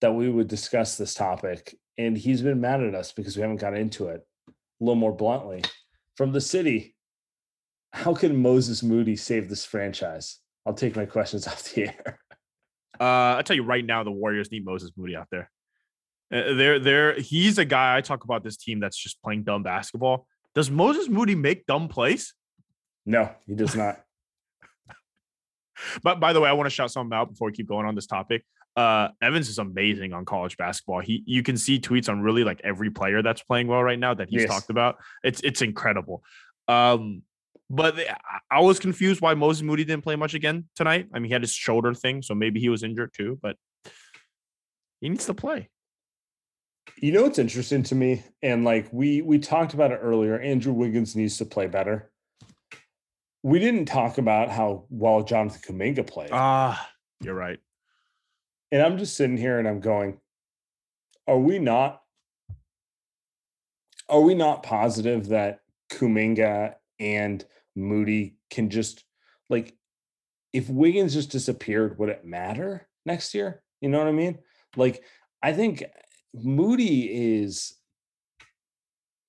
that 0.00 0.14
we 0.14 0.28
would 0.28 0.48
discuss 0.48 0.96
this 0.96 1.14
topic, 1.14 1.76
and 1.96 2.18
he's 2.18 2.42
been 2.42 2.60
mad 2.60 2.82
at 2.82 2.96
us 2.96 3.12
because 3.12 3.36
we 3.36 3.42
haven't 3.42 3.60
got 3.60 3.76
into 3.76 4.08
it 4.08 4.26
a 4.48 4.52
little 4.80 4.96
more 4.96 5.14
bluntly. 5.14 5.62
From 6.16 6.32
the 6.32 6.40
city, 6.40 6.96
how 7.92 8.14
can 8.14 8.42
Moses 8.42 8.82
Moody 8.82 9.14
save 9.14 9.48
this 9.48 9.64
franchise? 9.64 10.40
I'll 10.66 10.74
take 10.74 10.96
my 10.96 11.06
questions 11.06 11.46
off 11.46 11.72
the 11.72 11.84
air. 11.84 12.18
Uh, 12.98 13.38
I 13.38 13.42
tell 13.44 13.54
you 13.54 13.62
right 13.62 13.84
now, 13.84 14.02
the 14.02 14.10
Warriors 14.10 14.50
need 14.50 14.64
Moses 14.64 14.90
Moody 14.96 15.14
out 15.14 15.28
there. 15.30 15.48
Uh, 16.32 16.54
they're 16.54 16.78
there. 16.78 17.14
He's 17.20 17.58
a 17.58 17.64
guy 17.64 17.96
I 17.96 18.00
talk 18.00 18.24
about 18.24 18.42
this 18.42 18.56
team 18.56 18.80
that's 18.80 18.96
just 18.96 19.22
playing 19.22 19.44
dumb 19.44 19.62
basketball. 19.62 20.26
Does 20.54 20.70
Moses 20.70 21.08
Moody 21.08 21.34
make 21.34 21.66
dumb 21.66 21.88
plays? 21.88 22.34
No, 23.04 23.30
he 23.46 23.54
does 23.54 23.74
not. 23.74 24.00
but 26.02 26.20
by 26.20 26.32
the 26.32 26.40
way, 26.40 26.48
I 26.48 26.52
want 26.52 26.66
to 26.66 26.70
shout 26.70 26.90
something 26.90 27.16
out 27.16 27.30
before 27.30 27.48
we 27.48 27.52
keep 27.52 27.68
going 27.68 27.86
on 27.86 27.94
this 27.94 28.06
topic. 28.06 28.44
Uh, 28.74 29.08
Evans 29.20 29.50
is 29.50 29.58
amazing 29.58 30.14
on 30.14 30.24
college 30.24 30.56
basketball. 30.56 31.00
He 31.00 31.22
you 31.26 31.42
can 31.42 31.58
see 31.58 31.78
tweets 31.78 32.08
on 32.08 32.22
really 32.22 32.42
like 32.42 32.60
every 32.64 32.90
player 32.90 33.22
that's 33.22 33.42
playing 33.42 33.66
well 33.66 33.82
right 33.82 33.98
now 33.98 34.14
that 34.14 34.30
he's 34.30 34.42
yes. 34.42 34.50
talked 34.50 34.70
about. 34.70 34.96
It's 35.22 35.40
it's 35.42 35.60
incredible. 35.60 36.22
Um, 36.68 37.22
but 37.68 37.96
I 38.50 38.60
was 38.60 38.78
confused 38.78 39.20
why 39.20 39.34
Moses 39.34 39.62
Moody 39.62 39.84
didn't 39.84 40.04
play 40.04 40.16
much 40.16 40.34
again 40.34 40.68
tonight. 40.74 41.08
I 41.12 41.18
mean, 41.18 41.28
he 41.28 41.32
had 41.32 41.42
his 41.42 41.52
shoulder 41.52 41.92
thing, 41.94 42.22
so 42.22 42.34
maybe 42.34 42.60
he 42.60 42.68
was 42.68 42.82
injured 42.82 43.12
too, 43.14 43.38
but 43.42 43.56
he 45.00 45.08
needs 45.08 45.26
to 45.26 45.34
play. 45.34 45.68
You 46.98 47.12
know 47.12 47.22
what's 47.22 47.38
interesting 47.38 47.82
to 47.84 47.94
me, 47.94 48.22
and 48.42 48.64
like 48.64 48.88
we 48.92 49.22
we 49.22 49.38
talked 49.38 49.74
about 49.74 49.92
it 49.92 50.00
earlier. 50.02 50.38
Andrew 50.38 50.72
Wiggins 50.72 51.16
needs 51.16 51.36
to 51.38 51.44
play 51.44 51.66
better. 51.66 52.10
We 53.42 53.58
didn't 53.58 53.86
talk 53.86 54.18
about 54.18 54.50
how 54.50 54.84
well 54.88 55.22
Jonathan 55.22 55.76
Kuminga 55.76 56.06
played. 56.06 56.30
Ah, 56.32 56.88
you're 57.20 57.34
right. 57.34 57.58
And 58.70 58.80
I'm 58.80 58.98
just 58.98 59.16
sitting 59.16 59.36
here 59.36 59.58
and 59.58 59.68
I'm 59.68 59.80
going, 59.80 60.18
are 61.26 61.38
we 61.38 61.58
not? 61.58 62.02
Are 64.08 64.20
we 64.20 64.34
not 64.34 64.62
positive 64.62 65.28
that 65.28 65.60
Kuminga 65.90 66.74
and 66.98 67.44
Moody 67.74 68.36
can 68.50 68.70
just 68.70 69.04
like 69.50 69.76
if 70.52 70.68
Wiggins 70.68 71.14
just 71.14 71.30
disappeared, 71.30 71.98
would 71.98 72.10
it 72.10 72.24
matter 72.24 72.86
next 73.06 73.34
year? 73.34 73.62
You 73.80 73.88
know 73.88 73.98
what 73.98 74.08
I 74.08 74.12
mean? 74.12 74.38
Like, 74.76 75.02
I 75.42 75.52
think 75.52 75.84
Moody 76.34 77.40
is 77.40 77.74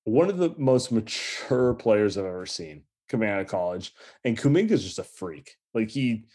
one 0.06 0.30
of 0.30 0.38
the 0.38 0.54
most 0.58 0.92
mature 0.92 1.74
players 1.74 2.18
I've 2.18 2.26
ever 2.26 2.46
seen 2.46 2.84
coming 3.10 3.30
out 3.30 3.42
of 3.42 3.48
college, 3.48 3.94
and 4.24 4.38
Kuminga 4.38 4.72
is 4.72 4.84
just 4.84 5.00
a 5.00 5.04
freak. 5.04 5.56
Like 5.74 5.90
he, 5.90 6.26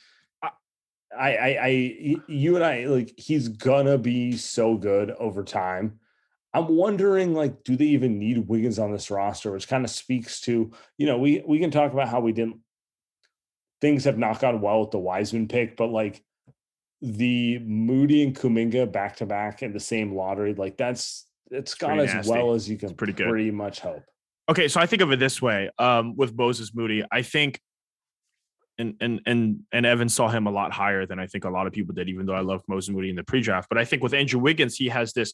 I, 0.43 0.51
I, 1.19 1.59
I, 1.61 2.17
you 2.29 2.57
and 2.57 2.65
I, 2.65 2.87
like 2.87 3.13
he's 3.17 3.49
gonna 3.49 3.99
be 3.99 4.37
so 4.37 4.77
good 4.77 5.11
over 5.13 5.43
time. 5.45 6.01
I'm 6.55 6.69
wondering, 6.69 7.35
like, 7.35 7.63
do 7.63 7.77
they 7.77 7.87
even 7.87 8.19
need 8.19 8.49
Wiggins 8.49 8.79
on 8.79 8.91
this 8.91 9.11
roster? 9.11 9.53
Which 9.53 9.69
kind 9.69 9.85
of 9.85 9.91
speaks 9.91 10.41
to, 10.43 10.73
you 10.97 11.07
know, 11.07 11.19
we 11.19 11.43
we 11.47 11.59
can 11.59 11.71
talk 11.71 11.93
about 11.93 12.09
how 12.09 12.21
we 12.21 12.33
didn't 12.33 12.61
things 13.81 14.05
have 14.05 14.19
not 14.19 14.41
gone 14.41 14.61
well 14.61 14.81
with 14.81 14.91
the 14.91 14.99
Wiseman 14.99 15.49
pick, 15.49 15.77
but 15.77 15.89
like 15.89 16.23
the 17.01 17.59
Moody 17.61 18.23
and 18.23 18.35
Kuminga 18.35 18.91
back 18.91 19.17
to 19.17 19.27
back 19.27 19.63
in 19.63 19.73
the 19.73 19.81
same 19.81 20.15
lottery, 20.15 20.55
like 20.55 20.77
that's 20.77 21.27
it's 21.51 21.75
gone 21.75 22.01
as 22.01 22.13
nasty. 22.13 22.31
well 22.31 22.55
as 22.55 22.69
you 22.69 22.77
can 22.77 22.95
pretty 22.95 23.13
good. 23.13 23.29
pretty 23.29 23.51
much 23.51 23.81
hope. 23.81 24.03
Okay, 24.49 24.69
so 24.69 24.81
I 24.81 24.87
think 24.87 25.03
of 25.03 25.13
it 25.13 25.19
this 25.19 25.41
way 25.41 25.71
um, 25.79 26.17
with 26.17 26.37
Moses 26.37 26.75
Moody. 26.75 27.05
I 27.11 27.23
think, 27.23 27.61
and 28.79 28.95
and 29.01 29.21
and 29.27 29.61
and 29.73 29.87
Evan 29.87 30.09
saw 30.09 30.29
him 30.29 30.47
a 30.47 30.51
lot 30.51 30.73
higher 30.73 31.07
than 31.07 31.19
I 31.19 31.27
think 31.27 31.45
a 31.45 31.51
lot 31.51 31.67
of 31.67 31.73
people 31.73 31.95
did, 31.95 32.09
even 32.09 32.27
though 32.27 32.35
I 32.35 32.41
love 32.41 32.63
Moses 32.69 32.91
Moody 32.91 33.11
in 33.11 33.17
the 33.17 33.25
pre-draft. 33.25 33.69
But 33.69 33.79
I 33.79 33.85
think 33.85 34.03
with 34.03 34.15
Andrew 34.15 34.41
Wiggins, 34.41 34.77
he 34.77 34.89
has 34.89 35.13
this 35.13 35.33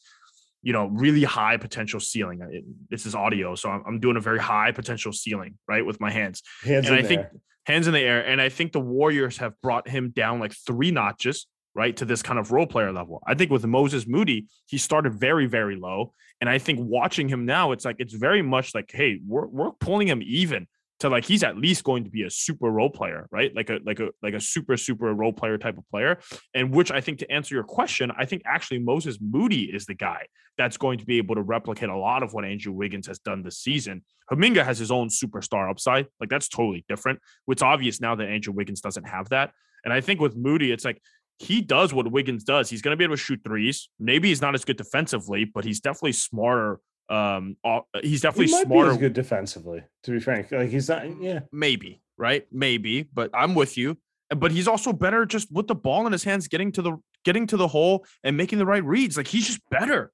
you 0.65 0.73
know, 0.73 0.87
really 0.87 1.23
high 1.23 1.59
potential 1.59 2.01
ceiling. 2.01 2.41
It, 2.51 2.65
this 2.89 3.05
is 3.05 3.15
audio, 3.15 3.55
so 3.55 3.69
I'm, 3.69 3.85
I'm, 3.87 4.01
doing 4.01 4.17
a 4.17 4.21
very 4.21 4.39
high 4.39 4.73
potential 4.73 5.13
ceiling, 5.13 5.59
right, 5.69 5.85
with 5.85 6.01
my 6.01 6.11
hands. 6.11 6.43
Hands 6.65 6.87
and 6.87 6.97
I 6.97 7.03
think 7.03 7.27
hands 7.67 7.87
in 7.87 7.93
the 7.93 8.01
air, 8.01 8.27
and 8.27 8.41
I 8.41 8.49
think 8.49 8.73
the 8.73 8.81
Warriors 8.81 9.37
have 9.37 9.61
brought 9.61 9.87
him 9.87 10.11
down 10.17 10.41
like 10.41 10.55
three 10.67 10.91
notches, 10.91 11.47
right, 11.75 11.97
to 11.97 12.05
this 12.05 12.23
kind 12.23 12.39
of 12.39 12.53
role 12.53 12.67
player 12.67 12.93
level. 12.93 13.23
I 13.27 13.35
think 13.35 13.51
with 13.51 13.65
Moses 13.67 14.07
Moody, 14.07 14.47
he 14.67 14.79
started 14.79 15.15
very, 15.15 15.47
very 15.47 15.77
low, 15.77 16.13
and 16.41 16.49
I 16.49 16.59
think 16.59 16.79
watching 16.83 17.29
him 17.29 17.45
now, 17.45 17.73
it's 17.73 17.85
like 17.85 17.97
it's 17.99 18.15
very 18.15 18.43
much 18.43 18.75
like, 18.75 18.91
hey, 18.93 19.21
we're 19.27 19.47
we're 19.47 19.73
pulling 19.73 20.09
him 20.09 20.23
even 20.25 20.67
to 21.01 21.09
like 21.09 21.25
he's 21.25 21.43
at 21.43 21.57
least 21.57 21.85
going 21.85 22.05
to 22.05 22.11
be 22.11 22.23
a 22.23 22.31
super 22.31 22.71
role 22.71 22.91
player, 22.91 23.27
right? 23.31 23.55
Like 23.55 23.71
a 23.71 23.79
like 23.85 24.01
a 24.01 24.11
like 24.23 24.35
a 24.35 24.41
super 24.41 24.77
super 24.77 25.13
role 25.13 25.33
player 25.33 25.59
type 25.59 25.77
of 25.77 25.89
player. 25.91 26.19
And 26.55 26.73
which 26.73 26.91
I 26.91 27.01
think 27.01 27.19
to 27.19 27.31
answer 27.31 27.55
your 27.55 27.65
question, 27.65 28.13
I 28.17 28.25
think 28.25 28.43
actually 28.47 28.79
Moses 28.79 29.19
Moody 29.21 29.65
is 29.65 29.87
the 29.87 29.95
guy 29.95 30.27
that's 30.57 30.77
going 30.77 30.99
to 30.99 31.05
be 31.05 31.19
able 31.19 31.35
to 31.35 31.43
replicate 31.43 31.89
a 31.89 31.97
lot 31.97 32.23
of 32.23 32.33
what 32.33 32.45
Andrew 32.45 32.73
Wiggins 32.73 33.07
has 33.09 33.19
done 33.19 33.43
this 33.43 33.59
season. 33.59 34.05
Kuminga 34.31 34.65
has 34.65 34.79
his 34.79 34.91
own 34.91 35.09
superstar 35.09 35.69
upside. 35.69 36.07
Like 36.21 36.31
that's 36.31 36.49
totally 36.49 36.85
different. 36.89 37.19
It's 37.49 37.63
obvious 37.63 38.01
now 38.01 38.15
that 38.15 38.29
Andrew 38.29 38.53
Wiggins 38.53 38.81
doesn't 38.81 39.05
have 39.05 39.29
that. 39.31 39.51
And 39.85 39.93
I 39.93 40.01
think 40.01 40.21
with 40.21 40.37
Moody, 40.37 40.73
it's 40.73 40.85
like 40.85 41.03
he 41.39 41.61
does 41.61 41.93
what 41.93 42.11
Wiggins 42.11 42.45
does. 42.45 42.71
He's 42.71 42.83
going 42.83 42.93
to 42.93 42.97
be 42.97 43.05
able 43.05 43.17
to 43.17 43.23
shoot 43.23 43.41
threes. 43.45 43.89
Maybe 43.99 44.29
he's 44.29 44.41
not 44.41 44.55
as 44.55 44.65
good 44.65 44.77
defensively, 44.77 45.45
but 45.45 45.65
he's 45.65 45.81
definitely 45.81 46.13
smarter 46.13 46.81
um, 47.09 47.57
he's 48.03 48.23
definitely 48.23 48.47
he 48.47 48.63
smarter. 48.65 48.97
good 48.97 49.13
defensively, 49.13 49.83
to 50.05 50.11
be 50.11 50.21
frank. 50.21 50.51
Like 50.51 50.71
he's 50.71 50.89
not. 50.89 51.21
Yeah, 51.21 51.41
maybe 51.53 52.01
right, 52.17 52.47
maybe. 52.51 53.03
But 53.03 53.31
I'm 53.35 53.55
with 53.55 53.77
you. 53.77 53.99
But 54.31 54.53
he's 54.53 54.67
also 54.67 54.93
better 54.93 55.27
just 55.27 55.53
with 55.53 55.67
the 55.67 55.75
ball 55.75 56.07
in 56.07 56.13
his 56.13 56.25
hands, 56.25 56.49
getting 56.49 56.73
to 56.73 56.83
the 56.83 56.97
getting 57.25 57.47
to 57.49 57.57
the 57.57 57.69
hole 57.69 58.07
and 58.23 58.37
making 58.37 58.59
the 58.59 58.67
right 58.67 58.85
reads. 58.85 59.17
Like 59.17 59.29
he's 59.29 59.47
just 59.47 59.61
better, 59.71 60.13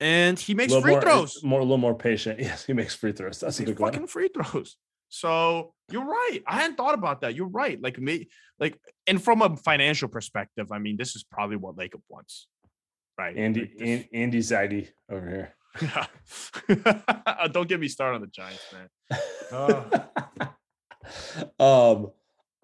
and 0.00 0.38
he 0.38 0.54
makes 0.54 0.74
free 0.74 0.92
more, 0.92 1.00
throws. 1.00 1.42
More, 1.42 1.60
a 1.60 1.62
little 1.62 1.78
more 1.78 1.94
patient. 1.94 2.40
Yes, 2.40 2.66
he 2.66 2.74
makes 2.74 2.94
free 2.94 3.12
throws. 3.12 3.40
That's 3.40 3.56
he's 3.56 3.68
fucking 3.68 4.00
one. 4.00 4.06
free 4.06 4.28
throws. 4.28 4.76
So 5.08 5.72
you're 5.90 6.04
right. 6.04 6.40
I 6.46 6.56
hadn't 6.56 6.76
thought 6.76 6.94
about 6.94 7.22
that. 7.22 7.34
You're 7.34 7.48
right. 7.48 7.80
Like 7.80 7.98
me, 7.98 8.28
like, 8.58 8.78
and 9.06 9.22
from 9.22 9.42
a 9.42 9.56
financial 9.56 10.08
perspective, 10.08 10.70
I 10.72 10.78
mean, 10.78 10.96
this 10.96 11.16
is 11.16 11.24
probably 11.24 11.56
what 11.56 11.76
Lacob 11.76 12.02
wants, 12.08 12.46
right? 13.18 13.36
Andy, 13.36 13.72
like 13.78 14.08
Andy 14.12 14.40
Zaidi 14.40 14.88
over 15.10 15.28
here. 15.28 15.54
Yeah. 15.80 17.46
Don't 17.52 17.68
get 17.68 17.78
me 17.78 17.88
started 17.88 18.16
on 18.16 18.20
the 18.22 18.26
Giants, 18.26 18.64
man. 18.72 18.88
Oh. 19.52 19.84
um, 21.60 22.10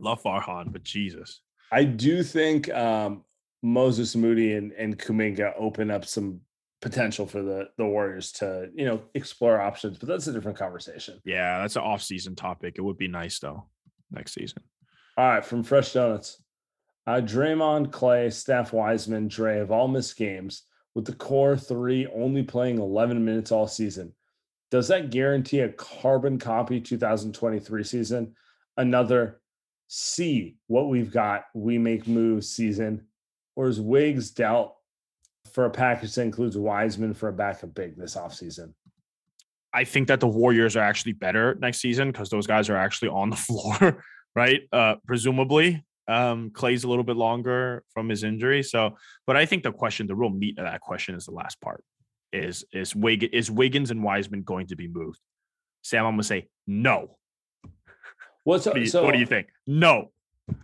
love 0.01 0.23
Farhan, 0.23 0.73
but 0.73 0.83
Jesus. 0.83 1.41
I 1.71 1.85
do 1.85 2.23
think 2.23 2.73
um, 2.73 3.23
Moses 3.63 4.17
Moody 4.17 4.55
and, 4.55 4.73
and 4.73 4.99
Kuminga 4.99 5.53
open 5.57 5.91
up 5.91 6.05
some 6.05 6.41
potential 6.85 7.25
for 7.27 7.43
the 7.43 7.71
the 7.79 7.85
Warriors 7.85 8.31
to 8.33 8.69
you 8.75 8.85
know 8.85 9.01
explore 9.15 9.59
options, 9.61 9.97
but 9.97 10.07
that's 10.07 10.27
a 10.27 10.33
different 10.33 10.59
conversation. 10.59 11.19
Yeah, 11.25 11.61
that's 11.61 11.77
an 11.77 11.83
off 11.83 12.03
season 12.03 12.37
topic. 12.37 12.75
It 12.77 12.83
would 12.83 12.99
be 12.99 13.09
nice 13.09 13.39
though 13.39 13.65
next 14.13 14.35
season. 14.35 14.63
All 15.17 15.27
right, 15.27 15.45
from 15.45 15.63
Fresh 15.63 15.95
Donuts, 15.95 16.43
uh, 17.07 17.23
Draymond, 17.23 17.87
Klay, 17.87 18.31
Steph 18.31 18.75
Wiseman, 18.75 19.29
Dre 19.29 19.57
have 19.57 19.71
all 19.71 19.89
missed 19.89 20.17
games 20.17 20.65
with 20.95 21.07
the 21.07 21.15
core 21.15 21.57
three 21.57 22.07
only 22.15 22.43
playing 22.43 22.79
11 22.79 23.25
minutes 23.25 23.51
all 23.51 23.67
season. 23.67 24.13
Does 24.71 24.89
that 24.89 25.11
guarantee 25.11 25.61
a 25.61 25.71
carbon 25.71 26.39
copy 26.39 26.81
2023 26.81 27.83
season? 27.85 28.35
Another 28.77 29.41
see 29.89 30.57
what 30.67 30.89
we've 30.89 31.13
got, 31.13 31.45
we 31.55 31.79
make 31.79 32.07
moves 32.07 32.51
season? 32.51 33.07
Or 33.57 33.69
is 33.69 33.81
Wiggs 33.81 34.33
dealt 34.33 34.77
for 35.55 35.67
a 35.67 35.71
package 35.71 36.17
that 36.17 36.23
includes 36.23 36.59
Wiseman 36.59 37.15
for 37.15 37.29
a 37.29 37.33
backup 37.33 37.75
big 37.75 37.97
this 37.97 38.17
offseason? 38.17 38.75
I 39.73 39.85
think 39.85 40.09
that 40.09 40.21
the 40.21 40.27
Warriors 40.27 40.77
are 40.77 40.83
actually 40.83 41.13
better 41.13 41.57
next 41.61 41.81
season 41.81 42.11
because 42.11 42.29
those 42.29 42.47
guys 42.47 42.69
are 42.69 42.77
actually 42.77 43.09
on 43.09 43.31
the 43.31 43.37
floor, 43.49 44.05
right? 44.35 44.63
Uh, 44.73 44.97
presumably, 45.07 45.85
um, 46.09 46.51
Klay's 46.51 46.85
a 46.85 46.89
little 46.89 47.05
bit 47.05 47.17
longer 47.17 47.85
from 47.93 48.09
his 48.09 48.25
injury. 48.25 48.63
So, 48.63 48.97
but 49.27 49.37
I 49.37 49.47
think 49.47 49.63
the 49.63 49.73
question, 49.73 50.07
the 50.07 50.17
real 50.17 50.31
meat 50.31 50.59
of 50.59 50.65
that 50.65 50.81
question 50.81 51.15
is 51.15 51.25
the 51.25 51.33
last 51.33 51.61
part. 51.61 51.83
Is 52.33 52.65
is 52.73 52.97
Wig 52.97 53.23
is 53.33 53.49
Wiggins 53.49 53.93
and 53.93 54.03
Wiseman 54.03 54.43
going 54.43 54.67
to 54.67 54.77
be 54.77 54.89
moved? 54.89 55.21
Sam, 55.83 56.05
I'm 56.05 56.15
gonna 56.15 56.25
say 56.25 56.49
no. 56.67 57.17
What's 58.43 58.67
what, 58.67 58.75
do 58.75 58.81
you, 58.81 58.87
so, 58.87 59.05
what 59.05 59.13
do 59.13 59.21
you 59.21 59.27
think? 59.27 59.47
No. 59.69 60.11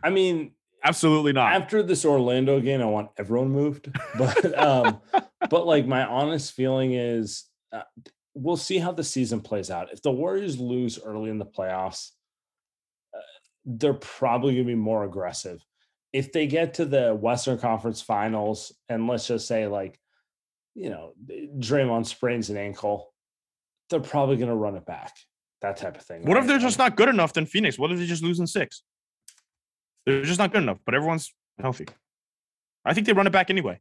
I 0.02 0.10
mean, 0.10 0.52
absolutely 0.84 1.32
not. 1.32 1.52
After 1.52 1.82
this 1.82 2.04
Orlando 2.04 2.60
game, 2.60 2.80
I 2.80 2.86
want 2.86 3.10
everyone 3.18 3.50
moved. 3.50 3.90
But 4.18 4.58
um, 4.58 5.00
but 5.48 5.66
like 5.66 5.86
my 5.86 6.04
honest 6.04 6.52
feeling 6.52 6.92
is, 6.92 7.44
uh, 7.72 7.82
we'll 8.34 8.56
see 8.56 8.78
how 8.78 8.92
the 8.92 9.04
season 9.04 9.40
plays 9.40 9.70
out. 9.70 9.92
If 9.92 10.02
the 10.02 10.10
Warriors 10.10 10.58
lose 10.58 10.98
early 10.98 11.30
in 11.30 11.38
the 11.38 11.46
playoffs, 11.46 12.10
they're 13.64 13.94
probably 13.94 14.54
going 14.54 14.66
to 14.66 14.72
be 14.72 14.74
more 14.74 15.04
aggressive. 15.04 15.64
If 16.12 16.32
they 16.32 16.46
get 16.46 16.74
to 16.74 16.84
the 16.84 17.14
Western 17.14 17.58
Conference 17.58 18.02
Finals, 18.02 18.72
and 18.88 19.06
let's 19.06 19.28
just 19.28 19.46
say, 19.46 19.66
like, 19.66 19.98
you 20.74 20.90
know, 20.90 21.12
Draymond 21.58 22.06
sprains 22.06 22.50
an 22.50 22.56
ankle, 22.56 23.12
they're 23.90 24.00
probably 24.00 24.36
going 24.36 24.48
to 24.48 24.56
run 24.56 24.76
it 24.76 24.86
back. 24.86 25.16
That 25.62 25.76
type 25.76 25.96
of 25.96 26.02
thing. 26.02 26.22
What 26.24 26.34
right? 26.34 26.42
if 26.42 26.48
they're 26.48 26.58
just 26.58 26.78
not 26.78 26.96
good 26.96 27.08
enough? 27.08 27.32
Then 27.32 27.46
Phoenix. 27.46 27.78
What 27.78 27.92
if 27.92 27.98
they 27.98 28.06
just 28.06 28.22
lose 28.22 28.40
in 28.40 28.46
six? 28.46 28.82
They're 30.06 30.22
just 30.22 30.38
not 30.38 30.52
good 30.52 30.62
enough, 30.62 30.78
but 30.84 30.94
everyone's 30.94 31.32
healthy. 31.58 31.86
I 32.84 32.94
think 32.94 33.06
they 33.06 33.12
run 33.12 33.26
it 33.26 33.32
back 33.32 33.50
anyway. 33.50 33.80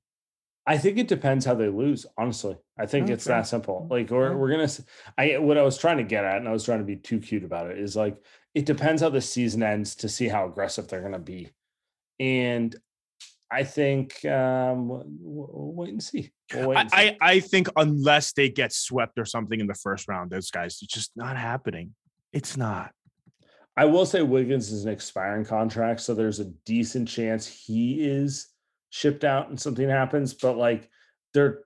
I 0.67 0.78
think 0.78 0.97
it 0.97 1.07
depends 1.07 1.45
how 1.45 1.55
they 1.55 1.70
lose. 1.70 2.05
Honestly, 2.17 2.57
I 2.78 2.86
think 2.86 3.09
oh, 3.09 3.13
it's 3.13 3.26
that 3.26 3.47
simple. 3.47 3.88
Like 3.89 4.11
we're 4.11 4.36
we're 4.36 4.51
gonna. 4.51 4.70
I 5.17 5.38
what 5.38 5.57
I 5.57 5.63
was 5.63 5.78
trying 5.78 5.97
to 5.97 6.03
get 6.03 6.26
at, 6.26 6.38
and 6.38 6.47
I 6.47 6.51
was 6.51 6.65
trying 6.65 6.80
to 6.80 6.86
be 6.86 6.97
too 6.97 7.20
cute 7.20 7.43
about 7.43 7.72
it, 7.72 7.80
is 7.80 7.95
like 7.95 8.22
it 8.53 8.65
depends 8.65 9.01
how 9.01 9.09
the 9.09 9.22
season 9.22 9.63
ends 9.63 9.95
to 9.95 10.09
see 10.09 10.28
how 10.28 10.45
aggressive 10.45 10.88
they're 10.88 11.01
going 11.01 11.13
to 11.13 11.20
be. 11.20 11.49
And 12.20 12.76
I 13.51 13.63
think 13.63 14.24
um, 14.26 14.89
we'll, 14.89 15.05
we'll 15.20 15.74
wait 15.74 15.89
and 15.89 16.03
see. 16.03 16.32
We'll 16.53 16.70
wait 16.70 16.78
and 16.78 16.89
I, 16.91 17.03
see. 17.03 17.17
I, 17.22 17.32
I 17.32 17.39
think 17.39 17.70
unless 17.76 18.34
they 18.34 18.49
get 18.49 18.74
swept 18.74 19.17
or 19.17 19.26
something 19.26 19.59
in 19.59 19.67
the 19.67 19.74
first 19.74 20.07
round, 20.07 20.30
those 20.30 20.51
guys, 20.51 20.80
it's 20.82 20.93
just 20.93 21.11
not 21.15 21.38
happening. 21.38 21.95
It's 22.34 22.57
not. 22.57 22.91
I 23.80 23.86
will 23.86 24.05
say 24.05 24.21
Wiggins 24.21 24.73
is 24.73 24.84
an 24.84 24.91
expiring 24.91 25.45
contract, 25.45 26.01
so 26.01 26.13
there's 26.13 26.41
a 26.41 26.51
decent 26.65 27.07
chance 27.07 27.47
he 27.47 28.01
is 28.01 28.47
shipped 28.89 29.23
out 29.23 29.47
and 29.47 29.57
something 29.57 29.88
happens. 29.88 30.34
But 30.34 30.57
like 30.57 30.89
they're 31.34 31.61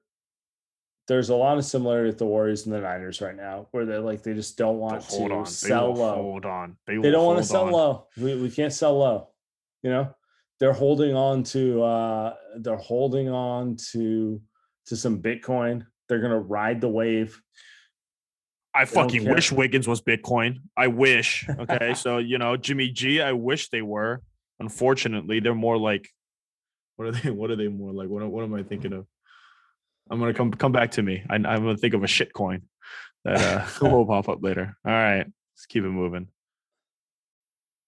there's 1.08 1.30
a 1.30 1.36
lot 1.36 1.58
of 1.58 1.66
similarity 1.66 2.10
with 2.10 2.20
the 2.20 2.28
Warriors 2.28 2.68
and 2.68 2.76
the 2.76 2.82
Niners 2.82 3.20
right 3.20 3.36
now, 3.36 3.68
where 3.72 3.88
they 3.88 3.98
like 3.98 4.22
they 4.22 4.36
just 4.36 4.60
don't 4.60 4.78
want 4.78 5.02
to 5.10 5.24
on. 5.24 5.46
sell 5.48 5.92
low. 5.92 6.14
Hold 6.14 6.46
on, 6.46 6.78
they, 6.86 6.98
they 6.98 7.10
don't 7.10 7.26
want 7.26 7.40
to 7.40 7.44
sell 7.44 7.66
on. 7.66 7.72
low. 7.72 8.08
We 8.16 8.40
we 8.40 8.52
can't 8.52 8.72
sell 8.72 9.00
low. 9.00 9.30
You 9.82 9.90
know, 9.90 10.16
they're 10.60 10.72
holding 10.72 11.16
on 11.16 11.42
to 11.46 11.82
uh 11.82 12.36
they're 12.60 12.78
holding 12.78 13.30
on 13.30 13.76
to 13.92 14.40
to 14.86 14.96
some 14.96 15.20
Bitcoin. 15.20 15.88
They're 16.08 16.22
gonna 16.22 16.40
ride 16.40 16.80
the 16.80 16.90
wave. 16.90 17.42
I 18.76 18.86
fucking 18.86 19.30
wish 19.30 19.52
Wiggins 19.52 19.88
was 19.88 20.02
Bitcoin. 20.02 20.62
I 20.76 20.88
wish. 20.88 21.48
Okay, 21.60 21.94
so 21.94 22.18
you 22.18 22.38
know 22.38 22.58
Jimmy 22.58 22.90
G. 22.90 23.22
I 23.22 23.34
wish 23.34 23.70
they 23.70 23.82
were. 23.82 24.22
Unfortunately, 24.60 25.40
they're 25.40 25.56
more 25.56 25.78
like 25.78 26.10
what 26.96 27.08
are 27.08 27.12
they? 27.12 27.30
What 27.40 27.52
are 27.52 27.56
they 27.56 27.68
more 27.68 27.92
like? 27.92 28.10
What, 28.10 28.26
what 28.28 28.44
am 28.44 28.54
I 28.54 28.64
thinking 28.64 28.94
of? 28.94 29.06
I'm 30.10 30.20
gonna 30.20 30.34
come 30.34 30.52
come 30.52 30.72
back 30.72 30.92
to 30.92 31.04
me. 31.04 31.24
I, 31.30 31.36
am 31.36 31.44
gonna 31.44 31.78
think 31.78 31.94
of 31.94 32.04
a 32.04 32.08
shit 32.08 32.34
coin 32.34 32.64
that 33.24 33.40
uh, 33.42 33.68
will 33.90 34.06
pop 34.06 34.30
up 34.30 34.44
later. 34.44 34.76
All 34.86 34.92
right, 34.92 35.26
let's 35.26 35.66
keep 35.68 35.84
it 35.84 35.90
moving. 35.90 36.28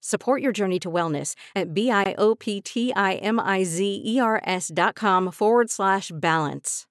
Support 0.00 0.42
your 0.42 0.52
journey 0.52 0.78
to 0.80 0.90
wellness 0.90 1.34
at 1.54 1.74
B-I-O-P-T-I-M-I-Z-E-R-S 1.74 4.72
dot 4.74 4.94
com 4.94 5.30
forward 5.30 5.70
slash 5.70 6.10
balance. 6.14 6.86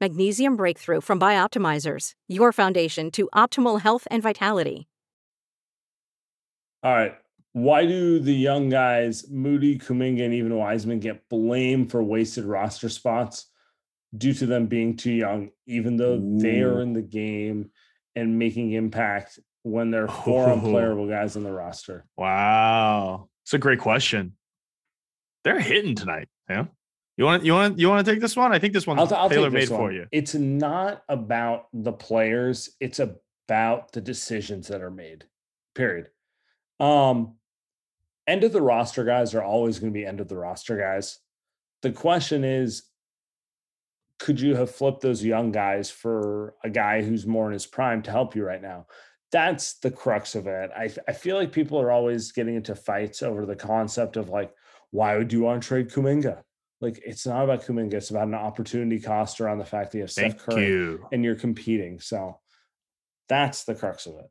Magnesium 0.00 0.56
Breakthrough 0.56 1.00
from 1.00 1.20
Bioptimizers, 1.20 2.12
your 2.28 2.52
foundation 2.52 3.10
to 3.10 3.28
optimal 3.34 3.80
health 3.80 4.06
and 4.10 4.22
vitality. 4.22 4.86
All 6.82 6.94
right. 6.94 7.14
Why 7.52 7.84
do 7.84 8.20
the 8.20 8.34
young 8.34 8.68
guys, 8.68 9.28
Moody, 9.30 9.78
Kuminga, 9.78 10.24
and 10.24 10.34
even 10.34 10.54
Wiseman, 10.54 11.00
get 11.00 11.28
blamed 11.28 11.90
for 11.90 12.02
wasted 12.02 12.44
roster 12.44 12.88
spots 12.88 13.46
due 14.16 14.32
to 14.34 14.46
them 14.46 14.66
being 14.66 14.96
too 14.96 15.12
young, 15.12 15.50
even 15.66 15.96
though 15.96 16.20
they 16.38 16.60
are 16.60 16.80
in 16.80 16.92
the 16.92 17.02
game 17.02 17.70
and 18.14 18.38
making 18.38 18.72
impact 18.72 19.40
when 19.62 19.90
they're 19.90 20.08
four 20.08 20.48
Oh. 20.48 20.52
unplayable 20.54 21.08
guys 21.08 21.36
on 21.36 21.42
the 21.42 21.52
roster? 21.52 22.06
Wow, 22.16 23.28
it's 23.44 23.54
a 23.54 23.58
great 23.58 23.78
question. 23.80 24.36
They're 25.44 25.60
hitting 25.60 25.94
tonight. 25.94 26.28
Yeah, 26.48 26.66
you 27.16 27.24
want 27.24 27.44
you 27.44 27.52
want 27.54 27.78
you 27.78 27.88
want 27.88 28.04
to 28.04 28.12
take 28.12 28.20
this 28.20 28.36
one? 28.36 28.52
I 28.52 28.58
think 28.58 28.72
this 28.74 28.86
one's 28.86 29.00
I'll, 29.12 29.18
I'll 29.18 29.28
take 29.28 29.36
tailor 29.38 29.50
this 29.50 29.68
made 29.70 29.76
for 29.76 29.82
one. 29.84 29.94
you. 29.94 30.06
It's 30.12 30.34
not 30.34 31.02
about 31.08 31.66
the 31.72 31.92
players; 31.92 32.70
it's 32.80 32.98
about 32.98 33.92
the 33.92 34.00
decisions 34.00 34.68
that 34.68 34.82
are 34.82 34.90
made. 34.90 35.24
Period. 35.74 36.08
Um, 36.78 37.36
end 38.26 38.44
of 38.44 38.52
the 38.52 38.62
roster 38.62 39.04
guys 39.04 39.34
are 39.34 39.42
always 39.42 39.78
going 39.78 39.92
to 39.92 39.98
be 39.98 40.04
end 40.06 40.20
of 40.20 40.28
the 40.28 40.36
roster 40.36 40.76
guys. 40.76 41.18
The 41.82 41.92
question 41.92 42.44
is, 42.44 42.82
could 44.18 44.40
you 44.40 44.54
have 44.56 44.70
flipped 44.70 45.00
those 45.00 45.24
young 45.24 45.50
guys 45.52 45.90
for 45.90 46.54
a 46.62 46.68
guy 46.70 47.02
who's 47.02 47.26
more 47.26 47.46
in 47.46 47.52
his 47.52 47.66
prime 47.66 48.02
to 48.02 48.10
help 48.10 48.34
you 48.36 48.44
right 48.44 48.60
now? 48.60 48.86
That's 49.32 49.74
the 49.74 49.90
crux 49.90 50.34
of 50.34 50.46
it. 50.46 50.70
I 50.76 50.90
I 51.06 51.12
feel 51.12 51.36
like 51.36 51.52
people 51.52 51.80
are 51.80 51.90
always 51.90 52.32
getting 52.32 52.56
into 52.56 52.74
fights 52.74 53.22
over 53.22 53.46
the 53.46 53.56
concept 53.56 54.16
of 54.16 54.28
like, 54.28 54.52
why 54.90 55.16
would 55.16 55.32
you 55.32 55.42
want 55.42 55.62
to 55.62 55.68
trade 55.68 55.90
Kuminga? 55.90 56.42
Like, 56.80 57.00
it's 57.04 57.26
not 57.26 57.44
about 57.44 57.62
Kuminga; 57.64 57.94
it's 57.94 58.10
about 58.10 58.26
an 58.28 58.34
opportunity 58.34 58.98
cost 58.98 59.40
around 59.40 59.58
the 59.58 59.64
fact 59.64 59.92
that 59.92 59.98
you 59.98 60.02
have 60.04 60.10
Thank 60.12 60.40
Steph 60.40 60.46
Curry 60.46 60.66
you, 60.66 61.06
and 61.12 61.22
you're 61.22 61.36
competing. 61.36 62.00
So 62.00 62.40
that's 63.28 63.64
the 63.64 63.74
crux 63.74 64.06
of 64.06 64.14
it. 64.14 64.30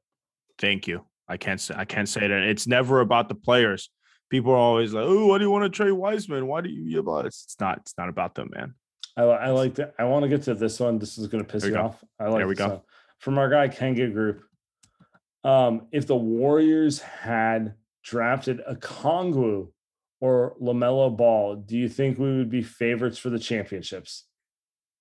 thank 0.58 0.88
you. 0.88 1.06
I 1.28 1.38
can't 1.38 1.62
say 1.62 1.76
I 1.78 1.86
can't 1.86 2.10
say 2.10 2.28
that. 2.28 2.44
It's 2.44 2.68
never 2.68 3.02
about 3.02 3.30
the 3.30 3.36
players. 3.36 3.90
People 4.30 4.52
are 4.52 4.58
always 4.58 4.94
like, 4.94 5.06
"Oh, 5.08 5.28
why 5.28 5.38
do 5.38 5.44
you 5.46 5.52
want 5.52 5.64
to 5.64 5.70
trade 5.70 5.92
Wiseman? 5.92 6.48
Why 6.48 6.62
do 6.62 6.70
you?" 6.70 7.04
But 7.04 7.28
it's, 7.28 7.56
not. 7.60 7.78
It's 7.78 7.94
not 7.98 8.10
about 8.10 8.36
them, 8.36 8.50
man. 8.52 8.74
I, 9.16 9.24
I 9.24 9.50
like 9.52 9.76
that. 9.76 9.94
I 10.00 10.06
want 10.06 10.24
to 10.24 10.30
get 10.30 10.44
to 10.44 10.56
this 10.56 10.80
one. 10.80 10.98
This 10.98 11.18
is 11.18 11.28
going 11.28 11.44
to 11.46 11.50
piss 11.50 11.64
you 11.64 11.72
go. 11.72 11.84
off. 11.84 12.04
I 12.20 12.26
like 12.30 12.40
There 12.40 12.48
we 12.48 12.56
go. 12.56 12.68
one. 12.68 12.82
From 13.20 13.38
our 13.38 13.50
guy 13.50 13.68
Kenga 13.70 14.12
Group. 14.12 14.44
Um, 15.50 15.88
if 15.92 16.06
the 16.06 16.16
Warriors 16.16 17.00
had 17.02 17.74
drafted 18.04 18.62
Okongwu 18.70 19.72
or 20.22 20.56
Lamelo 20.62 21.16
Ball, 21.16 21.56
do 21.56 21.76
you 21.78 21.90
think 21.90 22.20
we 22.20 22.38
would 22.38 22.50
be 22.52 22.62
favorites 22.62 23.18
for 23.18 23.30
the 23.32 23.40
championships? 23.40 24.26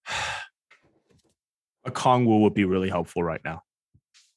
Okongwu 1.86 2.40
would 2.40 2.54
be 2.54 2.64
really 2.64 2.88
helpful 2.88 3.22
right 3.22 3.40
now. 3.44 3.62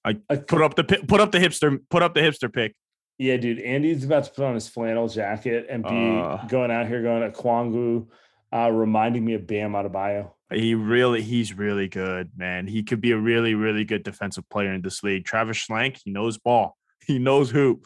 A 0.04 0.16
Put 0.38 0.62
up 0.62 0.76
the 0.76 0.84
put 0.84 1.22
up 1.22 1.32
the 1.32 1.38
hipster 1.38 1.80
put 1.90 2.02
up 2.02 2.14
the 2.16 2.22
hipster 2.22 2.52
pick. 2.52 2.74
Yeah, 3.20 3.38
dude. 3.38 3.60
Andy's 3.60 4.04
about 4.04 4.24
to 4.24 4.32
put 4.32 4.44
on 4.46 4.56
his 4.56 4.68
flannel 4.68 5.08
jacket 5.08 5.68
and 5.70 5.84
be 5.84 5.90
Uh. 6.20 6.44
going 6.48 6.72
out 6.72 6.88
here 6.88 7.04
going 7.04 7.22
to 7.22 7.30
Okongwu, 7.38 8.08
uh, 8.54 8.72
reminding 8.72 9.24
me 9.26 9.34
of 9.34 9.48
Bam 9.48 9.74
Adebayo. 9.74 10.32
He 10.54 10.76
really, 10.76 11.22
he's 11.22 11.54
really 11.54 11.88
good, 11.88 12.32
man. 12.36 12.68
He 12.68 12.84
could 12.84 13.00
be 13.00 13.12
a 13.12 13.18
really, 13.18 13.56
really 13.56 13.86
good 13.86 14.04
defensive 14.04 14.48
player 14.50 14.74
in 14.74 14.82
this 14.82 15.02
league. 15.02 15.26
Travis 15.26 15.66
Schlenk, 15.66 16.00
he 16.04 16.12
knows 16.12 16.38
ball. 16.38 16.78
He 17.08 17.18
knows 17.18 17.50
hoop. 17.50 17.86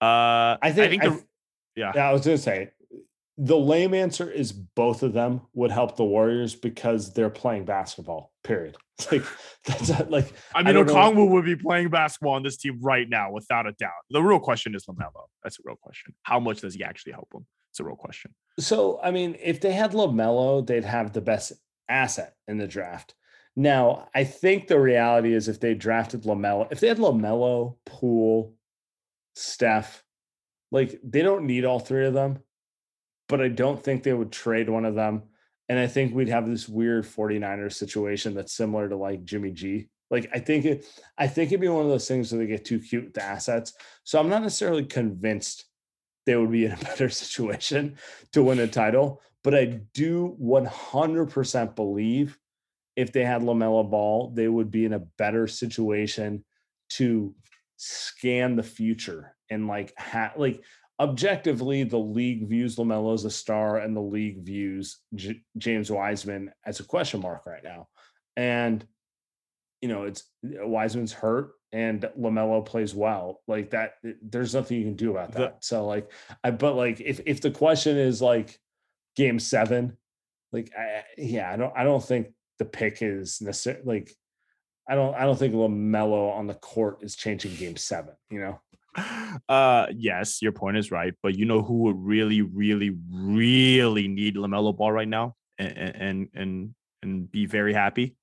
Uh, 0.00 0.56
I 0.62 0.72
think, 0.72 1.02
I 1.02 1.08
the, 1.08 1.14
th- 1.14 1.24
yeah. 1.76 1.92
yeah, 1.94 2.08
I 2.08 2.12
was 2.12 2.24
gonna 2.24 2.38
say 2.38 2.70
the 3.36 3.56
lame 3.58 3.92
answer 3.94 4.30
is 4.30 4.52
both 4.52 5.02
of 5.02 5.12
them 5.12 5.42
would 5.52 5.70
help 5.70 5.96
the 5.96 6.04
Warriors 6.04 6.54
because 6.54 7.12
they're 7.12 7.30
playing 7.30 7.64
basketball. 7.64 8.32
Period. 8.42 8.76
It's 8.96 9.10
like 9.10 9.24
that's 9.66 9.90
a- 9.90 10.04
like 10.04 10.32
I 10.54 10.62
mean, 10.62 10.76
Okongwu 10.76 11.28
would 11.28 11.44
be 11.44 11.56
playing 11.56 11.88
basketball 11.90 12.34
on 12.34 12.44
this 12.44 12.56
team 12.56 12.78
right 12.80 13.08
now, 13.08 13.32
without 13.32 13.66
a 13.66 13.72
doubt. 13.72 13.90
The 14.08 14.22
real 14.22 14.38
question 14.38 14.74
is 14.76 14.86
Lamelo. 14.86 15.24
That's 15.42 15.58
a 15.58 15.62
real 15.64 15.76
question. 15.76 16.14
How 16.22 16.38
much 16.38 16.60
does 16.60 16.74
he 16.74 16.84
actually 16.84 17.12
help 17.12 17.28
him? 17.34 17.44
It's 17.74 17.80
a 17.80 17.84
real 17.84 17.96
question. 17.96 18.32
So, 18.60 19.00
I 19.02 19.10
mean, 19.10 19.36
if 19.42 19.60
they 19.60 19.72
had 19.72 19.94
LaMelo, 19.94 20.64
they'd 20.64 20.84
have 20.84 21.12
the 21.12 21.20
best 21.20 21.54
asset 21.88 22.36
in 22.46 22.56
the 22.56 22.68
draft. 22.68 23.16
Now, 23.56 24.06
I 24.14 24.22
think 24.22 24.68
the 24.68 24.78
reality 24.78 25.34
is 25.34 25.48
if 25.48 25.58
they 25.58 25.74
drafted 25.74 26.22
LaMelo, 26.22 26.70
if 26.70 26.78
they 26.78 26.86
had 26.86 26.98
LaMelo, 26.98 27.74
Poole, 27.84 28.54
Steph, 29.34 30.04
like 30.70 31.00
they 31.02 31.22
don't 31.22 31.46
need 31.46 31.64
all 31.64 31.80
three 31.80 32.06
of 32.06 32.14
them, 32.14 32.38
but 33.28 33.40
I 33.40 33.48
don't 33.48 33.82
think 33.82 34.04
they 34.04 34.12
would 34.12 34.30
trade 34.30 34.70
one 34.70 34.84
of 34.84 34.94
them. 34.94 35.24
And 35.68 35.76
I 35.76 35.88
think 35.88 36.14
we'd 36.14 36.28
have 36.28 36.48
this 36.48 36.68
weird 36.68 37.06
49ers 37.06 37.72
situation 37.72 38.34
that's 38.34 38.52
similar 38.52 38.88
to 38.88 38.94
like 38.96 39.24
Jimmy 39.24 39.50
G. 39.50 39.88
Like 40.12 40.30
I 40.32 40.38
think 40.38 40.64
it 40.64 40.86
I 41.18 41.26
think 41.26 41.50
it'd 41.50 41.60
be 41.60 41.66
one 41.66 41.82
of 41.82 41.90
those 41.90 42.06
things 42.06 42.30
where 42.30 42.38
they 42.38 42.46
get 42.46 42.64
too 42.64 42.78
cute 42.78 43.06
with 43.06 43.14
the 43.14 43.24
assets. 43.24 43.72
So 44.04 44.20
I'm 44.20 44.28
not 44.28 44.42
necessarily 44.42 44.84
convinced 44.84 45.64
they 46.26 46.36
would 46.36 46.50
be 46.50 46.66
in 46.66 46.72
a 46.72 46.76
better 46.84 47.08
situation 47.08 47.96
to 48.32 48.42
win 48.42 48.58
a 48.60 48.66
title. 48.66 49.20
But 49.42 49.54
I 49.54 49.80
do 49.92 50.36
100% 50.40 51.76
believe 51.76 52.38
if 52.96 53.12
they 53.12 53.24
had 53.24 53.42
LaMelo 53.42 53.90
Ball, 53.90 54.30
they 54.30 54.48
would 54.48 54.70
be 54.70 54.84
in 54.84 54.92
a 54.92 55.00
better 55.18 55.46
situation 55.46 56.44
to 56.90 57.34
scan 57.76 58.56
the 58.56 58.62
future 58.62 59.34
and 59.50 59.66
like 59.66 59.92
ha- 59.98 60.32
like 60.36 60.62
objectively 61.00 61.82
the 61.82 61.98
league 61.98 62.48
views 62.48 62.76
LaMelo 62.76 63.14
as 63.14 63.24
a 63.24 63.30
star 63.30 63.78
and 63.78 63.96
the 63.96 64.00
league 64.00 64.44
views 64.44 65.00
J- 65.14 65.42
James 65.58 65.90
Wiseman 65.90 66.52
as 66.64 66.80
a 66.80 66.84
question 66.84 67.20
mark 67.20 67.46
right 67.46 67.64
now. 67.64 67.88
And 68.36 68.86
you 69.84 69.88
know, 69.88 70.04
it's 70.04 70.22
Wiseman's 70.42 71.12
hurt 71.12 71.50
and 71.70 72.00
LaMelo 72.18 72.64
plays 72.64 72.94
well. 72.94 73.42
Like 73.46 73.68
that 73.72 73.96
there's 74.22 74.54
nothing 74.54 74.78
you 74.78 74.84
can 74.84 74.96
do 74.96 75.10
about 75.10 75.32
The- 75.32 75.38
that. 75.40 75.62
so 75.62 75.84
like 75.86 76.10
I 76.42 76.52
but 76.52 76.74
like 76.74 77.02
if 77.02 77.20
if 77.26 77.42
the 77.42 77.50
question 77.50 77.98
is 77.98 78.22
like 78.22 78.58
game 79.14 79.38
7, 79.38 79.94
like 80.52 80.72
I, 80.74 81.02
yeah, 81.18 81.52
I 81.52 81.56
don't 81.56 81.74
I 81.76 81.84
don't 81.84 82.02
think 82.02 82.28
the 82.58 82.64
pick 82.64 83.02
is 83.02 83.42
necessary 83.42 83.82
like 83.84 84.10
I 84.88 84.94
don't 84.94 85.14
I 85.14 85.24
don't 85.26 85.38
think 85.38 85.52
LaMelo 85.52 86.32
on 86.32 86.46
the 86.46 86.54
court 86.54 87.00
is 87.02 87.14
changing 87.14 87.54
game 87.56 87.76
7, 87.76 88.14
you 88.30 88.40
know. 88.40 88.60
Uh, 89.50 89.88
yes, 89.94 90.40
your 90.40 90.52
point 90.52 90.78
is 90.78 90.90
right, 90.90 91.12
but 91.22 91.36
you 91.36 91.44
know 91.44 91.60
who 91.62 91.74
would 91.82 91.98
really, 91.98 92.40
really, 92.40 92.96
really 93.12 94.08
need 94.08 94.36
Lamelo 94.36 94.74
Ball 94.74 94.92
right 94.92 95.08
now 95.08 95.34
and 95.58 95.76
and 96.06 96.28
and 96.34 96.74
and 97.02 97.30
be 97.30 97.44
very 97.44 97.74
happy? 97.74 98.16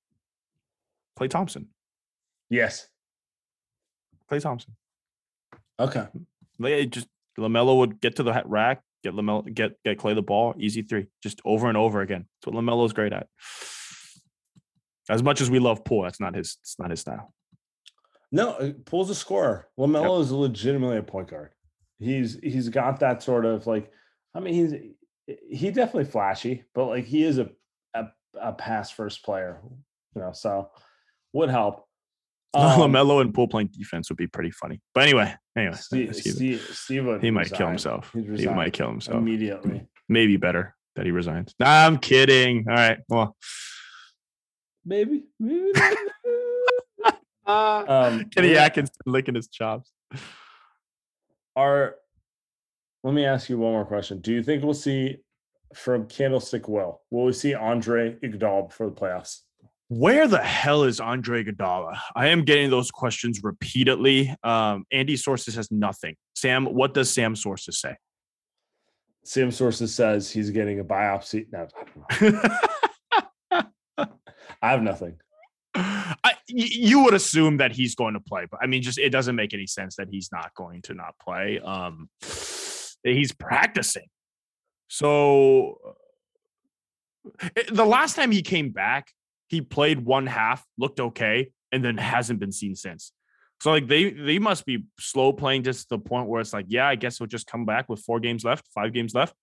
Klay 1.18 1.28
Thompson. 1.28 1.68
Yes. 2.50 2.88
Klay 4.30 4.40
Thompson. 4.40 4.74
Okay. 5.78 6.06
It 6.60 6.90
just 6.90 7.08
Lamelo 7.38 7.78
would 7.78 8.00
get 8.00 8.16
to 8.16 8.22
the 8.22 8.42
rack, 8.44 8.82
get 9.02 9.14
Lamelo, 9.14 9.52
get 9.52 9.72
get 9.84 9.98
Klay 9.98 10.14
the 10.14 10.22
ball, 10.22 10.54
easy 10.58 10.82
three, 10.82 11.06
just 11.22 11.40
over 11.44 11.68
and 11.68 11.76
over 11.76 12.00
again. 12.00 12.26
That's 12.40 12.52
what 12.52 12.62
Lamelo's 12.62 12.92
great 12.92 13.12
at. 13.12 13.26
As 15.08 15.22
much 15.22 15.40
as 15.40 15.50
we 15.50 15.58
love 15.58 15.84
Poole, 15.84 16.04
that's 16.04 16.20
not 16.20 16.34
his. 16.34 16.58
It's 16.60 16.78
not 16.78 16.90
his 16.90 17.00
style. 17.00 17.32
No, 18.30 18.52
uh, 18.52 18.72
Poole's 18.86 19.10
a 19.10 19.14
scorer. 19.14 19.68
Lamelo 19.78 20.20
is 20.20 20.30
legitimately 20.30 20.98
a 20.98 21.02
point 21.02 21.28
guard. 21.28 21.50
He's 21.98 22.38
he's 22.42 22.68
got 22.68 23.00
that 23.00 23.22
sort 23.22 23.44
of 23.44 23.66
like. 23.66 23.90
I 24.34 24.40
mean, 24.40 24.54
he's 24.54 24.74
he 25.50 25.70
definitely 25.70 26.04
flashy, 26.04 26.64
but 26.74 26.86
like 26.86 27.04
he 27.04 27.24
is 27.24 27.38
a 27.38 27.50
a, 27.94 28.06
a 28.40 28.52
pass 28.52 28.90
first 28.90 29.24
player, 29.24 29.60
you 30.14 30.22
know. 30.22 30.32
So 30.32 30.70
would 31.32 31.50
help. 31.50 31.84
Um, 32.54 32.92
Lamelo 32.92 33.22
and 33.22 33.32
Poole 33.32 33.48
playing 33.48 33.68
defense 33.72 34.10
would 34.10 34.18
be 34.18 34.26
pretty 34.26 34.50
funny. 34.50 34.78
But 34.92 35.04
anyway, 35.04 35.34
anyway, 35.56 35.74
Steve, 35.74 36.08
let's 36.08 36.20
keep 36.20 36.32
it- 36.32 36.36
Steve, 36.36 36.68
Steve 36.70 37.20
he 37.22 37.30
might 37.30 37.50
kill 37.50 37.66
himself. 37.66 38.10
He 38.12 38.20
resign 38.20 38.54
might 38.54 38.74
kill 38.74 38.88
himself. 38.88 39.16
immediately. 39.16 39.86
Maybe 40.10 40.36
better 40.36 40.76
that 40.94 41.06
he 41.06 41.12
resigns. 41.12 41.54
Nah, 41.58 41.86
I'm 41.86 41.96
kidding. 41.96 42.66
All 42.68 42.74
right. 42.74 42.98
Well, 43.08 43.34
Maybe, 44.84 45.24
maybe. 45.40 45.72
not. 47.46 47.88
um, 47.88 48.24
Kenny 48.26 48.54
Atkinson 48.58 48.94
licking 49.06 49.34
his 49.34 49.48
chops. 49.48 49.90
are 51.56 51.94
let 53.02 53.14
me 53.14 53.24
ask 53.24 53.48
you 53.48 53.56
one 53.56 53.72
more 53.72 53.86
question. 53.86 54.20
Do 54.20 54.30
you 54.32 54.42
think 54.42 54.62
we'll 54.62 54.74
see 54.74 55.16
from 55.74 56.06
Candlestick 56.06 56.68
Will, 56.68 57.00
will 57.10 57.24
we 57.24 57.32
see 57.32 57.54
Andre 57.54 58.16
Iguodala 58.22 58.68
before 58.68 58.90
the 58.90 58.94
playoffs? 58.94 59.38
Where 59.94 60.26
the 60.26 60.38
hell 60.38 60.84
is 60.84 61.00
Andre 61.00 61.44
Iguodala? 61.44 61.98
I 62.16 62.28
am 62.28 62.46
getting 62.46 62.70
those 62.70 62.90
questions 62.90 63.40
repeatedly. 63.42 64.34
Um, 64.42 64.86
Andy 64.90 65.18
Sources 65.18 65.54
has 65.56 65.70
nothing. 65.70 66.16
Sam, 66.34 66.64
what 66.64 66.94
does 66.94 67.12
Sam 67.12 67.36
Sources 67.36 67.78
say? 67.78 67.96
Sam 69.22 69.50
Sources 69.50 69.94
says 69.94 70.30
he's 70.30 70.48
getting 70.48 70.80
a 70.80 70.84
biopsy. 70.84 71.44
No, 71.52 71.68
I. 73.50 73.66
I 74.62 74.70
have 74.70 74.82
nothing. 74.82 75.16
I, 75.74 76.36
you 76.46 77.04
would 77.04 77.12
assume 77.12 77.58
that 77.58 77.72
he's 77.72 77.94
going 77.94 78.14
to 78.14 78.20
play, 78.20 78.46
but 78.50 78.60
I 78.62 78.66
mean, 78.68 78.80
just 78.80 78.98
it 78.98 79.10
doesn't 79.10 79.36
make 79.36 79.52
any 79.52 79.66
sense 79.66 79.96
that 79.96 80.08
he's 80.10 80.30
not 80.32 80.54
going 80.54 80.80
to 80.82 80.94
not 80.94 81.16
play. 81.22 81.60
Um, 81.60 82.08
he's 83.04 83.32
practicing. 83.32 84.06
So 84.88 85.76
eh, 87.42 87.64
the 87.70 87.84
last 87.84 88.16
time 88.16 88.30
he 88.30 88.40
came 88.40 88.70
back, 88.70 89.12
he 89.52 89.60
played 89.60 90.00
one 90.00 90.26
half, 90.26 90.64
looked 90.78 90.98
okay, 90.98 91.50
and 91.70 91.84
then 91.84 91.98
hasn't 91.98 92.40
been 92.40 92.52
seen 92.52 92.74
since. 92.74 93.12
So 93.60 93.70
like 93.70 93.86
they 93.86 94.10
they 94.10 94.38
must 94.38 94.64
be 94.64 94.86
slow 94.98 95.30
playing 95.34 95.64
just 95.64 95.90
to 95.90 95.96
the 95.96 95.98
point 95.98 96.26
where 96.26 96.40
it's 96.40 96.54
like, 96.54 96.64
yeah, 96.68 96.88
I 96.88 96.94
guess 96.94 97.18
he'll 97.18 97.26
just 97.26 97.46
come 97.46 97.66
back 97.66 97.86
with 97.90 98.00
four 98.00 98.18
games 98.18 98.44
left, 98.44 98.66
five 98.74 98.94
games 98.94 99.14
left. 99.14 99.34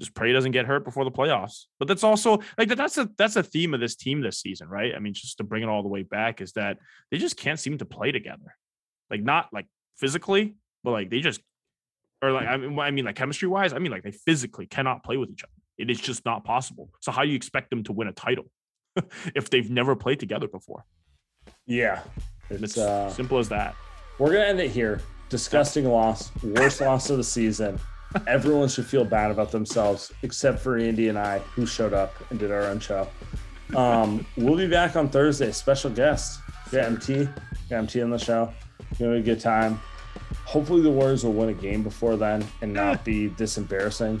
Just 0.00 0.12
pray 0.12 0.26
he 0.26 0.32
doesn't 0.32 0.50
get 0.50 0.66
hurt 0.66 0.84
before 0.84 1.04
the 1.04 1.12
playoffs. 1.12 1.66
But 1.78 1.86
that's 1.86 2.02
also 2.02 2.40
like 2.58 2.68
that's 2.68 2.98
a 2.98 3.08
that's 3.16 3.36
a 3.36 3.44
theme 3.44 3.74
of 3.74 3.80
this 3.80 3.94
team 3.94 4.22
this 4.22 4.40
season, 4.40 4.68
right? 4.68 4.92
I 4.92 4.98
mean, 4.98 5.14
just 5.14 5.38
to 5.38 5.44
bring 5.44 5.62
it 5.62 5.68
all 5.68 5.84
the 5.84 5.88
way 5.88 6.02
back 6.02 6.40
is 6.40 6.52
that 6.54 6.78
they 7.12 7.18
just 7.18 7.36
can't 7.36 7.60
seem 7.60 7.78
to 7.78 7.84
play 7.84 8.10
together. 8.10 8.56
Like 9.08 9.22
not 9.22 9.50
like 9.52 9.66
physically, 9.98 10.56
but 10.82 10.90
like 10.90 11.10
they 11.10 11.20
just 11.20 11.40
or 12.22 12.32
like 12.32 12.48
I 12.48 12.56
mean, 12.56 12.76
I 12.76 12.90
mean 12.90 13.04
like 13.04 13.14
chemistry 13.14 13.46
wise, 13.46 13.72
I 13.72 13.78
mean 13.78 13.92
like 13.92 14.02
they 14.02 14.10
physically 14.10 14.66
cannot 14.66 15.04
play 15.04 15.16
with 15.16 15.30
each 15.30 15.44
other. 15.44 15.52
It 15.78 15.90
is 15.90 16.00
just 16.00 16.24
not 16.24 16.44
possible. 16.44 16.90
So 16.98 17.12
how 17.12 17.22
do 17.22 17.28
you 17.28 17.36
expect 17.36 17.70
them 17.70 17.84
to 17.84 17.92
win 17.92 18.08
a 18.08 18.12
title 18.12 18.46
if 19.34 19.50
they've 19.50 19.70
never 19.70 19.96
played 19.96 20.20
together 20.20 20.48
before? 20.48 20.84
Yeah, 21.66 22.02
it's, 22.50 22.62
it's 22.62 22.78
uh, 22.78 23.10
simple 23.10 23.38
as 23.38 23.48
that. 23.48 23.74
We're 24.18 24.32
gonna 24.32 24.44
end 24.44 24.60
it 24.60 24.70
here. 24.70 25.00
Disgusting 25.28 25.86
loss, 25.86 26.30
worst 26.42 26.80
loss 26.80 27.08
of 27.10 27.16
the 27.16 27.24
season. 27.24 27.78
Everyone 28.26 28.68
should 28.68 28.86
feel 28.86 29.04
bad 29.04 29.30
about 29.30 29.50
themselves, 29.50 30.12
except 30.22 30.60
for 30.60 30.76
Andy 30.76 31.08
and 31.08 31.18
I, 31.18 31.38
who 31.38 31.64
showed 31.64 31.94
up 31.94 32.12
and 32.30 32.38
did 32.38 32.50
our 32.50 32.64
own 32.64 32.78
show. 32.78 33.08
Um, 33.74 34.26
we'll 34.36 34.56
be 34.56 34.68
back 34.68 34.96
on 34.96 35.08
Thursday. 35.08 35.50
Special 35.52 35.90
guest, 35.90 36.40
got 36.70 36.84
MT, 36.84 37.24
got 37.70 37.78
MT 37.78 38.02
on 38.02 38.10
the 38.10 38.18
show. 38.18 38.52
Gonna 38.98 39.12
be 39.12 39.18
a 39.18 39.22
good 39.22 39.40
time. 39.40 39.80
Hopefully, 40.44 40.82
the 40.82 40.90
Warriors 40.90 41.24
will 41.24 41.32
win 41.32 41.48
a 41.48 41.54
game 41.54 41.82
before 41.82 42.16
then 42.16 42.44
and 42.60 42.72
not 42.72 43.04
be 43.04 43.28
this 43.28 43.56
embarrassing. 43.56 44.20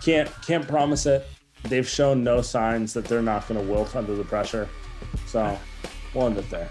Can't 0.00 0.30
can't 0.42 0.66
promise 0.66 1.06
it. 1.06 1.26
They've 1.64 1.88
shown 1.88 2.24
no 2.24 2.40
signs 2.40 2.94
that 2.94 3.04
they're 3.04 3.22
not 3.22 3.46
going 3.48 3.60
to 3.60 3.66
wilt 3.72 3.96
under 3.96 4.14
the 4.14 4.24
pressure. 4.24 4.68
So 5.26 5.58
we'll 6.14 6.26
end 6.26 6.38
it 6.38 6.48
there. 6.50 6.70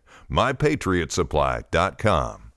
mypatriotsupply.com. 0.31 2.50